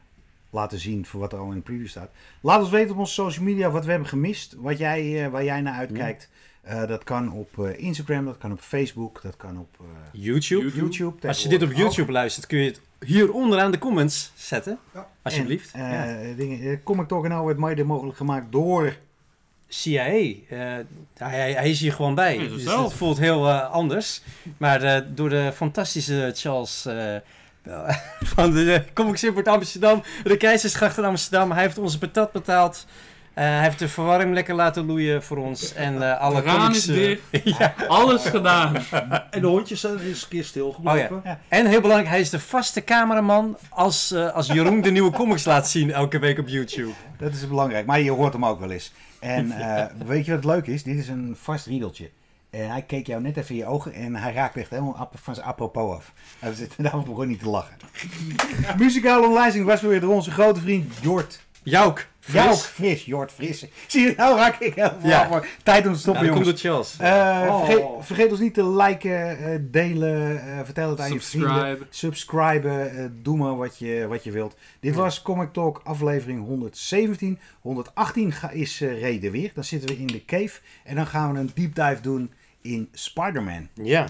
laten 0.49 0.79
zien 0.79 1.05
voor 1.05 1.19
wat 1.19 1.33
er 1.33 1.39
al 1.39 1.49
in 1.49 1.55
de 1.55 1.61
preview 1.61 1.87
staat. 1.87 2.11
Laat 2.41 2.59
ons 2.61 2.69
weten 2.69 2.91
op 2.91 2.97
onze 2.97 3.13
social 3.13 3.45
media 3.45 3.69
wat 3.69 3.83
we 3.85 3.89
hebben 3.91 4.09
gemist. 4.09 4.55
Wat 4.57 4.77
jij, 4.77 5.23
eh, 5.25 5.31
waar 5.31 5.43
jij 5.43 5.61
naar 5.61 5.73
uitkijkt. 5.73 6.29
Eh, 6.61 6.87
dat 6.87 7.03
kan 7.03 7.31
op 7.31 7.59
eh, 7.65 7.79
Instagram, 7.79 8.25
dat 8.25 8.37
kan 8.37 8.51
op 8.51 8.59
Facebook, 8.59 9.21
dat 9.21 9.37
kan 9.37 9.59
op 9.59 9.75
eh, 9.79 9.85
YouTube. 10.21 10.61
YouTube. 10.61 10.79
YouTube. 10.91 11.27
Als 11.27 11.43
je 11.43 11.49
dit 11.49 11.63
op 11.63 11.73
YouTube 11.73 12.11
luistert, 12.11 12.45
kun 12.47 12.59
je 12.59 12.65
het 12.69 12.81
hier 13.05 13.31
onderaan 13.33 13.71
de 13.71 13.77
comments 13.77 14.31
zetten. 14.35 14.77
Ja. 14.93 15.07
Alsjeblieft. 15.21 15.71
En, 15.73 15.81
Ja. 15.91 16.19
eh, 16.21 16.37
dingen, 16.37 16.83
Comic 16.83 17.07
Talk 17.07 17.27
nou 17.27 17.45
werd 17.45 17.57
mede 17.57 17.83
mogelijk 17.83 18.17
gemaakt 18.17 18.51
door... 18.51 18.97
CIA, 19.69 20.05
eh, 20.05 20.35
hij, 21.17 21.51
hij 21.51 21.69
is 21.69 21.79
hier 21.79 21.93
gewoon 21.93 22.15
bij. 22.15 22.37
Dus 22.37 22.63
zelf. 22.63 22.83
het 22.83 22.93
voelt 22.93 23.17
heel 23.17 23.47
eh, 23.47 23.71
anders. 23.71 24.21
Maar 24.57 24.83
eh, 24.83 25.01
door 25.07 25.29
de 25.29 25.51
fantastische 25.55 26.31
Charles 26.35 26.85
eh, 26.85 27.15
van 28.35 28.51
de 28.51 28.83
Comics 28.93 29.23
Import 29.23 29.47
Amsterdam, 29.47 30.03
de 30.23 30.37
Keizersgracht 30.37 30.97
in 30.97 31.03
Amsterdam, 31.03 31.51
hij 31.51 31.61
heeft 31.61 31.77
onze 31.77 31.97
patat 31.97 32.31
betaald. 32.31 32.85
Eh, 33.39 33.45
hij 33.45 33.61
heeft 33.63 33.79
de 33.79 33.87
verwarming 33.87 34.33
lekker 34.33 34.55
laten 34.55 34.85
loeien 34.85 35.23
voor 35.23 35.37
ons. 35.37 35.73
En 35.73 36.01
eh, 36.11 36.19
alle 36.19 36.43
comics, 36.43 36.77
is 36.77 36.85
dicht. 36.85 37.21
ja. 37.59 37.73
Alles 37.87 38.25
gedaan. 38.25 38.75
En 39.29 39.41
de 39.41 39.47
hondjes 39.47 39.79
zijn 39.79 39.99
eens 39.99 40.21
een 40.21 40.29
keer 40.29 40.43
stilgebleven. 40.43 41.21
Oh 41.25 41.31
En 41.47 41.65
heel 41.65 41.81
belangrijk, 41.81 42.09
hij 42.09 42.19
is 42.19 42.29
de 42.29 42.39
vaste 42.39 42.83
cameraman 42.83 43.57
als, 43.69 44.11
eh, 44.11 44.33
als 44.33 44.47
Jeroen 44.47 44.81
de 44.81 44.91
nieuwe 44.91 45.11
comics 45.11 45.45
laat 45.45 45.69
zien 45.69 45.91
elke 45.91 46.19
week 46.19 46.39
op 46.39 46.47
YouTube. 46.47 46.93
Dat 47.17 47.33
is 47.33 47.47
belangrijk, 47.47 47.85
maar 47.85 47.99
je 47.99 48.11
hoort 48.11 48.33
hem 48.33 48.45
ook 48.45 48.59
wel 48.59 48.71
eens. 48.71 48.91
En 49.19 49.51
eh, 49.51 49.85
weet 50.05 50.25
je 50.25 50.35
wat 50.35 50.45
leuk 50.45 50.67
is? 50.67 50.83
Dit 50.83 50.97
is 50.97 51.07
een 51.07 51.35
vast 51.39 51.65
riedeltje. 51.65 52.09
En 52.49 52.69
hij 52.69 52.81
keek 52.81 53.07
jou 53.07 53.21
net 53.21 53.37
even 53.37 53.49
in 53.49 53.61
je 53.61 53.65
ogen 53.65 53.93
en 53.93 54.15
hij 54.15 54.33
raakte 54.33 54.59
echt 54.59 54.69
helemaal 54.69 55.09
van 55.13 55.35
zijn 55.35 55.47
apropos 55.47 55.95
af. 55.95 56.13
Hij 56.39 56.53
zit, 56.53 56.73
daarom 56.83 57.03
begon 57.03 57.27
niet 57.27 57.39
te 57.39 57.49
lachen. 57.49 57.77
Muzikale 58.77 59.27
omlijsting 59.27 59.65
was 59.65 59.81
weer 59.81 59.99
door 59.99 60.13
onze 60.13 60.31
grote 60.31 60.61
vriend 60.61 60.93
Jort. 61.01 61.47
Jouk, 61.63 62.07
Jou 62.31 62.47
fris. 62.47 62.61
fris, 62.65 63.05
Jort 63.05 63.31
Fris. 63.31 63.65
Zie 63.87 64.01
je, 64.05 64.13
nou 64.17 64.37
raak 64.37 64.59
ik 64.59 64.73
helemaal 64.73 65.07
Ja. 65.09 65.25
af. 65.25 65.47
Tijd 65.63 65.77
om 65.77 65.81
te 65.83 65.87
Nou, 65.89 65.97
stoppen, 65.99 66.29
komt 66.29 66.61
jongens. 66.61 66.61
Charles. 66.61 66.97
Eh, 66.99 67.47
Oh. 67.49 67.65
vergeet, 67.65 67.85
vergeet 68.05 68.31
ons 68.31 68.39
niet 68.39 68.53
te 68.53 68.69
liken, 68.69 69.37
eh, 69.37 69.59
delen, 69.61 70.41
eh, 70.41 70.59
vertel 70.63 70.89
het 70.89 70.99
aan 70.99 71.13
je 71.13 71.21
vrienden. 71.21 71.49
Subscribe. 71.51 71.85
Subscriben, 71.89 72.91
eh, 72.97 73.05
doe 73.21 73.37
maar 73.37 73.55
wat 73.57 73.77
je, 73.77 74.05
wat 74.07 74.23
je 74.23 74.31
wilt. 74.31 74.55
Dit 74.79 74.95
was 74.95 75.21
Comic 75.21 75.53
Talk 75.53 75.81
aflevering 75.83 76.45
117. 76.45 77.39
118 77.61 78.31
ga- 78.31 78.49
is 78.51 78.81
eh, 78.81 78.99
reden 79.01 79.31
weer. 79.31 79.51
Dan 79.53 79.63
zitten 79.63 79.89
we 79.89 79.97
in 79.97 80.07
de 80.07 80.25
cave. 80.25 80.59
En 80.83 80.95
dan 80.95 81.07
gaan 81.07 81.33
we 81.33 81.39
een 81.39 81.51
deep 81.53 81.75
dive 81.75 82.01
doen 82.01 82.31
in 82.61 82.89
Spider-Man. 82.91 83.67
Ja, 83.73 84.07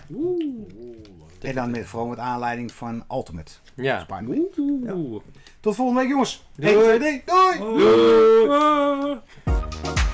En 1.42 1.56
dan 1.56 1.72
met, 1.72 1.86
vooral 1.86 2.08
met 2.08 2.18
aanleiding 2.20 2.72
van 2.72 3.04
Ultimate 3.12 3.52
ja. 3.76 4.00
Spider-Man. 4.00 4.48
Oeh. 4.58 5.22
Tot 5.62 5.76
volgende 5.76 6.00
week 6.00 6.10
jongens. 6.10 6.44
Doei. 6.56 6.74
1, 6.74 6.82
2, 6.82 7.00
Doei. 7.00 7.24
Doei. 7.26 7.58
Doei. 7.58 8.60
Ah. 8.60 10.09